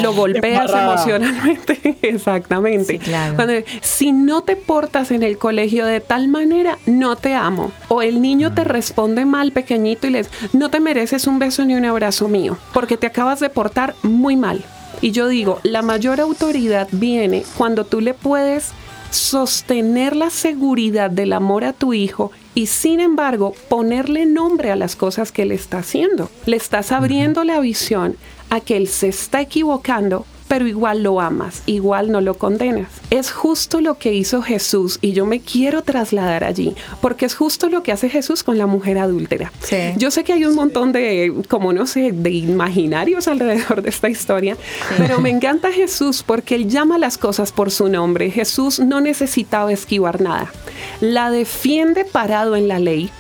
Lo 0.03 0.15
golpeas 0.15 0.71
emocionalmente. 0.71 1.99
Exactamente. 2.03 3.01
Cuando, 3.37 3.55
si 3.81 4.13
no 4.13 4.43
te 4.43 4.57
portas 4.57 5.11
en 5.11 5.23
el 5.23 5.39
colegio 5.39 5.87
de 5.87 6.01
tal 6.01 6.29
manera, 6.29 6.79
no 6.87 7.17
te 7.17 7.35
amo. 7.35 7.73
O 7.89 8.03
el 8.03 8.21
niño 8.21 8.55
te 8.55 8.65
responde 8.65 9.25
mal 9.25 9.53
pequeñito 9.53 10.07
y 10.07 10.11
le 10.11 10.27
no 10.53 10.71
te 10.71 10.81
mereces 10.81 11.27
un 11.27 11.39
beso 11.39 11.65
ni 11.65 11.75
un 11.75 11.85
abrazo 11.85 12.29
mío, 12.29 12.57
porque 12.73 12.97
te 12.97 13.07
acabas 13.07 13.41
de 13.41 13.51
portar 13.51 13.95
muy 14.03 14.37
mal. 14.37 14.65
Y 15.01 15.11
yo 15.11 15.29
digo, 15.29 15.61
la 15.63 15.83
mayor 15.83 16.21
autoridad 16.21 16.89
viene 16.93 17.45
cuando 17.57 17.85
tú 17.85 18.01
le 18.01 18.15
puedes 18.15 18.73
sostener 19.11 20.17
la 20.17 20.31
seguridad 20.31 21.11
del 21.11 21.33
amor 21.33 21.65
a 21.65 21.73
tu 21.73 21.95
hijo 21.95 22.33
y 22.55 22.67
sin 22.67 23.01
embargo 23.01 23.55
ponerle 23.69 24.27
nombre 24.27 24.71
a 24.71 24.77
las 24.77 24.97
cosas 24.97 25.31
que 25.33 25.45
le 25.45 25.55
está 25.55 25.79
haciendo. 25.79 26.31
Le 26.47 26.57
estás 26.57 26.93
abriendo 26.93 27.45
la 27.45 27.61
visión 27.61 28.17
a 28.51 28.61
que 28.61 28.77
él 28.77 28.89
se 28.89 29.09
está 29.09 29.41
equivocando, 29.41 30.27
pero 30.49 30.67
igual 30.69 31.03
lo 31.03 31.21
amas, 31.21 31.63
igual 31.67 32.13
no 32.13 32.21
lo 32.21 32.35
condenas. 32.35 32.89
Es 33.11 33.33
justo 33.33 33.81
lo 33.81 33.99
que 33.99 34.13
hizo 34.13 34.43
Jesús 34.43 34.99
y 35.01 35.13
yo 35.13 35.27
me 35.27 35.41
quiero 35.41 35.83
trasladar 35.83 36.45
allí, 36.45 36.75
porque 37.01 37.27
es 37.27 37.35
justo 37.35 37.69
lo 37.69 37.83
que 37.83 37.93
hace 37.93 38.09
Jesús 38.09 38.43
con 38.43 38.59
la 38.59 38.67
mujer 38.67 38.99
adúltera. 38.99 39.53
Yo 39.97 40.11
sé 40.11 40.25
que 40.25 40.33
hay 40.33 40.45
un 40.45 40.55
montón 40.55 40.93
de, 40.93 41.35
como 41.49 41.73
no 41.73 41.87
sé, 41.87 42.13
de 42.13 42.31
imaginarios 42.31 43.27
alrededor 43.27 43.83
de 43.83 43.89
esta 43.89 44.09
historia, 44.09 44.57
pero 44.99 45.21
me 45.21 45.31
encanta 45.31 45.73
Jesús 45.73 46.23
porque 46.23 46.55
él 46.55 46.69
llama 46.69 46.99
las 46.99 47.19
cosas 47.19 47.51
por 47.53 47.71
su 47.71 47.89
nombre. 47.89 48.31
Jesús 48.31 48.81
no 48.81 49.01
necesitaba 49.01 49.73
esquivar 49.73 50.21
nada. 50.21 50.53
La 51.01 51.31
defiende 51.31 52.05
parado 52.05 52.57
en 52.57 52.69
la 52.69 52.79
ley 52.79 53.11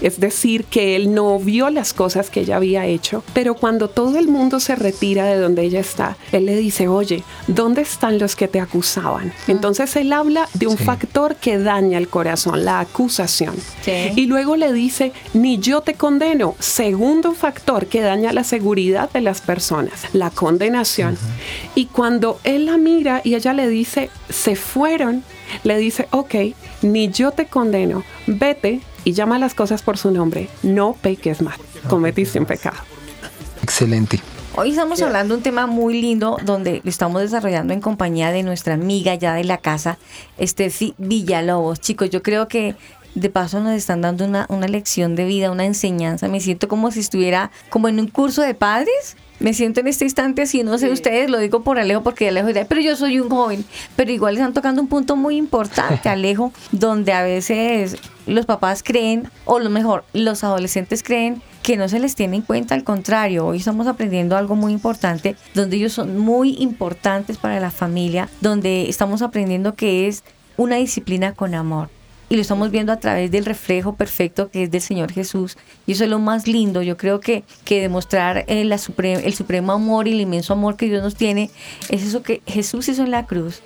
es 0.00 0.20
decir, 0.20 0.64
que 0.64 0.96
él 0.96 1.14
no 1.14 1.38
vio 1.38 1.70
las 1.70 1.92
cosas 1.92 2.30
que 2.30 2.40
ella 2.40 2.56
había 2.56 2.86
hecho, 2.86 3.22
pero 3.32 3.54
cuando 3.54 3.88
todo 3.88 4.18
el 4.18 4.28
mundo 4.28 4.60
se 4.60 4.76
retira 4.76 5.26
de 5.26 5.38
donde 5.38 5.62
ella 5.62 5.80
está, 5.80 6.16
él 6.32 6.46
le 6.46 6.56
dice, 6.56 6.88
oye, 6.88 7.22
¿dónde 7.46 7.82
están 7.82 8.18
los 8.18 8.36
que 8.36 8.48
te 8.48 8.60
acusaban? 8.60 9.32
Entonces 9.48 9.94
él 9.96 10.12
habla 10.12 10.48
de 10.54 10.66
un 10.66 10.78
factor 10.78 11.36
que 11.36 11.58
daña 11.58 11.98
el 11.98 12.08
corazón, 12.08 12.64
la 12.64 12.80
acusación. 12.80 13.54
Y 13.86 14.26
luego 14.26 14.56
le 14.56 14.72
dice, 14.72 15.12
ni 15.32 15.58
yo 15.58 15.80
te 15.80 15.94
condeno. 15.94 16.54
Segundo 16.58 17.34
factor 17.34 17.86
que 17.86 18.00
daña 18.00 18.32
la 18.32 18.44
seguridad 18.44 19.10
de 19.10 19.20
las 19.20 19.40
personas, 19.40 20.04
la 20.12 20.30
condenación. 20.30 21.16
Y 21.74 21.86
cuando 21.86 22.38
él 22.44 22.66
la 22.66 22.78
mira 22.78 23.20
y 23.24 23.34
ella 23.34 23.52
le 23.52 23.68
dice, 23.68 24.10
se 24.28 24.56
fueron, 24.56 25.22
le 25.62 25.76
dice, 25.78 26.08
ok, 26.10 26.34
ni 26.82 27.10
yo 27.10 27.30
te 27.30 27.46
condeno, 27.46 28.04
vete 28.26 28.80
y 29.04 29.12
llama 29.12 29.38
las 29.38 29.54
cosas 29.54 29.82
por 29.82 29.98
su 29.98 30.10
nombre. 30.10 30.48
No 30.62 30.94
peques 30.94 31.42
más. 31.42 31.58
Cometiste 31.88 32.38
un 32.38 32.46
pecado. 32.46 32.78
Excelente. 33.62 34.20
Hoy 34.56 34.70
estamos 34.70 35.02
hablando 35.02 35.34
de 35.34 35.38
un 35.38 35.42
tema 35.42 35.66
muy 35.66 36.00
lindo 36.00 36.38
donde 36.44 36.80
lo 36.84 36.88
estamos 36.88 37.20
desarrollando 37.22 37.72
en 37.72 37.80
compañía 37.80 38.30
de 38.30 38.44
nuestra 38.44 38.74
amiga 38.74 39.14
ya 39.16 39.34
de 39.34 39.42
la 39.42 39.58
casa, 39.58 39.98
Steffi 40.40 40.94
Villalobos. 40.96 41.80
Chicos, 41.80 42.10
yo 42.10 42.22
creo 42.22 42.46
que 42.46 42.76
de 43.16 43.30
paso 43.30 43.60
nos 43.60 43.72
están 43.72 44.00
dando 44.00 44.24
una, 44.24 44.46
una 44.48 44.68
lección 44.68 45.16
de 45.16 45.24
vida, 45.24 45.50
una 45.50 45.64
enseñanza. 45.64 46.28
Me 46.28 46.40
siento 46.40 46.68
como 46.68 46.92
si 46.92 47.00
estuviera 47.00 47.50
como 47.68 47.88
en 47.88 47.98
un 47.98 48.06
curso 48.06 48.42
de 48.42 48.54
padres 48.54 49.16
me 49.40 49.52
siento 49.52 49.80
en 49.80 49.88
este 49.88 50.04
instante 50.04 50.42
así, 50.42 50.62
no 50.62 50.78
sé 50.78 50.90
ustedes, 50.90 51.30
lo 51.30 51.38
digo 51.38 51.62
por 51.62 51.78
Alejo 51.78 52.02
porque 52.02 52.28
Alejo 52.28 52.48
dirá, 52.48 52.64
pero 52.66 52.80
yo 52.80 52.96
soy 52.96 53.20
un 53.20 53.28
joven, 53.28 53.64
pero 53.96 54.12
igual 54.12 54.34
están 54.34 54.54
tocando 54.54 54.80
un 54.80 54.88
punto 54.88 55.16
muy 55.16 55.36
importante, 55.36 56.08
Alejo, 56.08 56.52
donde 56.72 57.12
a 57.12 57.22
veces 57.22 57.96
los 58.26 58.46
papás 58.46 58.82
creen, 58.82 59.28
o 59.44 59.58
lo 59.58 59.70
mejor, 59.70 60.04
los 60.12 60.44
adolescentes 60.44 61.02
creen 61.02 61.42
que 61.62 61.76
no 61.76 61.88
se 61.88 61.98
les 61.98 62.14
tiene 62.14 62.36
en 62.36 62.42
cuenta, 62.42 62.74
al 62.74 62.84
contrario, 62.84 63.46
hoy 63.46 63.58
estamos 63.58 63.86
aprendiendo 63.86 64.36
algo 64.36 64.54
muy 64.54 64.72
importante, 64.72 65.36
donde 65.54 65.76
ellos 65.76 65.92
son 65.92 66.18
muy 66.18 66.56
importantes 66.58 67.38
para 67.38 67.58
la 67.60 67.70
familia, 67.70 68.28
donde 68.40 68.88
estamos 68.88 69.22
aprendiendo 69.22 69.74
que 69.74 70.06
es 70.06 70.22
una 70.56 70.76
disciplina 70.76 71.32
con 71.32 71.54
amor 71.54 71.88
y 72.34 72.36
lo 72.36 72.42
estamos 72.42 72.72
viendo 72.72 72.92
a 72.92 72.98
través 72.98 73.30
del 73.30 73.44
reflejo 73.44 73.94
perfecto 73.94 74.50
que 74.50 74.64
es 74.64 74.70
del 74.70 74.80
Señor 74.80 75.12
Jesús. 75.12 75.56
Y 75.86 75.92
eso 75.92 76.02
es 76.02 76.10
lo 76.10 76.18
más 76.18 76.48
lindo. 76.48 76.82
Yo 76.82 76.96
creo 76.96 77.20
que, 77.20 77.44
que 77.64 77.80
demostrar 77.80 78.44
el, 78.48 78.68
la 78.68 78.74
el 78.74 79.34
supremo 79.34 79.72
amor 79.72 80.08
y 80.08 80.12
el 80.12 80.20
inmenso 80.20 80.52
amor 80.52 80.76
que 80.76 80.86
Dios 80.86 81.00
nos 81.00 81.14
tiene 81.14 81.50
es 81.90 82.02
eso 82.02 82.24
que 82.24 82.42
Jesús 82.46 82.88
hizo 82.88 83.04
en 83.04 83.12
la 83.12 83.26
cruz. 83.26 83.60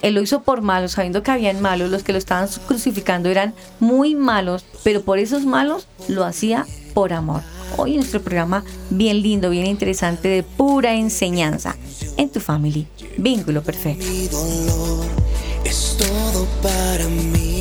Él 0.00 0.14
lo 0.14 0.22
hizo 0.22 0.42
por 0.42 0.62
malos, 0.62 0.92
sabiendo 0.92 1.24
que 1.24 1.32
habían 1.32 1.60
malos, 1.60 1.90
los 1.90 2.04
que 2.04 2.12
lo 2.12 2.18
estaban 2.18 2.48
crucificando 2.68 3.30
eran 3.30 3.52
muy 3.80 4.14
malos, 4.14 4.64
pero 4.84 5.02
por 5.02 5.18
esos 5.18 5.44
malos 5.44 5.88
lo 6.06 6.24
hacía 6.24 6.66
por 6.92 7.12
amor. 7.12 7.42
Hoy 7.76 7.96
nuestro 7.96 8.22
programa 8.22 8.64
bien 8.90 9.22
lindo, 9.22 9.50
bien 9.50 9.66
interesante, 9.66 10.28
de 10.28 10.42
pura 10.44 10.94
enseñanza 10.94 11.74
en 12.16 12.28
tu 12.28 12.38
family. 12.38 12.86
Vínculo 13.16 13.62
perfecto. 13.62 14.06
es 15.64 15.96
todo 15.98 16.46
para 16.62 17.08
mí. 17.08 17.53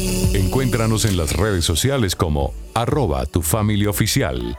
Encuéntranos 0.63 1.03
en 1.03 1.17
las 1.17 1.35
redes 1.35 1.65
sociales 1.65 2.15
como 2.15 2.53
arroba 2.73 3.25
tu 3.25 3.41
familia 3.41 3.89
oficial. 3.89 4.55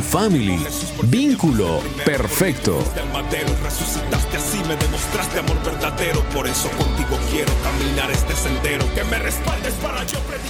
Family, 0.02 0.58
vínculo 1.04 1.80
perfecto. 2.04 2.78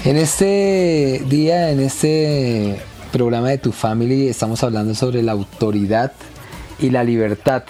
En 0.05 0.17
este 0.17 1.23
día, 1.29 1.71
en 1.71 1.81
este 1.81 2.81
programa 3.13 3.49
de 3.49 3.59
Tu 3.59 3.73
Family, 3.73 4.29
estamos 4.29 4.63
hablando 4.63 4.95
sobre 4.95 5.23
la 5.23 5.33
autoridad 5.33 6.13
y 6.79 6.91
la 6.91 7.05
libertad. 7.05 7.65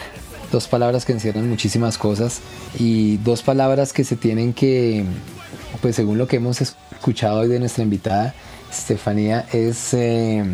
Dos 0.52 0.68
palabras 0.68 1.04
que 1.04 1.12
encierran 1.12 1.48
muchísimas 1.48 1.98
cosas 1.98 2.40
y 2.78 3.18
dos 3.18 3.42
palabras 3.42 3.92
que 3.92 4.04
se 4.04 4.16
tienen 4.16 4.52
que, 4.52 5.04
pues 5.82 5.96
según 5.96 6.18
lo 6.18 6.28
que 6.28 6.36
hemos 6.36 6.60
escuchado 6.60 7.40
hoy 7.40 7.48
de 7.48 7.58
nuestra 7.58 7.84
invitada, 7.84 8.34
Estefanía, 8.70 9.46
es 9.52 9.94
eh, 9.94 10.44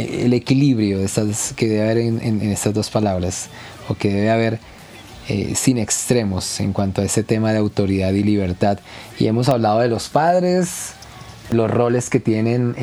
el 0.00 0.32
equilibrio 0.32 0.98
de 0.98 1.04
estas, 1.04 1.52
que 1.54 1.68
debe 1.68 1.82
haber 1.82 1.98
en, 1.98 2.42
estas 2.42 2.74
dos 2.74 2.90
palabras 2.90 3.48
o 3.88 3.94
que 3.94 4.12
debe 4.12 4.30
haber 4.30 4.58
eh, 5.28 5.54
sin 5.54 5.78
extremos 5.78 6.60
en 6.60 6.72
cuanto 6.72 7.02
a 7.02 7.04
ese 7.04 7.22
tema 7.22 7.52
de 7.52 7.58
autoridad 7.58 8.12
y 8.12 8.22
libertad. 8.22 8.78
Y 9.18 9.26
hemos 9.26 9.48
hablado 9.48 9.80
de 9.80 9.88
los 9.88 10.08
padres, 10.08 10.92
los 11.50 11.70
roles 11.70 12.10
que 12.10 12.20
tienen 12.20 12.74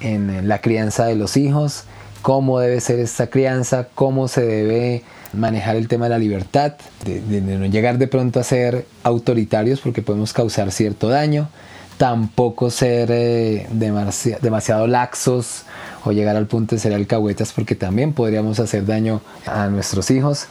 en, 0.00 0.48
la 0.48 0.60
crianza 0.60 1.06
de 1.06 1.16
los 1.16 1.36
hijos, 1.36 1.84
cómo 2.22 2.60
debe 2.60 2.80
ser 2.80 2.98
esta 2.98 3.28
crianza, 3.28 3.88
cómo 3.94 4.28
se 4.28 4.42
debe 4.42 5.02
manejar 5.32 5.76
el 5.76 5.88
tema 5.88 6.06
de 6.06 6.10
la 6.10 6.18
libertad, 6.18 6.74
de, 7.04 7.40
no 7.40 7.66
llegar 7.66 7.98
de 7.98 8.08
pronto 8.08 8.40
a 8.40 8.44
ser 8.44 8.86
autoritarios 9.02 9.80
porque 9.80 10.02
podemos 10.02 10.32
causar 10.32 10.72
cierto 10.72 11.08
daño, 11.08 11.48
tampoco 11.96 12.70
ser 12.70 13.10
eh, 13.12 13.66
demasiado 13.70 14.86
laxos 14.86 15.64
o 16.04 16.12
llegar 16.12 16.36
al 16.36 16.46
punto 16.46 16.74
de 16.74 16.80
ser 16.80 16.92
alcahuetas 16.92 17.52
porque 17.52 17.74
también 17.74 18.12
podríamos 18.12 18.60
hacer 18.60 18.86
daño 18.86 19.20
a 19.46 19.68
nuestros 19.68 20.10
hijos. 20.10 20.46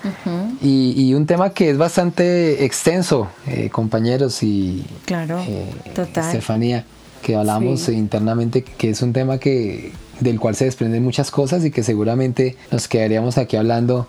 y, 0.62 1.14
un 1.14 1.26
tema 1.26 1.52
que 1.52 1.70
es 1.70 1.78
bastante 1.78 2.64
extenso, 2.64 3.28
eh, 3.48 3.70
compañeros 3.70 4.44
y 4.44 4.86
claro, 5.06 5.40
eh, 5.48 5.70
Estefanía, 6.16 6.86
que 7.22 7.36
hablamos 7.36 7.90
internamente, 7.90 8.64
que 8.64 8.90
es 8.90 9.02
un 9.02 9.14
tema 9.14 9.38
que 9.38 9.92
del 10.20 10.40
cual 10.40 10.56
se 10.56 10.66
desprenden 10.66 11.04
muchas 11.04 11.32
cosas 11.32 11.66
y 11.66 11.72
que 11.72 11.84
seguramente 11.84 12.56
nos 12.72 12.88
quedaríamos 12.88 13.38
aquí 13.38 13.58
hablando 13.58 14.08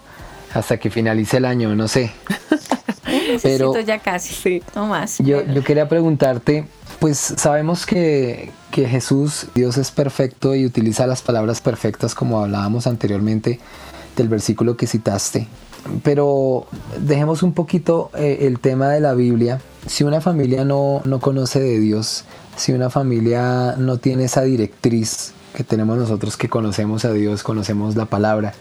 hasta 0.55 0.77
que 0.77 0.91
finalice 0.91 1.39
el 1.39 1.47
año, 1.47 1.75
no 1.75 1.89
sé. 1.89 2.13
Pero 3.43 3.79
ya 3.81 3.99
casi, 3.99 4.35
sí. 4.35 4.63
no 4.75 4.87
más. 4.87 5.19
Yo, 5.19 5.43
yo 5.45 5.65
quería 5.65 5.89
preguntarte, 5.89 6.65
pues 7.03 7.19
sabemos 7.19 7.85
que, 7.85 8.53
Jesús, 8.71 9.49
Dios 9.57 9.77
es 9.77 9.91
perfecto 9.91 10.55
y 10.55 10.65
utiliza 10.65 11.05
las 11.05 11.21
palabras 11.21 11.61
perfectas 11.61 12.15
como 12.15 12.39
hablábamos 12.39 12.87
anteriormente 12.87 13.59
del 14.17 14.29
versículo 14.29 14.77
que 14.77 14.87
citaste. 14.87 15.49
Pero 16.05 16.69
dejemos 17.01 17.43
un 17.43 17.55
poquito 17.55 18.13
eh, 18.15 18.39
el 18.43 18.61
tema 18.61 18.91
de 18.91 19.01
la 19.01 19.15
Biblia. 19.15 19.61
Si 19.89 20.05
una 20.05 20.21
familia 20.21 20.65
no, 20.65 21.03
no 21.05 21.19
conoce 21.19 21.59
de 21.59 21.81
Dios, 21.81 22.23
si 22.55 22.71
una 22.71 22.89
familia 22.89 23.75
no 23.79 23.99
tiene 23.99 24.27
esa 24.27 24.43
directriz 24.43 25.33
que 25.57 25.65
tenemos 25.65 25.99
nosotros 25.99 26.37
que 26.37 26.49
conocemos 26.49 27.05
a 27.05 27.13
Dios, 27.13 27.43
conocemos 27.43 27.97
la 27.97 28.07
palabra, 28.07 28.55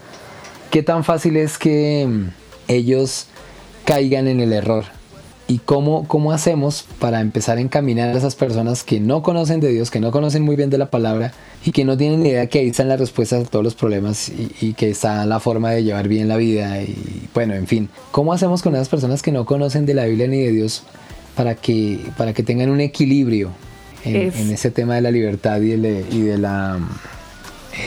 ¿qué 0.72 0.82
tan 0.82 1.04
fácil 1.04 1.38
es 1.38 1.60
que 1.60 2.08
mm, 2.10 2.30
ellos 2.70 3.28
caigan 3.86 4.28
en 4.28 4.40
el 4.40 4.52
error? 4.52 4.86
¿Y 5.52 5.58
cómo, 5.58 6.08
cómo 6.08 6.32
hacemos 6.32 6.86
para 6.98 7.20
empezar 7.20 7.58
a 7.58 7.62
encaminar 7.62 8.08
a 8.08 8.18
esas 8.18 8.36
personas 8.36 8.86
que 8.86 9.02
no 9.02 9.22
conocen 9.22 9.60
de 9.60 9.68
Dios, 9.68 9.92
que 9.92 10.00
no 10.00 10.10
conocen 10.12 10.44
muy 10.44 10.56
bien 10.56 10.70
de 10.70 10.78
la 10.78 10.90
palabra 10.90 11.34
y 11.66 11.74
que 11.74 11.84
no 11.84 11.98
tienen 11.98 12.24
ni 12.24 12.30
idea 12.30 12.48
que 12.48 12.60
ahí 12.60 12.70
están 12.70 12.88
las 12.88 13.02
respuestas 13.02 13.46
a 13.46 13.50
todos 13.50 13.66
los 13.66 13.76
problemas 13.76 14.30
y, 14.30 14.50
y, 14.62 14.74
que 14.76 14.90
está 14.90 15.26
la 15.26 15.42
forma 15.42 15.72
de 15.72 15.84
llevar 15.84 16.08
bien 16.08 16.30
la 16.30 16.38
vida? 16.38 16.82
Y 16.82 17.28
bueno, 17.34 17.54
en 17.54 17.68
fin, 17.68 17.90
¿cómo 18.12 18.32
hacemos 18.32 18.62
con 18.62 18.76
esas 18.76 18.88
personas 18.88 19.22
que 19.22 19.34
no 19.34 19.46
conocen 19.46 19.86
de 19.86 19.94
la 19.94 20.06
Biblia 20.06 20.28
ni 20.28 20.40
de 20.40 20.54
Dios 20.54 20.84
para 21.36 21.56
que, 21.56 22.00
para 22.16 22.32
que 22.32 22.44
tengan 22.44 22.70
un 22.70 22.80
equilibrio 22.80 23.52
en, 24.06 24.52
ese 24.52 24.72
tema 24.72 24.96
de 24.96 25.02
la 25.02 25.12
libertad 25.12 25.60
y 25.60 25.76
de, 25.76 26.38
la 26.38 26.80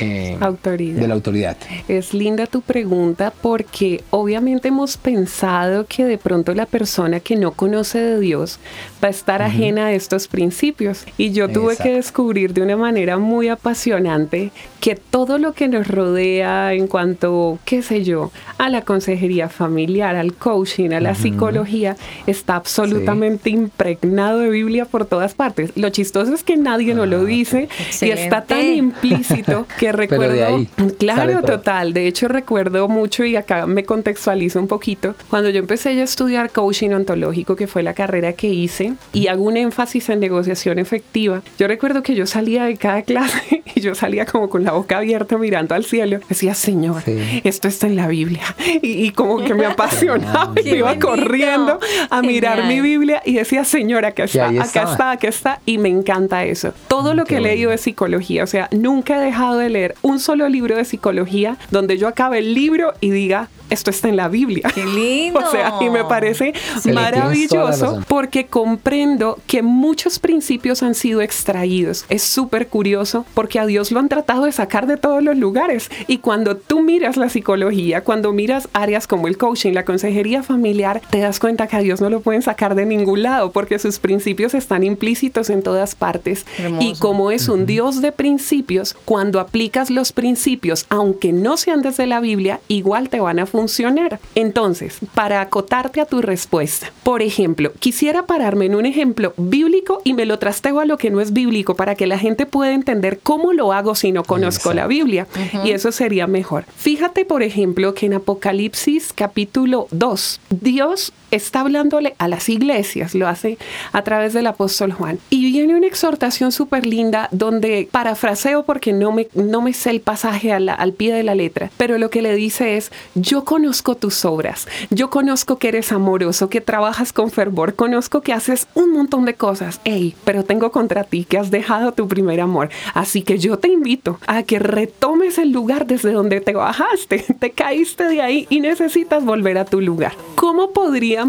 eh, 0.01 0.37
autoridad. 0.41 1.01
de 1.01 1.09
la 1.09 1.15
autoridad. 1.15 1.57
Es 1.89 2.15
linda 2.15 2.47
tu 2.47 2.61
pregunta 2.61 3.33
porque 3.43 4.03
obviamente 4.11 4.69
hemos 4.69 4.97
pensado 4.97 5.87
que 5.87 6.05
de 6.05 6.19
pronto 6.19 6.55
la 6.55 6.67
persona 6.67 7.21
que 7.21 7.37
no 7.37 7.53
conoce 7.53 7.99
de 7.99 8.21
Dios 8.21 8.59
va 9.03 9.09
a 9.09 9.11
estar 9.11 9.43
ajena 9.43 9.87
a 9.87 9.93
estos 9.93 10.29
principios. 10.29 11.05
Y 11.19 11.33
yo 11.33 11.49
tuve 11.49 11.77
que 11.77 11.93
descubrir 11.93 12.55
de 12.55 12.63
una 12.63 12.77
manera 12.77 13.19
muy 13.19 13.49
apasionante 13.49 14.51
que 14.81 14.97
todo 14.97 15.39
lo 15.39 15.55
que 15.55 15.69
nos 15.69 15.89
rodea 15.89 16.75
en 16.75 16.87
cuanto, 16.89 17.59
qué 17.65 17.83
sé 17.83 18.05
yo, 18.05 18.31
a 18.59 18.69
la 18.69 18.83
consejería 18.83 19.49
familiar, 19.49 20.15
al 20.17 20.35
coaching, 20.35 20.91
a 20.91 21.01
la 21.01 21.15
psicología, 21.15 21.97
está 22.27 22.57
absolutamente 22.57 23.51
impregnado 23.51 24.41
de 24.41 24.51
Biblia 24.51 24.85
por 24.85 25.07
todas 25.07 25.35
partes. 25.35 25.73
Lo 25.75 25.89
chistoso 25.91 26.35
es 26.35 26.43
que 26.43 26.57
nadie 26.57 26.95
nos 26.95 27.09
lo 27.09 27.21
ah, 27.21 27.25
dice 27.25 27.69
y 28.03 28.11
está 28.11 28.43
tan 28.45 28.65
implícito 28.65 29.67
que 29.79 29.84
recuerdo, 29.93 30.67
claro, 30.99 31.43
total. 31.43 31.93
De 31.93 32.07
hecho, 32.07 32.29
recuerdo 32.29 32.89
mucho 32.89 33.25
y 33.25 33.37
acá 33.37 33.67
me 33.67 33.85
contextualizo 33.85 34.61
un 34.61 34.69
poquito. 34.69 35.15
Cuando 35.31 35.51
yo 35.51 35.59
empecé 35.59 35.91
a 35.91 36.03
estudiar 36.03 36.51
coaching 36.51 36.91
ontológico, 36.91 37.57
que 37.57 37.67
fue 37.67 37.83
la 37.83 37.95
carrera 37.95 38.33
que 38.33 38.49
hice, 38.49 38.95
y 39.13 39.29
hago 39.29 39.45
un 39.45 39.57
énfasis 39.57 40.09
en 40.09 40.21
negociación 40.21 40.79
efectiva, 40.79 41.43
yo 41.59 41.69
recuerdo 41.69 42.03
que 42.03 42.15
yo 42.15 42.27
salía 42.27 42.65
de 42.65 42.77
cada 42.77 43.03
clase 43.03 43.63
y 43.75 43.81
yo 43.81 43.95
salía 43.95 44.27
como 44.27 44.49
con 44.49 44.65
la 44.65 44.73
boca 44.73 44.99
abierta 44.99 45.39
mirando 45.39 45.75
al 45.75 45.85
cielo. 45.85 46.21
Decía, 46.29 46.55
Señor, 46.55 47.03
esto 47.45 47.69
está 47.69 47.87
en 47.87 47.97
la 47.97 48.09
Biblia. 48.09 48.43
Y, 48.83 49.11
como 49.11 49.45
que 49.45 49.55
me 49.55 49.67
apasionaba 49.75 50.53
y 50.61 50.71
me 50.71 50.79
iba 50.79 50.99
corriendo 50.99 51.79
a 52.11 52.23
mirar 52.23 52.67
mi 52.67 52.81
Biblia 52.81 53.23
y 53.25 53.35
decía, 53.35 53.65
Señor, 53.65 54.05
acá 54.05 54.25
está, 54.25 54.49
acá 54.49 54.83
está, 54.91 55.11
acá 55.13 55.29
está. 55.29 55.61
Y 55.67 55.79
me 55.79 55.89
encanta 55.89 56.45
eso. 56.45 56.73
Todo 56.89 57.15
lo 57.15 57.25
que 57.25 57.37
he 57.37 57.41
leído 57.41 57.71
de 57.71 57.79
psicología, 57.79 58.45
o 58.45 58.47
sea, 58.47 58.69
nunca 58.73 59.21
he 59.21 59.25
dejado 59.25 59.59
de 59.59 59.64
leer 59.71 59.95
un 60.03 60.21
solo 60.21 60.49
libro 60.49 60.77
de 60.77 60.85
psicología 60.85 61.57
donde 61.71 61.99
yo 61.99 62.09
acabe 62.09 62.39
el 62.39 62.55
libro 62.55 62.95
y 63.01 63.11
diga, 63.11 63.49
esto 63.71 63.91
está 63.91 64.09
en 64.09 64.17
la 64.17 64.29
Biblia. 64.29 64.71
Qué 64.75 64.85
lindo. 64.85 65.41
o 65.45 65.51
sea, 65.51 65.75
y 65.81 65.91
me 65.91 66.05
parece 66.05 66.53
maravilloso 66.93 68.01
porque 68.09 68.47
comprendo 68.47 69.39
que 69.47 69.63
muchos 69.63 70.19
principios 70.19 70.83
han 70.83 70.95
sido 70.95 71.21
extraídos. 71.21 72.05
Es 72.09 72.23
súper 72.23 72.69
curioso 72.69 73.25
porque 73.35 73.59
a 73.59 73.67
Dios 73.67 73.91
lo 73.91 74.01
han 74.01 74.09
tratado 74.09 74.45
de 74.45 74.53
sacar 74.53 74.87
de 74.87 74.97
todos 74.97 75.23
los 75.23 75.37
lugares. 75.37 75.91
Y 76.07 76.19
cuando 76.19 76.57
tú 76.57 76.83
miras 76.83 77.17
la 77.17 77.29
psicología, 77.29 78.03
cuando 78.03 78.33
miras 78.33 78.69
áreas 78.73 79.07
como 79.07 79.29
el 79.29 79.39
coaching, 79.39 79.73
la 79.73 79.85
consejería 79.85 80.43
familiar, 80.43 81.01
te 81.11 81.19
das 81.19 81.41
cuenta 81.41 81.67
que 81.67 81.77
a 81.77 81.81
Dios 81.81 82.01
no 82.01 82.11
lo 82.11 82.21
pueden 82.21 82.43
sacar 82.43 82.75
de 82.75 82.87
ningún 82.87 83.23
lado 83.23 83.51
porque 83.51 83.79
sus 83.79 83.99
principios 83.99 84.55
están 84.55 84.85
implícitos 84.85 85.51
en 85.51 85.63
todas 85.63 85.95
partes. 85.95 86.47
Y 86.81 86.95
como 86.99 87.31
es 87.31 87.49
un 87.49 87.67
Dios 87.67 88.01
de 88.03 88.13
principios, 88.13 88.95
cuando 89.05 89.41
aplicas 89.55 89.89
los 89.89 90.11
principios, 90.11 90.85
aunque 90.89 91.33
no 91.33 91.57
sean 91.57 91.81
desde 91.81 92.09
la 92.09 92.19
Biblia, 92.19 92.59
igual 92.67 93.09
te 93.09 93.21
van 93.21 93.39
a 93.39 93.47
funcionar. 93.47 94.19
Entonces, 94.35 94.99
para 95.15 95.41
acotarte 95.41 96.01
a 96.01 96.07
tu 96.07 96.21
respuesta, 96.23 96.93
por 97.05 97.23
ejemplo, 97.23 97.73
quisiera 97.79 98.27
pararme 98.27 98.67
en 98.67 98.75
un 98.75 98.85
ejemplo 98.85 99.33
bíblico 99.37 100.01
y 100.03 100.15
me 100.15 100.27
lo 100.27 100.41
trastego 100.41 100.81
a 100.81 100.87
lo 100.87 100.99
que 100.99 101.11
no 101.11 101.21
es 101.21 101.33
bíblico 101.33 101.77
para 101.77 101.95
que 101.95 102.09
la 102.09 102.19
gente 102.19 102.47
pueda 102.47 102.73
entender 102.73 103.21
cómo 103.23 103.53
lo 103.53 103.73
hago 103.73 103.95
si 103.95 104.11
no 104.11 104.25
conozco 104.25 104.75
la 104.75 104.89
Biblia. 104.89 105.29
Y 105.65 105.71
eso 105.71 105.93
sería 105.93 106.27
mejor. 106.27 106.65
Fíjate, 106.77 107.25
por 107.25 107.45
ejemplo, 107.45 107.95
que 107.95 108.07
en 108.07 108.15
Apocalipsis 108.15 109.13
capítulo 109.13 109.87
2, 109.93 110.41
Dios 110.51 111.13
está 111.31 111.61
hablándole 111.61 112.15
a 112.19 112.29
las 112.29 112.49
iglesias, 112.49 113.15
lo 113.15 113.29
hace 113.29 113.59
a 113.93 114.03
través 114.03 114.33
del 114.33 114.47
apóstol 114.47 114.93
Juan. 114.93 115.19
Y 115.31 115.51
viene 115.51 115.77
una 115.77 115.87
exhortación 115.87 116.53
súper 116.53 116.87
linda 116.87 117.29
donde 117.33 117.89
parafraseo 117.91 118.65
porque 118.65 118.93
no 118.93 119.13
me, 119.13 119.29
no 119.51 119.61
me 119.61 119.73
sé 119.73 119.91
el 119.91 120.01
pasaje 120.01 120.53
al 120.53 120.93
pie 120.93 121.15
de 121.15 121.23
la 121.23 121.35
letra, 121.35 121.71
pero 121.77 121.99
lo 121.99 122.11
que 122.11 122.23
le 122.23 122.35
dice 122.35 122.77
es, 122.77 122.93
yo 123.15 123.45
conozco 123.45 123.97
tus 123.97 124.25
obras, 124.25 124.67
yo 124.91 125.11
conozco 125.11 125.59
que 125.59 125.69
eres 125.69 125.93
amoroso, 125.93 126.49
que 126.49 126.61
trabajas 126.61 127.13
con 127.13 127.31
fervor, 127.31 127.75
conozco 127.75 128.21
que 128.21 128.33
haces 128.33 128.67
un 128.75 128.93
montón 128.93 129.25
de 129.25 129.35
cosas, 129.35 129.81
hey, 129.85 130.15
pero 130.25 130.45
tengo 130.45 130.71
contra 130.71 131.05
ti 131.05 131.25
que 131.25 131.39
has 131.39 131.51
dejado 131.51 131.93
tu 131.93 132.09
primer 132.09 132.41
amor. 132.41 132.71
Así 132.95 133.23
que 133.23 133.39
yo 133.39 133.59
te 133.59 133.69
invito 133.69 134.19
a 134.27 134.43
que 134.43 134.59
retomes 134.59 135.39
el 135.39 135.51
lugar 135.51 135.87
desde 135.87 136.13
donde 136.13 136.41
te 136.41 136.53
bajaste, 136.53 137.19
te 137.39 137.51
caíste 137.51 138.05
de 138.05 138.23
ahí 138.23 138.47
y 138.49 138.61
necesitas 138.61 139.25
volver 139.25 139.59
a 139.59 139.65
tu 139.65 139.81
lugar. 139.81 140.15
¿Cómo 140.37 140.73
podría 140.73 141.25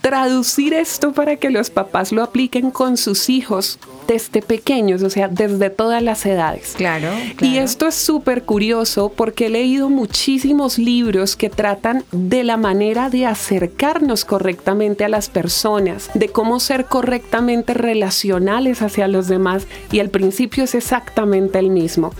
traducir 0.00 0.72
esto 0.72 1.12
para 1.12 1.36
que 1.36 1.50
los 1.50 1.70
papás 1.70 2.12
lo 2.12 2.22
apliquen 2.22 2.70
con 2.70 2.96
sus 2.96 3.28
hijos 3.28 3.78
desde 4.06 4.42
pequeños, 4.42 5.02
o 5.02 5.10
sea, 5.10 5.28
desde 5.28 5.70
todas 5.70 6.02
las 6.02 6.24
edades. 6.26 6.74
Claro. 6.76 7.08
Y 7.40 7.58
esto 7.58 7.88
es 7.88 7.94
súper 7.94 8.44
curioso 8.44 9.12
porque 9.14 9.46
he 9.46 9.50
leído 9.50 9.88
muchísimos 9.88 10.78
libros 10.78 11.36
que 11.36 11.50
tratan 11.50 12.04
de 12.12 12.44
la 12.44 12.56
manera 12.56 13.10
de 13.10 13.26
acercarnos 13.26 14.24
correctamente 14.24 15.04
a 15.04 15.08
las 15.08 15.28
personas, 15.28 16.10
de 16.14 16.28
cómo 16.28 16.60
ser 16.60 16.86
correctamente 16.86 17.74
relacionales 17.74 18.82
hacia 18.82 19.08
los 19.08 19.28
demás 19.28 19.66
y 19.90 19.98
el 19.98 20.10
principio 20.10 20.64
es 20.64 20.74
exactamente 20.74 21.58
el 21.58 21.70
mismo. 21.70 22.12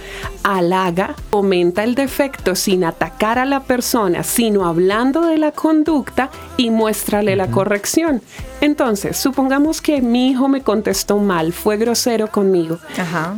Halaga, 0.42 1.16
aumenta 1.32 1.84
el 1.84 1.94
defecto 1.94 2.54
sin 2.54 2.84
atacar 2.84 3.38
a 3.38 3.44
la 3.44 3.64
persona, 3.64 4.22
sino 4.22 4.66
hablando 4.66 5.22
de 5.22 5.38
la 5.38 5.52
conducta 5.52 6.30
y 6.56 6.70
muéstrale 6.70 7.36
la 7.36 7.50
corrección. 7.50 8.22
Entonces, 8.60 9.16
supongamos 9.16 9.82
que 9.82 10.00
mi 10.00 10.30
hijo 10.30 10.48
me 10.48 10.62
contestó 10.62 11.18
mal, 11.18 11.52
fue 11.52 11.75
grosero 11.76 12.28
conmigo. 12.28 12.78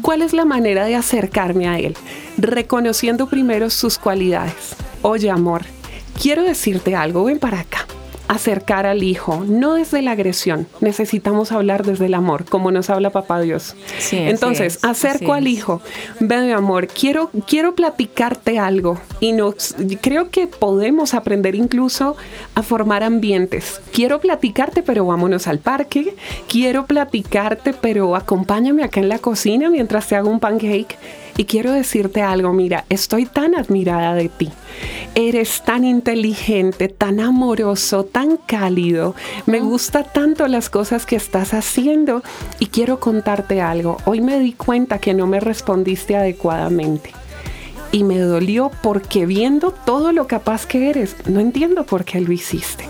¿Cuál 0.02 0.22
es 0.22 0.32
la 0.32 0.44
manera 0.44 0.84
de 0.84 0.94
acercarme 0.94 1.68
a 1.68 1.78
él? 1.78 1.96
Reconociendo 2.36 3.28
primero 3.28 3.70
sus 3.70 3.98
cualidades. 3.98 4.76
Oye, 5.02 5.30
amor, 5.30 5.62
quiero 6.20 6.42
decirte 6.42 6.94
algo, 6.94 7.24
ven 7.24 7.38
para 7.38 7.60
acá 7.60 7.86
acercar 8.28 8.86
al 8.86 9.02
hijo, 9.02 9.44
no 9.46 9.74
desde 9.74 10.02
la 10.02 10.12
agresión, 10.12 10.66
necesitamos 10.80 11.50
hablar 11.50 11.84
desde 11.84 12.06
el 12.06 12.14
amor, 12.14 12.44
como 12.44 12.70
nos 12.70 12.90
habla 12.90 13.10
papá 13.10 13.40
Dios. 13.40 13.74
Entonces, 14.12 14.78
acerco 14.82 15.32
al 15.32 15.48
hijo, 15.48 15.80
ven 16.20 16.46
mi 16.46 16.52
amor, 16.52 16.88
quiero, 16.88 17.30
quiero 17.46 17.74
platicarte 17.74 18.58
algo. 18.58 19.00
Y 19.20 19.32
nos, 19.32 19.74
creo 20.00 20.30
que 20.30 20.46
podemos 20.46 21.14
aprender 21.14 21.54
incluso 21.54 22.16
a 22.54 22.62
formar 22.62 23.02
ambientes. 23.02 23.80
Quiero 23.92 24.20
platicarte, 24.20 24.82
pero 24.82 25.06
vámonos 25.06 25.46
al 25.46 25.58
parque, 25.58 26.14
quiero 26.48 26.86
platicarte, 26.86 27.72
pero 27.72 28.14
acompáñame 28.14 28.84
acá 28.84 29.00
en 29.00 29.08
la 29.08 29.18
cocina 29.18 29.70
mientras 29.70 30.06
te 30.06 30.16
hago 30.16 30.30
un 30.30 30.40
pancake 30.40 30.96
y 31.38 31.44
quiero 31.44 31.72
decirte 31.72 32.20
algo, 32.20 32.52
mira, 32.52 32.84
estoy 32.88 33.24
tan 33.24 33.54
admirada 33.54 34.14
de 34.14 34.28
ti. 34.28 34.50
Eres 35.14 35.62
tan 35.62 35.84
inteligente, 35.84 36.88
tan 36.88 37.20
amoroso, 37.20 38.04
tan 38.04 38.38
cálido. 38.38 39.14
Me 39.46 39.60
gusta 39.60 40.02
tanto 40.02 40.48
las 40.48 40.68
cosas 40.68 41.06
que 41.06 41.14
estás 41.14 41.54
haciendo 41.54 42.24
y 42.58 42.66
quiero 42.66 42.98
contarte 42.98 43.60
algo. 43.60 43.98
Hoy 44.04 44.20
me 44.20 44.40
di 44.40 44.52
cuenta 44.52 44.98
que 44.98 45.14
no 45.14 45.28
me 45.28 45.38
respondiste 45.38 46.16
adecuadamente. 46.16 47.12
Y 47.92 48.02
me 48.02 48.18
dolió 48.18 48.72
porque 48.82 49.24
viendo 49.24 49.70
todo 49.70 50.10
lo 50.10 50.26
capaz 50.26 50.66
que 50.66 50.90
eres, 50.90 51.14
no 51.26 51.38
entiendo 51.38 51.86
por 51.86 52.04
qué 52.04 52.20
lo 52.20 52.32
hiciste. 52.32 52.84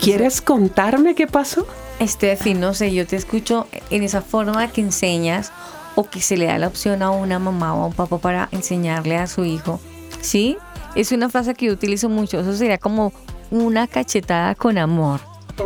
¿Quieres 0.00 0.42
contarme 0.42 1.14
qué 1.14 1.28
pasó? 1.28 1.64
Estefi, 2.00 2.54
no 2.54 2.74
sé, 2.74 2.92
yo 2.92 3.06
te 3.06 3.14
escucho 3.14 3.68
en 3.90 4.02
esa 4.02 4.20
forma 4.20 4.66
que 4.72 4.80
enseñas 4.80 5.52
o 5.94 6.04
que 6.04 6.20
se 6.20 6.36
le 6.36 6.46
da 6.46 6.58
la 6.58 6.68
opción 6.68 7.02
a 7.02 7.10
una 7.10 7.38
mamá 7.38 7.74
o 7.74 7.84
a 7.84 7.86
un 7.86 7.92
papá 7.92 8.18
para 8.18 8.48
enseñarle 8.52 9.16
a 9.16 9.26
su 9.26 9.44
hijo. 9.44 9.80
¿Sí? 10.20 10.56
Es 10.94 11.12
una 11.12 11.28
frase 11.28 11.54
que 11.54 11.66
yo 11.66 11.72
utilizo 11.72 12.08
mucho. 12.08 12.40
Eso 12.40 12.54
sería 12.54 12.78
como 12.78 13.12
una 13.50 13.86
cachetada 13.86 14.54
con 14.54 14.78
amor. 14.78 15.20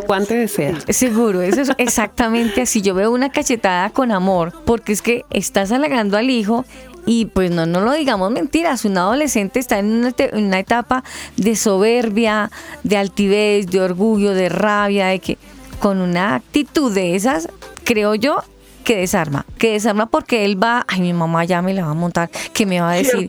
Guante 0.06 0.36
de 0.36 0.48
seda. 0.48 0.80
Seguro, 0.90 1.40
eso 1.40 1.62
es 1.62 1.70
exactamente 1.78 2.62
así. 2.62 2.82
Yo 2.82 2.94
veo 2.94 3.10
una 3.10 3.30
cachetada 3.30 3.90
con 3.90 4.12
amor, 4.12 4.52
porque 4.66 4.92
es 4.92 5.00
que 5.00 5.24
estás 5.30 5.72
halagando 5.72 6.18
al 6.18 6.28
hijo 6.28 6.64
y 7.06 7.24
pues 7.24 7.50
no, 7.50 7.64
no 7.64 7.80
lo 7.80 7.92
digamos 7.94 8.30
mentiras, 8.30 8.84
un 8.84 8.98
adolescente 8.98 9.58
está 9.58 9.78
en 9.78 9.86
una, 9.86 10.14
en 10.18 10.44
una 10.44 10.58
etapa 10.58 11.04
de 11.38 11.56
soberbia, 11.56 12.50
de 12.82 12.98
altivez, 12.98 13.68
de 13.68 13.80
orgullo, 13.80 14.34
de 14.34 14.50
rabia, 14.50 15.06
de 15.06 15.18
que 15.20 15.38
con 15.80 16.02
una 16.02 16.34
actitud 16.34 16.92
de 16.92 17.14
esas, 17.14 17.48
creo 17.84 18.14
yo, 18.14 18.42
que 18.88 18.96
desarma, 18.96 19.44
que 19.58 19.72
desarma 19.72 20.06
porque 20.06 20.46
él 20.46 20.56
va, 20.56 20.82
ay, 20.88 21.02
mi 21.02 21.12
mamá 21.12 21.44
ya 21.44 21.60
me 21.60 21.74
la 21.74 21.84
va 21.84 21.90
a 21.90 21.94
montar, 21.94 22.30
que 22.54 22.64
me 22.64 22.80
va 22.80 22.92
a 22.92 22.94
decir, 22.94 23.28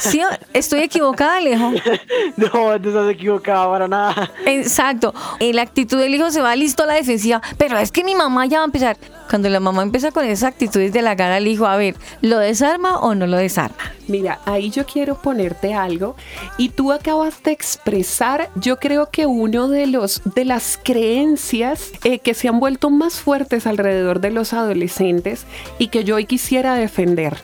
¿sí? 0.00 0.20
¿Estoy 0.52 0.80
equivocada, 0.80 1.36
Alejo? 1.36 1.70
No, 2.36 2.76
no 2.76 2.88
estás 2.88 3.08
equivocada 3.08 3.70
para 3.70 3.86
nada. 3.86 4.28
Exacto, 4.44 5.14
la 5.38 5.62
actitud 5.62 6.00
del 6.00 6.16
hijo 6.16 6.32
se 6.32 6.40
va 6.40 6.56
listo 6.56 6.82
a 6.82 6.86
la 6.86 6.94
defensiva, 6.94 7.40
pero 7.56 7.78
es 7.78 7.92
que 7.92 8.02
mi 8.02 8.16
mamá 8.16 8.46
ya 8.46 8.58
va 8.58 8.64
a 8.64 8.66
empezar. 8.66 8.96
Cuando 9.30 9.48
la 9.48 9.60
mamá 9.60 9.84
empieza 9.84 10.10
con 10.10 10.24
esas 10.24 10.48
actitudes 10.48 10.92
de 10.92 11.00
la 11.00 11.14
cara 11.14 11.36
al 11.36 11.46
hijo, 11.46 11.66
a 11.66 11.76
ver, 11.76 11.94
¿lo 12.20 12.40
desarma 12.40 12.98
o 12.98 13.14
no 13.14 13.28
lo 13.28 13.36
desarma? 13.36 13.76
Mira, 14.08 14.40
ahí 14.46 14.70
yo 14.70 14.86
quiero 14.86 15.16
ponerte 15.16 15.74
algo 15.74 16.16
y 16.56 16.70
tú 16.70 16.92
acabas 16.92 17.42
de 17.42 17.52
expresar, 17.52 18.50
yo 18.54 18.78
creo 18.78 19.10
que 19.10 19.26
uno 19.26 19.68
de 19.68 19.86
los 19.86 20.22
de 20.34 20.44
las 20.44 20.78
creencias 20.82 21.92
eh, 22.04 22.18
que 22.18 22.34
se 22.34 22.48
han 22.48 22.58
vuelto 22.58 22.90
más 22.90 23.20
fuertes 23.20 23.66
alrededor 23.66 24.20
de 24.20 24.30
los 24.30 24.52
adolescentes 24.52 25.44
y 25.78 25.88
que 25.88 26.04
yo 26.04 26.16
hoy 26.16 26.24
quisiera 26.24 26.74
defender. 26.74 27.36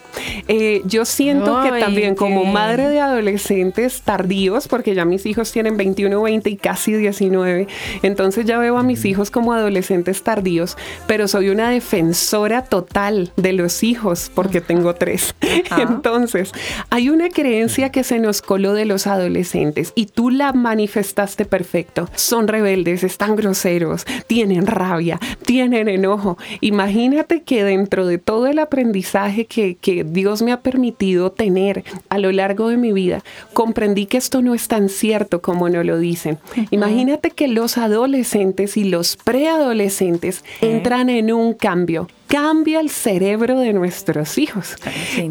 Eh, 0.47 0.81
yo 0.85 1.05
siento 1.05 1.61
que 1.63 1.79
también 1.79 2.15
como 2.15 2.45
madre 2.45 2.89
de 2.89 2.99
adolescentes 2.99 4.01
tardíos, 4.01 4.67
porque 4.67 4.95
ya 4.95 5.05
mis 5.05 5.25
hijos 5.25 5.51
tienen 5.51 5.77
21, 5.77 6.21
20 6.21 6.49
y 6.49 6.57
casi 6.57 6.93
19, 6.93 7.67
entonces 8.01 8.45
ya 8.45 8.57
veo 8.57 8.77
a 8.77 8.83
mis 8.83 9.05
hijos 9.05 9.31
como 9.31 9.53
adolescentes 9.53 10.23
tardíos, 10.23 10.77
pero 11.07 11.27
soy 11.27 11.49
una 11.49 11.69
defensora 11.69 12.63
total 12.63 13.31
de 13.35 13.53
los 13.53 13.83
hijos 13.83 14.31
porque 14.33 14.61
tengo 14.61 14.95
tres. 14.95 15.35
Entonces, 15.77 16.51
hay 16.89 17.09
una 17.09 17.29
creencia 17.29 17.91
que 17.91 18.03
se 18.03 18.19
nos 18.19 18.41
coló 18.41 18.73
de 18.73 18.85
los 18.85 19.07
adolescentes 19.07 19.91
y 19.95 20.07
tú 20.07 20.29
la 20.29 20.53
manifestaste 20.53 21.45
perfecto. 21.45 22.09
Son 22.15 22.47
rebeldes, 22.47 23.03
están 23.03 23.35
groseros, 23.35 24.05
tienen 24.27 24.67
rabia, 24.67 25.19
tienen 25.45 25.87
enojo. 25.87 26.37
Imagínate 26.61 27.43
que 27.43 27.63
dentro 27.63 28.05
de 28.05 28.17
todo 28.17 28.47
el 28.47 28.59
aprendizaje 28.59 29.45
que, 29.45 29.75
que 29.75 30.03
Dios 30.03 30.41
me 30.41 30.51
ha 30.51 30.61
permitido 30.61 31.31
tener 31.31 31.83
a 32.09 32.17
lo 32.17 32.31
largo 32.31 32.69
de 32.69 32.77
mi 32.77 32.91
vida, 32.91 33.23
comprendí 33.53 34.05
que 34.05 34.17
esto 34.17 34.41
no 34.41 34.53
es 34.53 34.67
tan 34.67 34.89
cierto 34.89 35.41
como 35.41 35.69
no 35.69 35.83
lo 35.83 35.97
dicen. 35.97 36.37
Imagínate 36.71 37.31
que 37.31 37.47
los 37.47 37.77
adolescentes 37.77 38.77
y 38.77 38.85
los 38.85 39.17
preadolescentes 39.17 40.43
entran 40.61 41.09
en 41.09 41.31
un 41.31 41.53
cambio 41.53 42.07
cambia 42.27 42.79
el 42.79 42.89
cerebro 42.89 43.59
de 43.59 43.73
nuestros 43.73 44.37
hijos. 44.37 44.75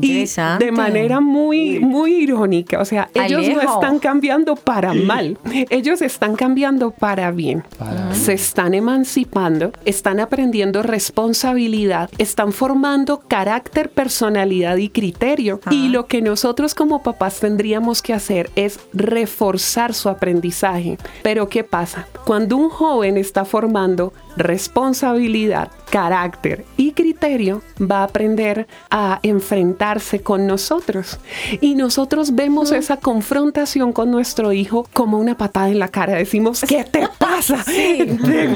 Y 0.00 0.26
de 0.58 0.72
manera 0.72 1.20
muy, 1.20 1.80
muy 1.80 2.14
irónica. 2.14 2.80
O 2.80 2.84
sea, 2.84 3.08
ellos 3.14 3.46
no 3.48 3.60
están 3.60 3.98
cambiando 3.98 4.56
para 4.56 4.94
mal, 4.94 5.38
ellos 5.70 6.02
están 6.02 6.36
cambiando 6.36 6.90
para 6.90 7.30
bien. 7.30 7.64
Se 8.12 8.32
están 8.32 8.74
emancipando, 8.74 9.72
están 9.84 10.20
aprendiendo 10.20 10.82
responsabilidad, 10.82 12.10
están 12.18 12.52
formando 12.52 13.20
carácter, 13.20 13.90
personalidad 13.90 14.76
y 14.76 14.88
criterio. 14.88 15.60
Y 15.70 15.88
lo 15.88 16.06
que 16.06 16.22
nosotros 16.22 16.74
como 16.74 17.02
papás 17.02 17.40
tendríamos 17.40 18.02
que 18.02 18.12
hacer 18.12 18.50
es 18.56 18.80
reforzar 18.92 19.94
su 19.94 20.08
aprendizaje. 20.08 20.98
Pero 21.22 21.48
¿qué 21.48 21.64
pasa? 21.64 22.06
Cuando 22.24 22.56
un 22.56 22.70
joven 22.70 23.16
está 23.16 23.44
formando 23.44 24.12
responsabilidad, 24.36 25.70
carácter 25.90 26.64
y 26.76 26.92
criterio, 26.92 27.62
va 27.80 28.00
a 28.00 28.04
aprender 28.04 28.66
a 28.90 29.20
enfrentarse 29.22 30.20
con 30.22 30.46
nosotros. 30.46 31.18
Y 31.60 31.74
nosotros 31.74 32.34
vemos 32.34 32.72
esa 32.72 32.96
confrontación 32.96 33.92
con 33.92 34.10
nuestro 34.10 34.52
hijo 34.52 34.86
como 34.92 35.18
una 35.18 35.36
patada 35.36 35.70
en 35.70 35.78
la 35.78 35.88
cara. 35.88 36.14
Decimos, 36.16 36.64
¿qué 36.66 36.84
te 36.84 37.08
pasa? 37.18 37.64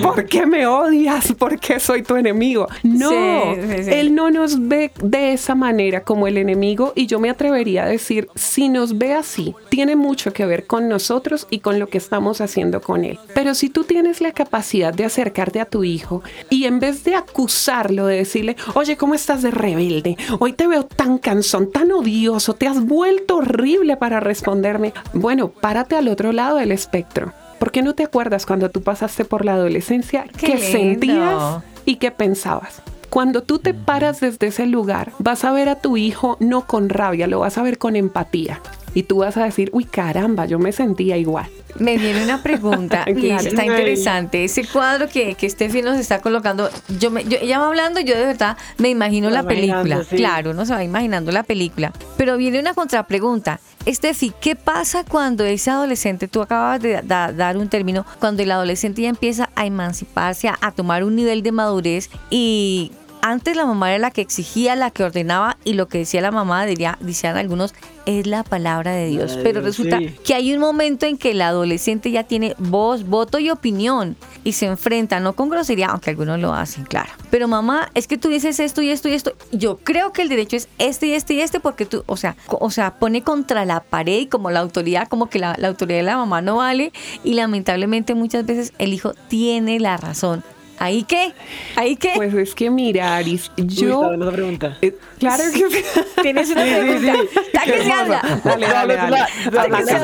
¿Por 0.03 0.26
qué 0.26 0.47
me 0.47 0.66
odias? 0.66 1.33
¿Por 1.33 1.59
qué 1.59 1.79
soy 1.79 2.03
tu 2.03 2.16
enemigo? 2.16 2.66
No, 2.83 3.55
él 3.55 4.14
no 4.14 4.31
nos 4.31 4.68
ve 4.68 4.91
de 5.03 5.33
esa 5.33 5.55
manera 5.55 6.03
como 6.03 6.26
el 6.26 6.39
enemigo 6.39 6.93
y 6.95 7.07
yo 7.07 7.20
me 7.20 7.31
atrevería 7.31 7.85
a 7.85 7.89
decir, 7.89 8.29
si 8.35 8.68
nos 8.68 8.99
ve 8.99 9.14
así, 9.14 9.55
tiene 9.68 9.97
mucho 9.97 10.33
que 10.33 10.47
ver 10.47 10.66
con 10.66 10.89
nosotros 10.89 11.47
y 11.51 11.61
con 11.61 11.79
lo 11.79 11.89
que 11.89 11.99
estamos 11.99 12.41
haciendo 12.41 12.81
con 12.81 13.05
él. 13.05 13.18
Pero 13.35 13.55
si 13.55 13.68
tú 13.70 13.85
tienes 13.85 14.20
la 14.20 14.33
capacidad 14.33 14.93
de 14.93 15.05
acercarte 15.05 15.61
a 15.61 15.67
tu 15.68 15.84
hijo 15.84 16.22
y 16.50 16.64
en 16.64 16.80
vez 16.80 17.04
de 17.04 17.14
acusarlo, 17.14 18.06
de 18.06 18.16
decirle, 18.16 18.56
oye, 18.74 18.96
¿cómo 18.96 19.14
estás 19.14 19.42
de 19.42 19.50
rebelde? 19.50 20.16
Hoy 20.38 20.52
te 20.52 20.66
veo 20.66 20.84
tan 20.84 21.18
cansón, 21.18 21.70
tan 21.70 21.92
odioso, 21.92 22.54
te 22.54 22.66
has 22.66 22.84
vuelto 22.84 23.36
horrible 23.36 23.96
para 23.96 24.20
responderme. 24.20 24.92
Bueno, 25.12 25.48
párate 25.48 25.96
al 25.96 26.08
otro 26.08 26.32
lado 26.32 26.56
del 26.56 26.72
espectro. 26.72 27.32
¿Por 27.58 27.72
qué 27.72 27.82
no 27.82 27.94
te 27.94 28.04
acuerdas 28.04 28.46
cuando 28.46 28.70
tú 28.70 28.82
pasaste 28.82 29.24
por 29.24 29.44
la 29.44 29.54
adolescencia 29.54 30.26
qué, 30.36 30.58
sentías 30.58 31.62
y 31.84 31.96
qué 31.96 32.10
pensabas? 32.10 32.82
Cuando 33.10 33.42
tú 33.42 33.58
te 33.58 33.72
paras 33.74 34.20
desde 34.20 34.48
ese 34.48 34.66
lugar, 34.66 35.12
vas 35.18 35.44
a 35.44 35.52
ver 35.52 35.68
a 35.68 35.76
tu 35.76 35.96
hijo 35.96 36.36
no 36.40 36.66
con 36.66 36.88
rabia, 36.88 37.26
lo 37.26 37.40
vas 37.40 37.56
a 37.58 37.62
ver 37.62 37.78
con 37.78 37.96
empatía. 37.96 38.60
Y 38.99 39.05
tú 39.05 39.18
vas 39.18 39.36
a 39.36 39.44
decir, 39.44 39.70
uy, 39.72 39.84
caramba, 39.84 40.46
yo 40.46 40.59
me 40.59 40.72
sentía 40.72 41.16
igual. 41.16 41.46
Me 41.78 41.96
viene 41.99 42.24
una 42.24 42.42
pregunta 42.42 43.05
y 43.16 43.30
está 43.30 43.64
interesante. 43.64 44.42
Ese 44.42 44.66
cuadro 44.66 45.07
que, 45.09 45.36
que 45.36 45.49
Steffi 45.49 45.82
nos 45.82 46.01
está 46.01 46.20
colocando, 46.20 46.68
yo, 46.99 47.12
me, 47.12 47.22
yo 47.22 47.38
ella 47.40 47.61
va 47.61 47.68
hablando, 47.68 48.01
yo 48.01 48.16
de 48.16 48.26
verdad 48.26 48.57
me 48.76 48.88
imagino 48.88 49.30
la 49.30 49.44
película. 49.44 50.05
Claro, 50.11 50.51
uno 50.51 50.66
se 50.66 50.74
va 50.74 50.82
imaginando 50.82 51.30
la 51.30 51.44
película. 51.44 51.92
Pero 52.16 52.36
viene 52.36 52.59
una 52.59 52.74
contrapregunta. 52.74 53.61
Steffi, 53.86 54.32
¿qué 54.40 54.57
pasa 54.57 55.05
cuando 55.05 55.44
ese 55.44 55.70
adolescente, 55.70 56.26
tú 56.26 56.42
acabas 56.42 56.82
de 56.82 57.01
dar 57.05 57.57
un 57.57 57.68
término, 57.68 58.05
cuando 58.18 58.42
el 58.42 58.51
adolescente 58.51 59.03
ya 59.03 59.11
empieza 59.11 59.49
a 59.55 59.64
emanciparse, 59.64 60.49
a 60.49 60.72
tomar 60.72 61.05
un 61.05 61.14
nivel 61.14 61.44
de 61.44 61.53
madurez 61.53 62.11
y 62.30 62.90
antes 63.22 63.56
la 63.56 63.66
mamá 63.66 63.90
era 63.90 63.98
la 63.98 64.10
que 64.10 64.20
exigía, 64.20 64.76
la 64.76 64.90
que 64.90 65.04
ordenaba 65.04 65.56
y 65.64 65.74
lo 65.74 65.88
que 65.88 65.98
decía 65.98 66.20
la 66.20 66.30
mamá, 66.30 66.64
diría, 66.66 66.98
decían 67.00 67.36
algunos, 67.36 67.74
es 68.06 68.26
la 68.26 68.42
palabra 68.42 68.92
de 68.92 69.06
Dios. 69.08 69.38
Pero 69.42 69.60
resulta 69.60 69.98
que 70.24 70.34
hay 70.34 70.54
un 70.54 70.60
momento 70.60 71.06
en 71.06 71.18
que 71.18 71.32
el 71.32 71.42
adolescente 71.42 72.10
ya 72.10 72.24
tiene 72.24 72.54
voz, 72.58 73.04
voto 73.06 73.38
y 73.38 73.50
opinión 73.50 74.16
y 74.44 74.52
se 74.52 74.66
enfrenta, 74.66 75.20
no 75.20 75.34
con 75.34 75.50
grosería, 75.50 75.88
aunque 75.88 76.10
algunos 76.10 76.40
lo 76.40 76.54
hacen, 76.54 76.84
claro. 76.84 77.10
Pero 77.30 77.48
mamá, 77.48 77.90
es 77.94 78.06
que 78.06 78.16
tú 78.16 78.28
dices 78.28 78.60
esto 78.60 78.80
y 78.80 78.90
esto 78.90 79.08
y 79.08 79.12
esto. 79.12 79.34
Yo 79.52 79.76
creo 79.76 80.12
que 80.12 80.22
el 80.22 80.30
derecho 80.30 80.56
es 80.56 80.68
este 80.78 81.08
y 81.08 81.12
este 81.12 81.34
y 81.34 81.40
este 81.40 81.60
porque 81.60 81.84
tú, 81.84 82.02
o 82.06 82.16
sea, 82.16 82.36
o 82.48 82.70
sea, 82.70 82.98
pone 82.98 83.22
contra 83.22 83.64
la 83.64 83.80
pared 83.80 84.20
y 84.20 84.26
como 84.26 84.50
la 84.50 84.60
autoridad, 84.60 85.08
como 85.08 85.28
que 85.28 85.38
la, 85.38 85.54
la 85.58 85.68
autoridad 85.68 85.98
de 85.98 86.04
la 86.04 86.16
mamá 86.16 86.40
no 86.40 86.56
vale 86.56 86.92
y 87.24 87.34
lamentablemente 87.34 88.14
muchas 88.14 88.46
veces 88.46 88.72
el 88.78 88.94
hijo 88.94 89.12
tiene 89.28 89.80
la 89.80 89.96
razón. 89.96 90.42
¿Ahí 90.79 91.03
qué? 91.03 91.33
¿Ahí 91.76 91.97
qué? 91.97 92.12
Pues 92.14 92.33
es 92.35 92.55
que 92.55 92.70
mira, 92.70 93.16
Aris, 93.16 93.51
yo... 93.57 94.01
Uy, 94.01 94.14
una 94.14 94.31
pregunta. 94.31 94.79
Eh, 94.81 94.97
claro 95.18 95.43
que... 95.53 95.85
Tienes 96.22 96.51
una 96.51 96.62
pregunta. 96.62 97.14
¿La 97.53 97.64
que 97.64 97.83
se 97.83 97.93
habla? 97.93 98.41
Dale, 98.45 98.66
dale, 98.66 98.97
dale. 98.97 99.16
¿La 99.51 99.66
que 99.66 99.85
se 99.85 99.97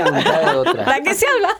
habla? 0.00 0.74
¿La 0.86 1.00
que 1.02 1.14
se 1.14 1.26
habla? 1.26 1.56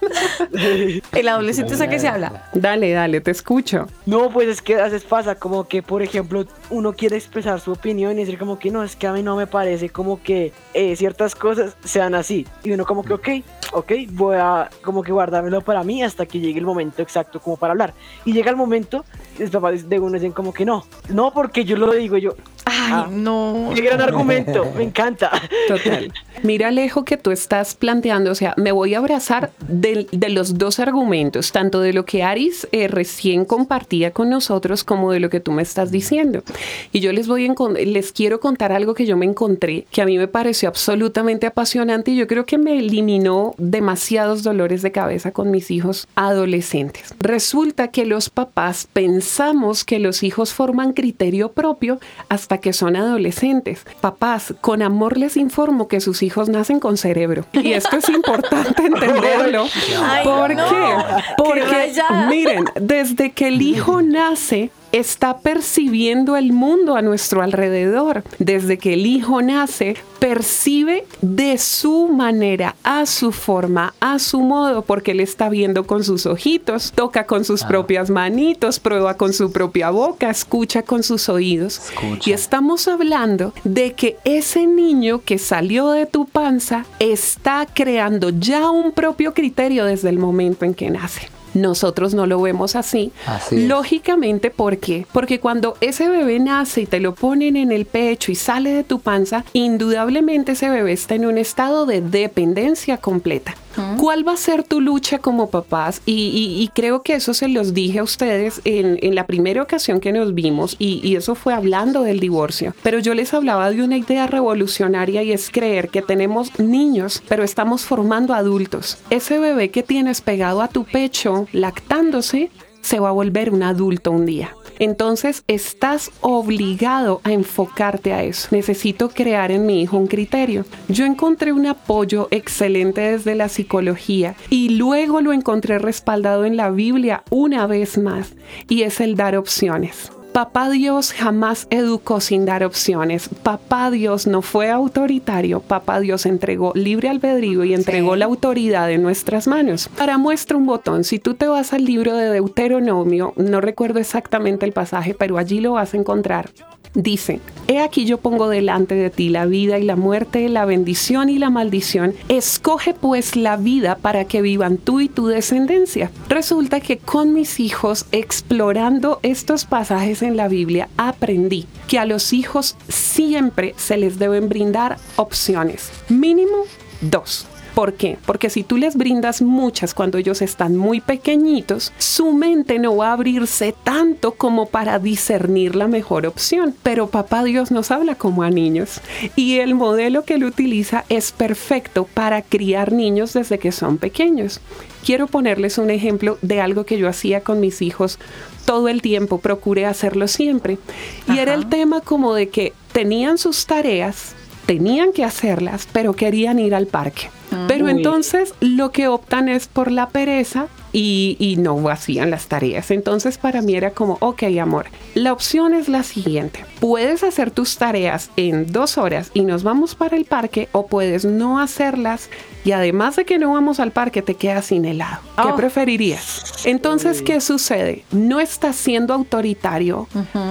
El 1.12 1.28
adolescente 1.28 1.74
es 1.74 1.82
que 1.82 1.98
se 1.98 2.08
habla. 2.08 2.44
Dale, 2.52 2.92
dale, 2.92 3.20
te 3.20 3.32
escucho. 3.32 3.88
No, 4.06 4.30
pues 4.30 4.48
es 4.48 4.62
que 4.62 4.76
a 4.76 4.84
veces 4.84 5.02
pasa 5.04 5.34
como 5.34 5.64
que, 5.64 5.82
por 5.82 6.02
ejemplo, 6.02 6.44
uno 6.70 6.92
quiere 6.92 7.16
expresar 7.16 7.60
su 7.60 7.72
opinión 7.72 8.12
y 8.12 8.24
decir 8.24 8.38
como 8.38 8.58
que 8.58 8.70
no, 8.70 8.82
es 8.84 8.94
que 8.96 9.06
a 9.06 9.12
mí 9.12 9.22
no 9.22 9.36
me 9.36 9.46
parece 9.46 9.90
como 9.90 10.22
que 10.22 10.52
eh, 10.74 10.94
ciertas 10.96 11.34
cosas 11.34 11.76
sean 11.84 12.14
así. 12.14 12.46
Y 12.62 12.72
uno 12.72 12.86
como 12.86 13.02
que, 13.02 13.14
ok, 13.14 13.28
ok, 13.72 13.92
voy 14.10 14.36
a 14.38 14.70
como 14.82 15.02
que 15.02 15.12
guardármelo 15.12 15.62
para 15.62 15.82
mí 15.82 16.02
hasta 16.02 16.26
que 16.26 16.38
llegue 16.38 16.58
el 16.58 16.66
momento 16.66 17.02
exacto 17.02 17.40
como 17.40 17.56
para 17.56 17.72
hablar. 17.72 17.94
Y 18.24 18.32
llega 18.32 18.51
el 18.52 18.56
momento 18.56 19.04
los 19.38 19.50
papás 19.50 19.88
de 19.88 19.98
uno 19.98 20.12
dicen 20.14 20.32
como 20.32 20.52
que 20.52 20.64
no, 20.64 20.84
no 21.08 21.32
porque 21.32 21.64
yo 21.64 21.76
lo 21.76 21.92
digo 21.92 22.16
yo. 22.16 22.34
Ay, 22.72 23.04
no. 23.10 23.70
Qué 23.74 23.82
gran 23.82 24.00
argumento, 24.00 24.72
me 24.76 24.84
encanta. 24.84 25.30
Total. 25.68 26.12
Mira, 26.42 26.68
Alejo, 26.68 27.04
que 27.04 27.16
tú 27.16 27.30
estás 27.30 27.74
planteando, 27.74 28.30
o 28.32 28.34
sea, 28.34 28.54
me 28.56 28.72
voy 28.72 28.94
a 28.94 28.98
abrazar 28.98 29.52
de, 29.68 30.06
de 30.10 30.28
los 30.30 30.58
dos 30.58 30.80
argumentos, 30.80 31.52
tanto 31.52 31.80
de 31.80 31.92
lo 31.92 32.04
que 32.04 32.22
Aris 32.22 32.66
eh, 32.72 32.88
recién 32.88 33.44
compartía 33.44 34.12
con 34.12 34.30
nosotros 34.30 34.84
como 34.84 35.12
de 35.12 35.20
lo 35.20 35.30
que 35.30 35.40
tú 35.40 35.52
me 35.52 35.62
estás 35.62 35.90
diciendo. 35.90 36.42
Y 36.90 37.00
yo 37.00 37.12
les 37.12 37.28
voy 37.28 37.42
a 37.46 37.52
les 37.84 38.12
quiero 38.12 38.40
contar 38.40 38.72
algo 38.72 38.94
que 38.94 39.06
yo 39.06 39.16
me 39.16 39.26
encontré, 39.26 39.86
que 39.90 40.02
a 40.02 40.06
mí 40.06 40.18
me 40.18 40.28
pareció 40.28 40.68
absolutamente 40.68 41.46
apasionante 41.46 42.12
y 42.12 42.16
yo 42.16 42.26
creo 42.26 42.46
que 42.46 42.58
me 42.58 42.78
eliminó 42.78 43.54
demasiados 43.58 44.42
dolores 44.42 44.82
de 44.82 44.92
cabeza 44.92 45.32
con 45.32 45.50
mis 45.50 45.70
hijos 45.70 46.08
adolescentes. 46.14 47.14
Resulta 47.18 47.88
que 47.88 48.06
los 48.06 48.30
papás 48.30 48.88
pensamos 48.92 49.84
que 49.84 49.98
los 49.98 50.22
hijos 50.22 50.54
forman 50.54 50.92
criterio 50.92 51.52
propio 51.52 51.98
hasta 52.28 52.58
que 52.62 52.72
son 52.72 52.96
adolescentes. 52.96 53.84
Papás, 54.00 54.54
con 54.62 54.80
amor 54.80 55.18
les 55.18 55.36
informo 55.36 55.88
que 55.88 56.00
sus 56.00 56.22
hijos 56.22 56.48
nacen 56.48 56.80
con 56.80 56.96
cerebro. 56.96 57.44
Y 57.52 57.72
esto 57.72 57.98
es 57.98 58.08
importante 58.08 58.82
entenderlo. 58.86 59.66
Ay, 60.02 60.24
¿Por 60.24 60.54
no. 60.56 60.68
qué? 60.70 60.94
Porque, 61.36 61.92
miren, 62.30 62.64
desde 62.80 63.32
que 63.32 63.48
el 63.48 63.60
hijo 63.60 64.00
nace, 64.00 64.70
está 64.92 65.38
percibiendo 65.38 66.36
el 66.36 66.52
mundo 66.52 66.96
a 66.96 67.02
nuestro 67.02 67.42
alrededor. 67.42 68.22
Desde 68.38 68.78
que 68.78 68.94
el 68.94 69.06
hijo 69.06 69.42
nace, 69.42 69.96
percibe 70.18 71.04
de 71.20 71.58
su 71.58 72.08
manera, 72.08 72.76
a 72.84 73.06
su 73.06 73.32
forma, 73.32 73.94
a 74.00 74.18
su 74.18 74.40
modo, 74.40 74.82
porque 74.82 75.12
él 75.12 75.20
está 75.20 75.48
viendo 75.48 75.84
con 75.86 76.04
sus 76.04 76.26
ojitos, 76.26 76.92
toca 76.94 77.24
con 77.26 77.44
sus 77.44 77.64
propias 77.64 78.10
manitos, 78.10 78.78
prueba 78.78 79.16
con 79.16 79.32
su 79.32 79.50
propia 79.50 79.90
boca, 79.90 80.30
escucha 80.30 80.82
con 80.82 81.02
sus 81.02 81.28
oídos. 81.28 81.78
Escucha. 81.78 82.30
Y 82.30 82.32
estamos 82.32 82.86
hablando 82.86 83.52
de 83.64 83.94
que 83.94 84.16
ese 84.24 84.66
niño 84.66 85.22
que 85.24 85.38
salió 85.38 85.90
de 85.90 86.06
tu 86.06 86.26
panza 86.26 86.84
está 86.98 87.66
creando 87.72 88.30
ya 88.30 88.70
un 88.70 88.92
propio 88.92 89.34
criterio 89.34 89.84
desde 89.84 90.10
el 90.10 90.18
momento 90.18 90.64
en 90.64 90.74
que 90.74 90.90
nace. 90.90 91.41
Nosotros 91.54 92.14
no 92.14 92.26
lo 92.26 92.40
vemos 92.40 92.76
así. 92.76 93.12
Lógicamente, 93.50 94.50
¿por 94.50 94.78
qué? 94.78 95.06
Porque 95.12 95.40
cuando 95.40 95.76
ese 95.80 96.08
bebé 96.08 96.38
nace 96.38 96.82
y 96.82 96.86
te 96.86 97.00
lo 97.00 97.14
ponen 97.14 97.56
en 97.56 97.72
el 97.72 97.86
pecho 97.86 98.32
y 98.32 98.34
sale 98.34 98.72
de 98.72 98.84
tu 98.84 99.00
panza, 99.00 99.44
indudablemente 99.52 100.52
ese 100.52 100.68
bebé 100.68 100.92
está 100.92 101.14
en 101.14 101.26
un 101.26 101.38
estado 101.38 101.86
de 101.86 102.00
dependencia 102.00 102.96
completa. 102.98 103.54
¿Cuál 103.98 104.26
va 104.26 104.32
a 104.32 104.36
ser 104.36 104.64
tu 104.64 104.80
lucha 104.80 105.18
como 105.18 105.50
papás? 105.50 106.02
Y, 106.06 106.70
creo 106.74 107.02
que 107.02 107.14
eso 107.14 107.34
se 107.34 107.48
los 107.48 107.74
dije 107.74 107.98
a 107.98 108.02
ustedes 108.02 108.60
en, 108.64 108.98
en 109.02 109.14
la 109.14 109.26
primera 109.26 109.62
ocasión 109.62 110.00
que 110.00 110.12
nos 110.12 110.34
vimos 110.34 110.76
y, 110.78 111.00
y 111.06 111.16
eso 111.16 111.34
fue 111.34 111.54
hablando 111.54 112.02
del 112.02 112.20
divorcio. 112.20 112.74
Pero 112.82 112.98
yo 112.98 113.14
les 113.14 113.34
hablaba 113.34 113.70
de 113.70 113.82
una 113.82 113.96
idea 113.96 114.26
revolucionaria 114.26 115.22
y 115.22 115.32
es 115.32 115.50
creer 115.50 115.88
que 115.88 116.02
tenemos 116.02 116.58
niños, 116.58 117.22
pero 117.28 117.44
estamos 117.44 117.82
formando 117.82 118.34
adultos. 118.34 118.98
Ese 119.10 119.38
bebé 119.38 119.70
que 119.70 119.82
tienes 119.82 120.20
pegado 120.20 120.62
a 120.62 120.68
tu 120.68 120.84
pecho, 120.84 121.46
lactándose, 121.52 122.50
se 122.82 123.00
va 123.00 123.08
a 123.08 123.12
volver 123.12 123.50
un 123.50 123.62
adulto 123.62 124.10
un 124.10 124.26
día. 124.26 124.54
Entonces 124.78 125.44
estás 125.48 126.10
obligado 126.20 127.20
a 127.24 127.32
enfocarte 127.32 128.12
a 128.12 128.24
eso. 128.24 128.48
Necesito 128.50 129.08
crear 129.08 129.50
en 129.50 129.64
mi 129.66 129.82
hijo 129.82 129.96
un 129.96 130.06
criterio. 130.06 130.64
Yo 130.88 131.04
encontré 131.04 131.52
un 131.52 131.66
apoyo 131.66 132.28
excelente 132.30 133.00
desde 133.00 133.34
la 133.34 133.48
psicología 133.48 134.34
y 134.50 134.70
luego 134.70 135.20
lo 135.20 135.32
encontré 135.32 135.78
respaldado 135.78 136.44
en 136.44 136.56
la 136.56 136.70
Biblia 136.70 137.22
una 137.30 137.66
vez 137.66 137.98
más 137.98 138.34
y 138.68 138.82
es 138.82 139.00
el 139.00 139.14
dar 139.14 139.36
opciones. 139.36 140.10
Papá 140.32 140.70
Dios 140.70 141.12
jamás 141.12 141.66
educó 141.68 142.20
sin 142.22 142.46
dar 142.46 142.64
opciones. 142.64 143.28
Papá 143.42 143.90
Dios 143.90 144.26
no 144.26 144.40
fue 144.40 144.70
autoritario. 144.70 145.60
Papá 145.60 146.00
Dios 146.00 146.24
entregó 146.24 146.72
libre 146.74 147.10
albedrío 147.10 147.64
y 147.64 147.74
entregó 147.74 148.14
Sí. 148.14 148.18
la 148.18 148.24
autoridad 148.24 148.90
en 148.90 149.02
nuestras 149.02 149.46
manos. 149.46 149.88
Para 149.88 150.16
muestra 150.16 150.56
un 150.56 150.64
botón, 150.64 151.04
si 151.04 151.18
tú 151.18 151.34
te 151.34 151.46
vas 151.48 151.74
al 151.74 151.84
libro 151.84 152.16
de 152.16 152.30
Deuteronomio, 152.30 153.34
no 153.36 153.60
recuerdo 153.60 153.98
exactamente 153.98 154.64
el 154.64 154.72
pasaje, 154.72 155.12
pero 155.12 155.36
allí 155.36 155.60
lo 155.60 155.72
vas 155.72 155.92
a 155.92 155.98
encontrar. 155.98 156.48
Dice, 156.94 157.40
he 157.68 157.80
aquí 157.80 158.04
yo 158.04 158.18
pongo 158.18 158.48
delante 158.48 158.94
de 158.94 159.08
ti 159.08 159.30
la 159.30 159.46
vida 159.46 159.78
y 159.78 159.84
la 159.84 159.96
muerte, 159.96 160.48
la 160.50 160.66
bendición 160.66 161.30
y 161.30 161.38
la 161.38 161.48
maldición. 161.48 162.14
Escoge 162.28 162.92
pues 162.92 163.34
la 163.34 163.56
vida 163.56 163.96
para 163.96 164.26
que 164.26 164.42
vivan 164.42 164.76
tú 164.76 165.00
y 165.00 165.08
tu 165.08 165.26
descendencia. 165.26 166.10
Resulta 166.28 166.80
que 166.80 166.98
con 166.98 167.32
mis 167.32 167.60
hijos, 167.60 168.06
explorando 168.12 169.20
estos 169.22 169.64
pasajes 169.64 170.22
en 170.22 170.36
la 170.36 170.48
Biblia, 170.48 170.88
aprendí 170.98 171.66
que 171.88 171.98
a 171.98 172.04
los 172.04 172.32
hijos 172.32 172.76
siempre 172.88 173.74
se 173.78 173.96
les 173.96 174.18
deben 174.18 174.48
brindar 174.50 174.98
opciones. 175.16 175.90
Mínimo 176.10 176.64
dos. 177.00 177.46
¿Por 177.74 177.94
qué? 177.94 178.18
Porque 178.26 178.50
si 178.50 178.64
tú 178.64 178.76
les 178.76 178.96
brindas 178.96 179.40
muchas 179.40 179.94
cuando 179.94 180.18
ellos 180.18 180.42
están 180.42 180.76
muy 180.76 181.00
pequeñitos, 181.00 181.92
su 181.96 182.32
mente 182.32 182.78
no 182.78 182.96
va 182.96 183.08
a 183.08 183.12
abrirse 183.14 183.74
tanto 183.82 184.32
como 184.32 184.66
para 184.66 184.98
discernir 184.98 185.74
la 185.74 185.88
mejor 185.88 186.26
opción. 186.26 186.74
Pero 186.82 187.06
papá 187.06 187.44
Dios 187.44 187.70
nos 187.70 187.90
habla 187.90 188.14
como 188.14 188.42
a 188.42 188.50
niños 188.50 189.00
y 189.36 189.60
el 189.60 189.74
modelo 189.74 190.24
que 190.24 190.34
él 190.34 190.44
utiliza 190.44 191.06
es 191.08 191.32
perfecto 191.32 192.04
para 192.12 192.42
criar 192.42 192.92
niños 192.92 193.32
desde 193.32 193.58
que 193.58 193.72
son 193.72 193.96
pequeños. 193.96 194.60
Quiero 195.02 195.26
ponerles 195.26 195.78
un 195.78 195.90
ejemplo 195.90 196.38
de 196.42 196.60
algo 196.60 196.84
que 196.84 196.98
yo 196.98 197.08
hacía 197.08 197.40
con 197.40 197.58
mis 197.58 197.80
hijos 197.80 198.18
todo 198.66 198.88
el 198.88 199.00
tiempo, 199.02 199.38
procuré 199.38 199.86
hacerlo 199.86 200.28
siempre. 200.28 200.78
Y 201.26 201.38
era 201.38 201.54
el 201.54 201.68
tema 201.68 202.02
como 202.02 202.34
de 202.34 202.50
que 202.50 202.74
tenían 202.92 203.38
sus 203.38 203.66
tareas, 203.66 204.34
tenían 204.66 205.12
que 205.12 205.24
hacerlas, 205.24 205.88
pero 205.90 206.12
querían 206.12 206.58
ir 206.58 206.74
al 206.74 206.86
parque. 206.86 207.30
Pero 207.68 207.86
Uy. 207.86 207.92
entonces 207.92 208.54
lo 208.60 208.90
que 208.90 209.08
optan 209.08 209.48
es 209.48 209.66
por 209.66 209.90
la 209.90 210.08
pereza 210.08 210.68
y, 210.92 211.36
y 211.38 211.56
no 211.56 211.88
hacían 211.88 212.30
las 212.30 212.46
tareas. 212.46 212.90
Entonces 212.90 213.38
para 213.38 213.62
mí 213.62 213.74
era 213.74 213.90
como, 213.92 214.18
ok 214.20 214.44
amor, 214.60 214.86
la 215.14 215.32
opción 215.32 215.74
es 215.74 215.88
la 215.88 216.02
siguiente. 216.02 216.64
Puedes 216.80 217.22
hacer 217.22 217.50
tus 217.50 217.76
tareas 217.76 218.30
en 218.36 218.70
dos 218.72 218.98
horas 218.98 219.30
y 219.34 219.42
nos 219.42 219.62
vamos 219.62 219.94
para 219.94 220.16
el 220.16 220.24
parque 220.24 220.68
o 220.72 220.86
puedes 220.86 221.24
no 221.24 221.60
hacerlas 221.60 222.28
y 222.64 222.72
además 222.72 223.16
de 223.16 223.24
que 223.24 223.38
no 223.38 223.52
vamos 223.52 223.80
al 223.80 223.90
parque 223.92 224.22
te 224.22 224.34
quedas 224.34 224.66
sin 224.66 224.84
helado. 224.84 225.20
¿Qué 225.36 225.42
Oh. 225.52 225.56
preferirías? 225.56 226.62
Entonces, 226.64 227.22
¿qué 227.22 227.40
sucede? 227.40 228.04
No 228.12 228.38
estás 228.40 228.76
siendo 228.76 229.14
autoritario, 229.14 230.06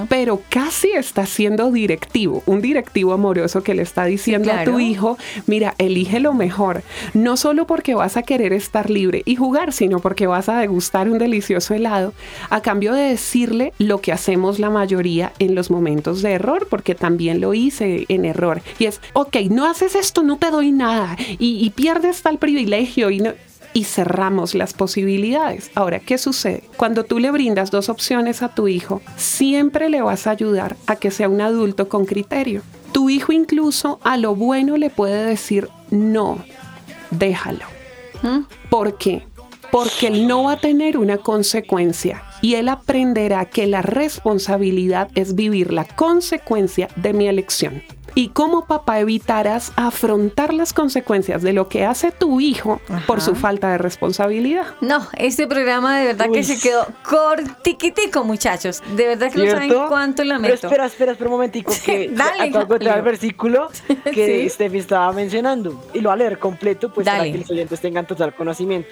pero 0.10 0.42
casi 0.50 0.90
estás 0.92 1.30
siendo 1.30 1.72
directivo, 1.72 2.44
un 2.46 2.62
directivo 2.62 3.14
amoroso 3.14 3.64
que 3.64 3.74
le 3.74 3.82
está 3.84 4.06
diciendo 4.06 4.50
a 4.52 4.56
claro. 4.56 4.72
tu 4.74 4.80
hijo, 4.80 5.18
mira, 5.48 5.76
elige 5.78 6.20
lo 6.20 6.34
mejor, 6.34 6.84
no 7.14 7.38
solo 7.38 7.66
porque 7.68 7.96
vas 7.96 8.18
a 8.18 8.24
querer 8.24 8.52
estar 8.54 8.90
libre 8.90 9.22
y 9.26 9.36
jugar, 9.36 9.72
sino 9.72 10.00
porque 10.00 10.28
vas 10.28 10.50
a 10.50 10.58
degustar 10.60 11.10
un 11.10 11.18
delicioso 11.18 11.74
helado, 11.74 12.14
a 12.50 12.62
cambio 12.62 12.94
de 12.94 13.04
decirle 13.04 13.74
lo 13.78 14.02
que 14.02 14.12
hacemos 14.12 14.60
la 14.60 14.70
mayoría 14.70 15.32
en 15.40 15.56
los 15.56 15.72
momentos 15.72 16.22
de 16.22 16.34
error, 16.34 16.68
porque 16.70 16.96
también 16.96 17.40
lo 17.40 17.54
hice 17.54 18.06
en 18.10 18.26
error. 18.26 18.62
Y 18.80 18.86
es, 18.86 19.00
ok, 19.14 19.38
no 19.50 19.66
haces 19.66 19.96
esto, 19.96 20.24
no 20.24 20.38
te 20.38 20.52
doy 20.52 20.72
nada, 20.72 21.16
y, 21.40 21.64
y 21.66 21.70
pierdes 21.70 22.01
tal 22.22 22.38
privilegio, 22.38 23.10
y 23.10 23.20
no... 23.20 23.34
y 23.74 23.84
cerramos 23.86 24.54
las 24.54 24.74
posibilidades. 24.74 25.72
Ahora, 25.76 26.00
¿qué 26.00 26.18
sucede? 26.18 26.64
Cuando 26.78 27.04
tú 27.04 27.20
le 27.20 27.32
brindas 27.32 27.72
dos 27.72 27.90
opciones 27.90 28.42
a 28.42 28.50
tu 28.50 28.68
hijo, 28.68 29.02
siempre 29.16 29.90
le 29.90 30.02
vas 30.02 30.28
a 30.28 30.32
ayudar 30.32 30.76
a 30.88 30.96
que 30.96 31.12
sea 31.12 31.30
un 31.30 31.42
adulto 31.42 31.90
con 31.90 32.06
criterio. 32.06 32.62
Tu 32.92 33.10
hijo 33.10 33.32
incluso 33.32 34.00
a 34.04 34.18
lo 34.18 34.36
bueno 34.36 34.78
le 34.78 34.90
puede 34.90 35.26
decir 35.26 35.70
no, 35.90 36.44
déjalo. 37.10 37.66
¿Mm? 38.22 38.42
¿Por 38.70 38.98
qué? 38.98 39.24
Porque 39.72 40.08
él 40.08 40.28
no 40.28 40.44
va 40.44 40.54
a 40.54 40.60
tener 40.60 40.98
una 40.98 41.18
consecuencia 41.18 42.24
y 42.42 42.56
él 42.56 42.70
aprenderá 42.70 43.46
que 43.46 43.68
la 43.68 43.82
responsabilidad 43.82 45.10
es 45.16 45.36
vivir 45.36 45.72
la 45.72 45.86
consecuencia 45.86 46.90
de 46.96 47.14
mi 47.14 47.28
elección. 47.28 47.84
Y 48.14 48.30
cómo 48.30 48.66
papá 48.66 49.00
evitarás 49.00 49.72
afrontar 49.78 50.54
las 50.54 50.74
consecuencias 50.74 51.42
de 51.42 51.54
lo 51.54 51.70
que 51.70 51.86
hace 51.86 52.12
tu 52.12 52.42
hijo 52.42 52.82
por 53.08 53.22
su 53.22 53.36
falta 53.36 53.72
de 53.72 53.78
responsabilidad. 53.78 54.66
No, 54.82 55.08
este 55.18 55.48
programa 55.48 55.98
de 55.98 56.08
verdad 56.08 56.30
que 56.30 56.44
se 56.44 56.60
quedó 56.60 56.86
cortiquitico, 57.04 58.26
muchachos. 58.26 58.84
De 58.98 59.08
verdad 59.08 59.32
que 59.32 59.46
no 59.46 59.52
saben 59.52 59.72
cuánto 59.88 60.24
lamento. 60.26 60.58
Pero 60.62 60.68
espera, 60.68 60.86
espera, 60.88 61.12
espera 61.14 61.30
un 61.30 61.36
momentico 61.36 61.74
que 61.86 62.10
dale, 62.14 62.52
el 62.96 63.02
versículo 63.02 63.70
que 64.14 64.50
Steffi 64.50 64.80
estaba 64.80 65.14
mencionando. 65.14 65.82
Y 65.94 66.02
lo 66.02 66.10
voy 66.10 66.16
a 66.16 66.18
leer 66.18 66.40
completo 66.40 66.94
pues 66.94 67.08
para 67.08 67.24
que 67.24 67.38
los 67.38 67.50
oyentes 67.50 67.80
tengan 67.80 68.06
total 68.06 68.36
conocimiento. 68.36 68.90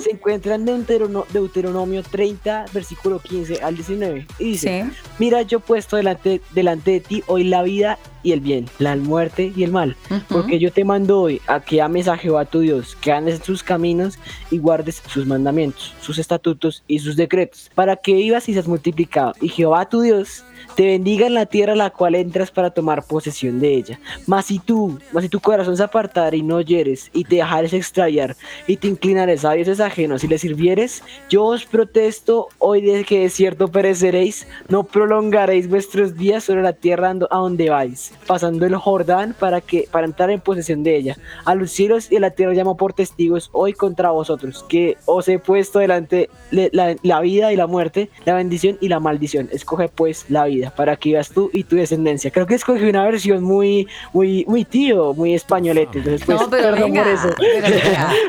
Se 0.00 0.12
encuentra 0.12 0.54
en 0.54 0.64
Deuteronomio 0.86 2.02
30, 2.04 2.66
versículo 2.72 2.89
15 2.96 3.62
al 3.62 3.74
19 3.74 4.26
y 4.38 4.44
dice, 4.44 4.90
mira 5.18 5.42
yo 5.42 5.58
he 5.58 5.60
puesto 5.60 5.96
delante, 5.96 6.40
delante 6.52 6.92
de 6.92 7.00
ti 7.00 7.22
hoy 7.26 7.44
la 7.44 7.62
vida 7.62 7.98
y 8.22 8.32
el 8.32 8.40
bien, 8.40 8.66
la 8.78 8.96
muerte 8.96 9.52
y 9.54 9.62
el 9.62 9.70
mal. 9.70 9.96
Porque 10.28 10.58
yo 10.58 10.72
te 10.72 10.84
mando 10.84 11.20
hoy 11.20 11.40
a 11.46 11.60
que 11.60 11.80
ames 11.80 12.08
a 12.08 12.16
Jehová 12.16 12.44
tu 12.44 12.60
Dios, 12.60 12.96
que 13.00 13.12
andes 13.12 13.36
en 13.36 13.44
sus 13.44 13.62
caminos 13.62 14.18
y 14.50 14.58
guardes 14.58 15.02
sus 15.08 15.26
mandamientos, 15.26 15.94
sus 16.00 16.18
estatutos 16.18 16.82
y 16.86 16.98
sus 16.98 17.16
decretos, 17.16 17.70
para 17.74 17.96
que 17.96 18.14
vivas 18.14 18.48
y 18.48 18.52
seas 18.52 18.68
multiplicado. 18.68 19.32
Y 19.40 19.48
Jehová 19.48 19.88
tu 19.88 20.00
Dios 20.00 20.44
te 20.76 20.86
bendiga 20.86 21.26
en 21.26 21.34
la 21.34 21.46
tierra 21.46 21.74
la 21.74 21.90
cual 21.90 22.14
entras 22.14 22.50
para 22.50 22.70
tomar 22.70 23.04
posesión 23.04 23.60
de 23.60 23.74
ella. 23.74 24.00
Mas 24.26 24.46
si 24.46 24.58
tú, 24.58 24.98
mas 25.12 25.24
si 25.24 25.28
tu 25.28 25.40
corazón 25.40 25.76
se 25.76 25.82
apartare 25.82 26.36
y 26.36 26.42
no 26.42 26.56
oyeres, 26.56 27.10
y 27.12 27.24
te 27.24 27.36
dejares 27.36 27.72
extraviar, 27.72 28.36
y 28.66 28.76
te 28.76 28.88
inclinares 28.88 29.44
a 29.44 29.52
dioses 29.52 29.80
ajenos 29.80 30.24
y 30.24 30.28
les 30.28 30.40
sirvieres, 30.40 31.02
yo 31.28 31.44
os 31.44 31.64
protesto 31.64 32.48
hoy 32.58 32.82
de 32.82 33.04
que 33.04 33.20
de 33.20 33.30
cierto 33.30 33.68
pereceréis, 33.68 34.46
no 34.68 34.84
prolongaréis 34.84 35.68
vuestros 35.68 36.16
días 36.16 36.44
sobre 36.44 36.62
la 36.62 36.72
tierra 36.72 37.10
a 37.30 37.36
donde 37.36 37.70
vais, 37.70 38.12
pasando 38.26 38.66
el 38.66 38.76
Jordán 38.76 39.34
para 39.38 39.60
que 39.60 39.88
para 39.90 40.06
entrar 40.06 40.30
en 40.30 40.40
posesión 40.40 40.82
de 40.82 40.96
ella. 40.96 41.16
A 41.44 41.54
los 41.54 41.70
cielos 41.70 42.10
y 42.10 42.16
a 42.16 42.20
la 42.20 42.30
tierra 42.30 42.52
llamo 42.52 42.76
por 42.76 42.92
testigos 42.92 43.50
hoy 43.52 43.72
contra 43.72 44.10
vosotros, 44.10 44.64
que 44.68 44.96
os 45.06 45.28
he 45.28 45.38
puesto 45.38 45.78
delante 45.78 46.28
la, 46.50 46.96
la 47.02 47.20
vida 47.20 47.52
y 47.52 47.56
la 47.56 47.66
muerte, 47.66 48.10
la 48.24 48.34
bendición 48.34 48.78
y 48.80 48.88
la 48.88 49.00
maldición. 49.00 49.48
Escoge 49.52 49.88
pues 49.88 50.26
la 50.28 50.44
vida 50.44 50.49
para 50.76 50.96
que 50.96 51.10
vivas 51.10 51.30
tú 51.30 51.50
y 51.52 51.64
tu 51.64 51.76
descendencia. 51.76 52.30
Creo 52.30 52.46
que 52.46 52.54
escogí 52.54 52.84
una 52.84 53.04
versión 53.04 53.42
muy, 53.42 53.86
muy, 54.12 54.44
muy 54.46 54.64
tío, 54.64 55.14
muy 55.14 55.34
españolete. 55.34 55.98
Entonces, 55.98 56.22
pues, 56.24 56.40
no, 56.40 56.50
pero 56.50 56.72
venga, 56.72 57.02
por 57.02 57.12
eso. 57.12 57.34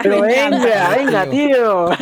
Pero, 0.04 0.22
venga, 0.22 0.90
venga, 0.98 1.30
tío. 1.30 1.90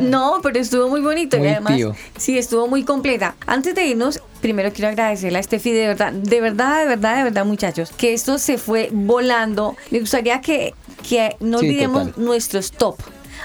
No, 0.00 0.40
pero 0.42 0.58
estuvo 0.60 0.88
muy 0.88 1.00
bonito 1.00 1.36
y 1.36 1.46
además, 1.46 1.80
sí, 2.16 2.38
estuvo 2.38 2.68
muy 2.68 2.84
completa. 2.84 3.34
Antes 3.46 3.74
de 3.74 3.86
irnos, 3.86 4.20
primero 4.40 4.72
quiero 4.72 4.88
agradecerle 4.88 5.38
a 5.38 5.42
Steffi, 5.42 5.72
de 5.72 5.88
verdad, 5.88 6.12
de 6.12 6.40
verdad, 6.40 6.80
de 6.80 6.86
verdad, 6.86 7.16
de 7.16 7.24
verdad, 7.24 7.44
muchachos, 7.44 7.90
que 7.96 8.14
esto 8.14 8.38
se 8.38 8.58
fue 8.58 8.90
volando. 8.92 9.76
Me 9.90 10.00
gustaría 10.00 10.40
que, 10.40 10.74
que 11.08 11.36
no 11.40 11.58
olvidemos 11.58 12.16
nuestros 12.16 12.72
top. 12.72 12.96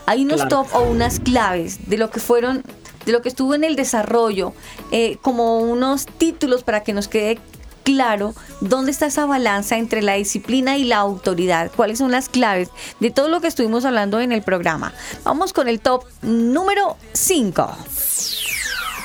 Hay 0.06 0.24
unos 0.24 0.48
top 0.48 0.68
o 0.74 0.82
unas 0.82 1.20
claves 1.20 1.90
de 1.90 1.98
lo 1.98 2.10
que 2.10 2.20
fueron 2.20 2.64
de 3.06 3.12
lo 3.12 3.22
que 3.22 3.30
estuvo 3.30 3.56
en 3.56 3.64
el 3.64 3.76
desarrollo, 3.76 4.54
eh, 4.92 5.18
como 5.22 5.60
unos 5.60 6.06
títulos 6.06 6.64
para 6.64 6.84
que 6.84 6.94
nos 6.94 7.08
quede 7.08 7.40
claro 7.84 8.36
dónde 8.62 8.92
está 8.92 9.08
esa 9.08 9.26
balanza 9.26 9.78
entre 9.78 10.02
la 10.02 10.14
disciplina 10.14 10.78
y 10.78 10.84
la 10.84 10.98
autoridad, 10.98 11.72
cuáles 11.76 11.98
son 11.98 12.12
las 12.12 12.30
claves 12.30 12.70
de 13.00 13.10
todo 13.10 13.30
lo 13.30 13.42
que 13.42 13.48
estuvimos 13.48 13.84
hablando 13.86 14.20
en 14.20 14.32
el 14.32 14.44
programa. 14.44 14.94
Vamos 15.24 15.54
con 15.54 15.68
el 15.68 15.80
top 15.80 16.04
número 16.22 16.98
5. 17.14 17.78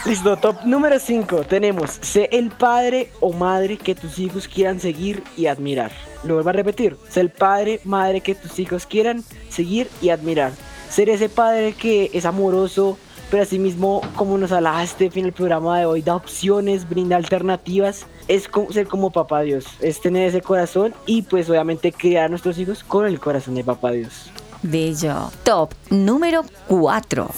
Listo, 0.04 0.36
top 0.36 0.66
número 0.66 0.98
5 0.98 1.44
tenemos, 1.44 1.92
sé 2.02 2.28
el 2.30 2.50
padre 2.50 3.10
o 3.20 3.32
madre 3.32 3.78
que 3.78 3.94
tus 3.94 4.18
hijos 4.18 4.48
quieran 4.48 4.78
seguir 4.78 5.22
y 5.34 5.46
admirar. 5.46 5.92
Lo 6.24 6.34
vuelvo 6.34 6.50
a 6.50 6.52
repetir, 6.52 6.98
sé 7.08 7.20
el 7.22 7.30
padre, 7.30 7.80
madre 7.84 8.20
que 8.20 8.34
tus 8.34 8.58
hijos 8.58 8.84
quieran 8.84 9.24
seguir 9.48 9.88
y 10.02 10.10
admirar. 10.10 10.52
Ser 10.90 11.08
ese 11.08 11.30
padre 11.30 11.72
que 11.72 12.10
es 12.12 12.26
amoroso, 12.26 12.98
pero 13.30 13.42
asimismo, 13.42 14.00
como 14.16 14.38
nos 14.38 14.52
hablaste 14.52 15.10
en 15.14 15.24
el 15.24 15.32
programa 15.32 15.78
de 15.78 15.86
hoy, 15.86 16.02
da 16.02 16.14
opciones, 16.16 16.88
brinda 16.88 17.16
alternativas, 17.16 18.06
es 18.28 18.48
ser 18.70 18.86
como 18.86 19.10
papá 19.10 19.42
Dios, 19.42 19.66
es 19.80 20.00
tener 20.00 20.28
ese 20.28 20.40
corazón 20.40 20.94
y 21.06 21.22
pues 21.22 21.48
obviamente 21.50 21.92
criar 21.92 22.24
a 22.24 22.28
nuestros 22.28 22.58
hijos 22.58 22.84
con 22.84 23.06
el 23.06 23.20
corazón 23.20 23.54
de 23.54 23.64
papá 23.64 23.92
Dios. 23.92 24.30
Bello. 24.62 25.30
Top 25.42 25.74
número 25.90 26.44
4. 26.68 27.30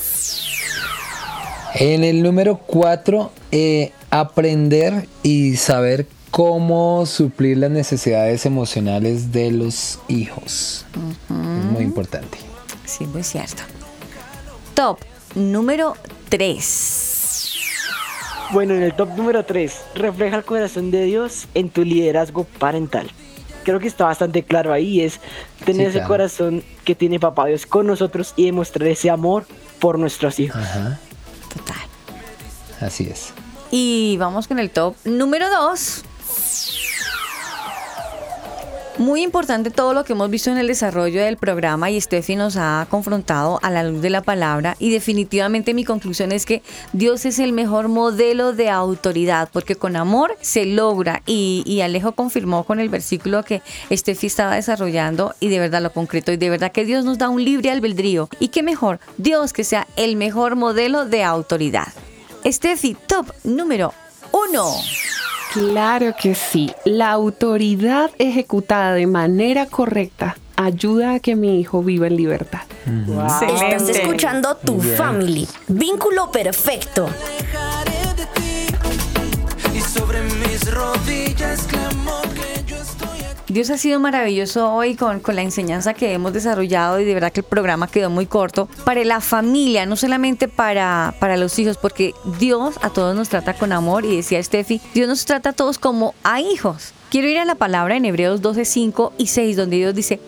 En 1.75 2.05
el 2.05 2.23
número 2.23 2.57
4, 2.57 3.33
eh, 3.51 3.93
aprender 4.11 5.09
y 5.23 5.57
saber 5.57 6.07
cómo 6.31 7.05
suplir 7.07 7.59
las 7.59 7.71
necesidades 7.71 8.47
emocionales 8.47 9.33
de 9.33 9.51
los 9.51 9.99
hijos. 10.09 10.87
Es 11.29 11.65
muy 11.73 11.83
importante. 11.83 12.39
Sí, 12.85 13.05
muy 13.07 13.23
cierto. 13.23 13.63
Top 14.75 14.99
número 15.37 15.97
3. 16.31 17.53
Bueno, 18.53 18.75
en 18.75 18.83
el 18.83 18.95
top 18.95 19.11
número 19.17 19.45
3, 19.45 19.77
refleja 19.95 20.37
el 20.37 20.45
corazón 20.45 20.91
de 20.91 21.05
Dios 21.05 21.47
en 21.55 21.69
tu 21.69 21.85
liderazgo 21.85 22.45
parental. 22.45 23.11
Creo 23.65 23.79
que 23.81 23.89
está 23.89 24.05
bastante 24.05 24.45
claro 24.45 24.73
ahí, 24.73 25.01
es 25.01 25.21
tener 25.65 25.89
ese 25.89 26.03
corazón 26.03 26.63
que 26.85 26.95
tiene 26.95 27.19
papá 27.21 27.47
Dios 27.47 27.67
con 27.67 27.87
nosotros 27.87 28.33
y 28.37 28.47
demostrar 28.47 28.89
ese 28.89 29.11
amor 29.11 29.45
por 29.81 29.99
nuestros 29.99 30.39
hijos. 30.39 30.63
Ajá. 30.63 30.99
Total. 31.53 31.77
Así 32.81 33.09
es. 33.11 33.33
Y 33.71 34.17
vamos 34.19 34.47
con 34.47 34.59
el 34.59 34.71
top 34.71 34.95
número 35.05 35.51
2. 35.51 36.05
Muy 38.99 39.23
importante 39.23 39.71
todo 39.71 39.93
lo 39.93 40.05
que 40.05 40.15
hemos 40.15 40.31
visto 40.31 40.51
en 40.51 40.57
el 40.57 40.69
desarrollo 40.69 41.23
del 41.23 41.37
programa 41.37 41.91
y 41.91 42.01
Steffi 42.01 42.35
nos 42.35 42.57
ha 42.57 42.87
confrontado 42.89 43.61
a 43.63 43.71
la 43.71 43.85
luz 43.85 44.01
de 44.01 44.09
la 44.09 44.23
palabra 44.23 44.75
y 44.79 44.91
definitivamente 44.91 45.75
mi 45.75 45.85
conclusión 45.85 46.33
es 46.33 46.47
que 46.47 46.63
Dios 46.95 47.27
es 47.27 47.39
el 47.39 47.53
mejor 47.53 47.89
modelo 47.89 48.55
de 48.55 48.71
autoridad 48.71 49.51
porque 49.53 49.77
con 49.77 49.97
amor 49.97 50.35
se 50.41 50.65
logra 50.65 51.23
y, 51.27 51.81
Alejo 51.83 52.13
confirmó 52.13 52.65
con 52.65 52.81
el 52.81 52.89
versículo 52.89 53.45
que 53.45 53.61
Steffi 53.93 54.29
estaba 54.29 54.55
desarrollando 54.55 55.35
y 55.41 55.49
de 55.49 55.59
verdad 55.59 55.83
lo 55.83 55.93
concreto 55.93 56.33
y 56.33 56.39
de 56.39 56.49
verdad 56.49 56.73
que 56.73 56.87
Dios 56.87 57.05
nos 57.05 57.19
da 57.19 57.29
un 57.29 57.45
libre 57.45 57.71
albedrío 57.71 58.31
y 58.41 58.49
qué 58.49 58.63
mejor, 58.63 58.99
Dios 59.19 59.53
que 59.53 59.65
sea 59.65 59.87
el 59.97 60.17
mejor 60.17 60.57
modelo 60.57 61.05
de 61.05 61.23
autoridad. 61.23 61.89
Steffi, 62.47 62.97
top 63.07 63.31
número 63.45 63.93
uno. 64.33 64.73
Claro 65.57 66.15
que 66.21 66.35
sí. 66.35 66.71
La 66.85 67.13
autoridad 67.13 68.11
ejecutada 68.19 68.93
de 68.93 69.07
manera 69.07 69.65
correcta 69.65 70.37
ayuda 70.55 71.15
a 71.15 71.21
que 71.21 71.35
mi 71.35 71.59
hijo 71.59 71.83
viva 71.83 72.09
en 72.09 72.17
libertad. 72.17 72.61
Estás 72.85 73.89
escuchando 73.89 74.55
Tu 74.59 74.79
Family. 74.79 75.49
Vínculo 75.67 76.31
perfecto. 76.31 77.09
Y 79.75 79.81
sobre 79.81 80.21
mis 80.21 80.71
rodillas 80.71 81.67
Dios 83.57 83.71
ha 83.71 83.79
sido 83.79 83.99
maravilloso 84.01 84.71
hoy 84.71 84.97
con, 84.97 85.21
con, 85.21 85.35
la 85.35 85.41
enseñanza 85.41 85.95
que 85.95 86.13
hemos 86.13 86.35
desarrollado 86.35 87.01
y 87.01 87.07
de 87.07 87.15
verdad 87.15 87.33
que 87.33 87.41
el 87.41 87.47
programa 87.47 87.87
quedó 87.87 88.11
muy 88.11 88.27
corto 88.27 88.69
para 88.85 89.03
la 89.03 89.23
familia, 89.23 89.87
no 89.87 89.97
solamente 89.97 90.47
para, 90.47 91.15
para 91.21 91.39
los 91.39 91.59
hijos, 91.59 91.79
porque 91.79 92.13
Dios 92.39 92.75
a 92.83 92.91
todos 92.91 93.17
nos 93.17 93.31
trata 93.31 93.55
con 93.55 93.73
amor 93.73 94.05
y 94.05 94.15
decía 94.15 94.43
Steffi, 94.43 94.83
Dios 94.93 95.09
nos 95.09 95.25
trata 95.25 95.49
a 95.49 95.53
todos 95.55 95.79
como 95.79 96.15
a 96.23 96.43
hijos. 96.43 96.93
Quiero 97.09 97.29
ir 97.29 97.39
a 97.39 97.47
la 97.47 97.55
palabra 97.55 97.97
en 97.97 98.05
Hebreos 98.05 98.43
12, 98.43 98.67
5 98.67 99.15
y 99.17 99.29
6, 99.29 99.57
donde 99.57 99.77
Dios 99.77 99.95
dice, 99.95 100.21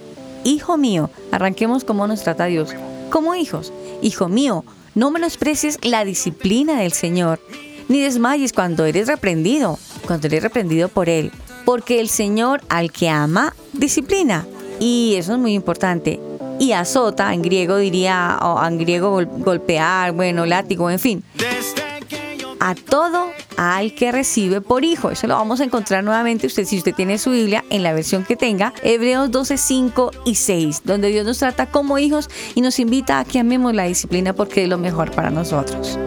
Hijo 0.44 0.78
mío, 0.78 1.10
arranquemos 1.30 1.84
cómo 1.84 2.06
nos 2.06 2.22
trata 2.22 2.46
Dios, 2.46 2.74
como 3.10 3.34
hijos. 3.34 3.74
Hijo 4.00 4.30
mío, 4.30 4.64
no 4.94 5.10
menosprecies 5.10 5.78
la 5.82 6.06
disciplina 6.06 6.80
del 6.80 6.94
Señor, 6.94 7.40
ni 7.90 8.00
desmayes 8.00 8.54
cuando 8.54 8.86
eres 8.86 9.06
reprendido, 9.06 9.78
cuando 10.06 10.28
eres 10.28 10.42
reprendido 10.42 10.88
por 10.88 11.10
Él 11.10 11.30
porque 11.68 12.00
el 12.00 12.08
Señor 12.08 12.62
al 12.70 12.90
que 12.90 13.10
ama, 13.10 13.54
disciplina. 13.74 14.46
Y 14.80 15.16
eso 15.18 15.34
es 15.34 15.38
muy 15.38 15.52
importante. 15.52 16.18
Y 16.58 16.72
azota, 16.72 17.34
en 17.34 17.42
griego 17.42 17.76
diría, 17.76 18.38
o 18.40 18.64
en 18.64 18.78
griego 18.78 19.22
golpear, 19.36 20.12
bueno, 20.12 20.46
látigo, 20.46 20.88
en 20.88 20.98
fin. 20.98 21.22
A 22.58 22.74
todo 22.74 23.26
al 23.58 23.94
que 23.94 24.10
recibe 24.10 24.62
por 24.62 24.82
hijo. 24.82 25.10
Eso 25.10 25.26
lo 25.26 25.34
vamos 25.34 25.60
a 25.60 25.64
encontrar 25.64 26.02
nuevamente 26.02 26.46
usted 26.46 26.64
si 26.64 26.78
usted 26.78 26.94
tiene 26.94 27.18
su 27.18 27.32
Biblia 27.32 27.62
en 27.68 27.82
la 27.82 27.92
versión 27.92 28.24
que 28.24 28.34
tenga, 28.34 28.72
Hebreos 28.82 29.30
12, 29.30 29.58
5 29.58 30.10
y 30.24 30.36
6, 30.36 30.84
donde 30.84 31.08
Dios 31.08 31.26
nos 31.26 31.36
trata 31.38 31.66
como 31.66 31.98
hijos 31.98 32.30
y 32.54 32.62
nos 32.62 32.78
invita 32.78 33.18
a 33.18 33.26
que 33.26 33.40
amemos 33.40 33.74
la 33.74 33.84
disciplina 33.84 34.32
porque 34.32 34.62
es 34.62 34.70
lo 34.70 34.78
mejor 34.78 35.10
para 35.10 35.28
nosotros. 35.28 35.98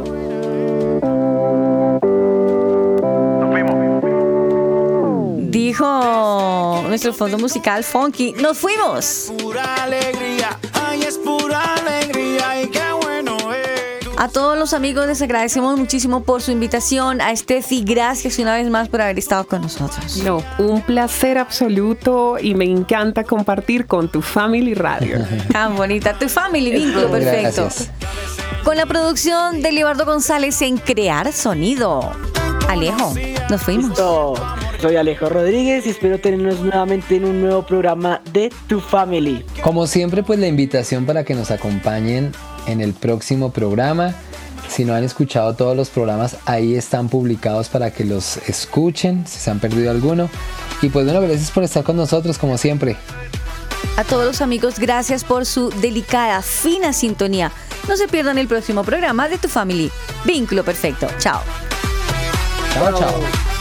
Dijo 5.72 6.84
nuestro 6.90 7.14
fondo 7.14 7.38
musical 7.38 7.86
Funky, 7.86 8.34
nos 8.34 8.58
fuimos. 8.58 9.32
Pura 9.40 9.84
alegría, 9.84 10.60
ay, 10.74 11.02
es 11.04 11.18
pura 11.18 11.62
alegría 11.76 12.62
y 12.62 12.68
qué 12.68 12.82
bueno 13.02 13.38
es. 13.54 14.06
A 14.18 14.28
todos 14.28 14.58
los 14.58 14.74
amigos 14.74 15.08
les 15.08 15.22
agradecemos 15.22 15.80
muchísimo 15.80 16.24
por 16.24 16.42
su 16.42 16.52
invitación. 16.52 17.22
A 17.22 17.34
Steffi, 17.34 17.86
gracias 17.86 18.38
una 18.40 18.56
vez 18.56 18.70
más 18.70 18.90
por 18.90 19.00
haber 19.00 19.18
estado 19.18 19.48
con 19.48 19.62
nosotros. 19.62 20.18
No, 20.18 20.44
un 20.58 20.82
placer 20.82 21.38
absoluto 21.38 22.36
y 22.38 22.54
me 22.54 22.66
encanta 22.66 23.24
compartir 23.24 23.88
con 23.88 24.12
tu 24.12 24.22
Family 24.22 24.74
Radio. 24.74 25.26
Tan 25.54 25.78
bonita, 25.78 26.20
tu 26.20 26.28
Family, 26.28 26.70
vínculo 26.70 27.10
perfecto. 27.10 27.62
Gracias. 27.62 27.90
Con 28.66 28.76
la 28.76 28.86
producción 28.86 29.62
de 29.62 29.72
Libardo 29.72 30.04
González 30.04 30.62
en 30.64 30.78
Crear 30.80 31.32
Sonido. 31.32 32.12
Alejo, 32.68 33.14
nos 33.50 33.62
fuimos. 33.62 33.92
Listo. 33.92 34.34
Soy 34.82 34.96
Alejo 34.96 35.30
Rodríguez 35.30 35.86
y 35.86 35.92
espero 35.92 36.20
tenernos 36.20 36.60
nuevamente 36.60 37.16
en 37.16 37.26
un 37.26 37.40
nuevo 37.40 37.64
programa 37.64 38.20
de 38.34 38.52
Tu 38.68 38.80
Family. 38.80 39.46
Como 39.62 39.86
siempre, 39.86 40.24
pues 40.24 40.40
la 40.40 40.48
invitación 40.48 41.06
para 41.06 41.24
que 41.24 41.36
nos 41.36 41.52
acompañen 41.52 42.32
en 42.66 42.82
el 42.82 42.94
próximo 42.94 43.52
programa. 43.52 44.16
Si 44.68 44.84
no 44.84 44.96
han 44.96 45.04
escuchado 45.04 45.54
todos 45.54 45.78
los 45.78 45.92
programas, 45.92 46.38
ahí 46.46 46.74
están 46.74 47.10
publicados 47.10 47.70
para 47.70 47.92
que 47.92 48.06
los 48.06 48.38
escuchen, 48.50 49.28
si 49.28 49.38
se 49.38 49.52
han 49.52 49.60
perdido 49.60 49.92
alguno. 49.92 50.32
Y 50.82 50.90
pues 50.90 51.06
bueno, 51.06 51.22
gracias 51.22 51.52
por 51.52 51.64
estar 51.64 51.84
con 51.84 51.96
nosotros, 51.96 52.40
como 52.40 52.58
siempre. 52.58 52.98
A 53.98 54.04
todos 54.04 54.26
los 54.26 54.42
amigos, 54.42 54.80
gracias 54.80 55.24
por 55.24 55.46
su 55.46 55.70
delicada, 55.70 56.42
fina 56.42 56.92
sintonía. 56.92 57.52
No 57.88 57.98
se 57.98 58.08
pierdan 58.08 58.40
el 58.40 58.48
próximo 58.48 58.84
programa 58.84 59.30
de 59.30 59.38
Tu 59.38 59.48
Family. 59.48 59.92
Vínculo 60.26 60.64
perfecto. 60.64 61.08
Chao. 61.20 61.42
Chao, 62.74 62.98
chao. 62.98 63.61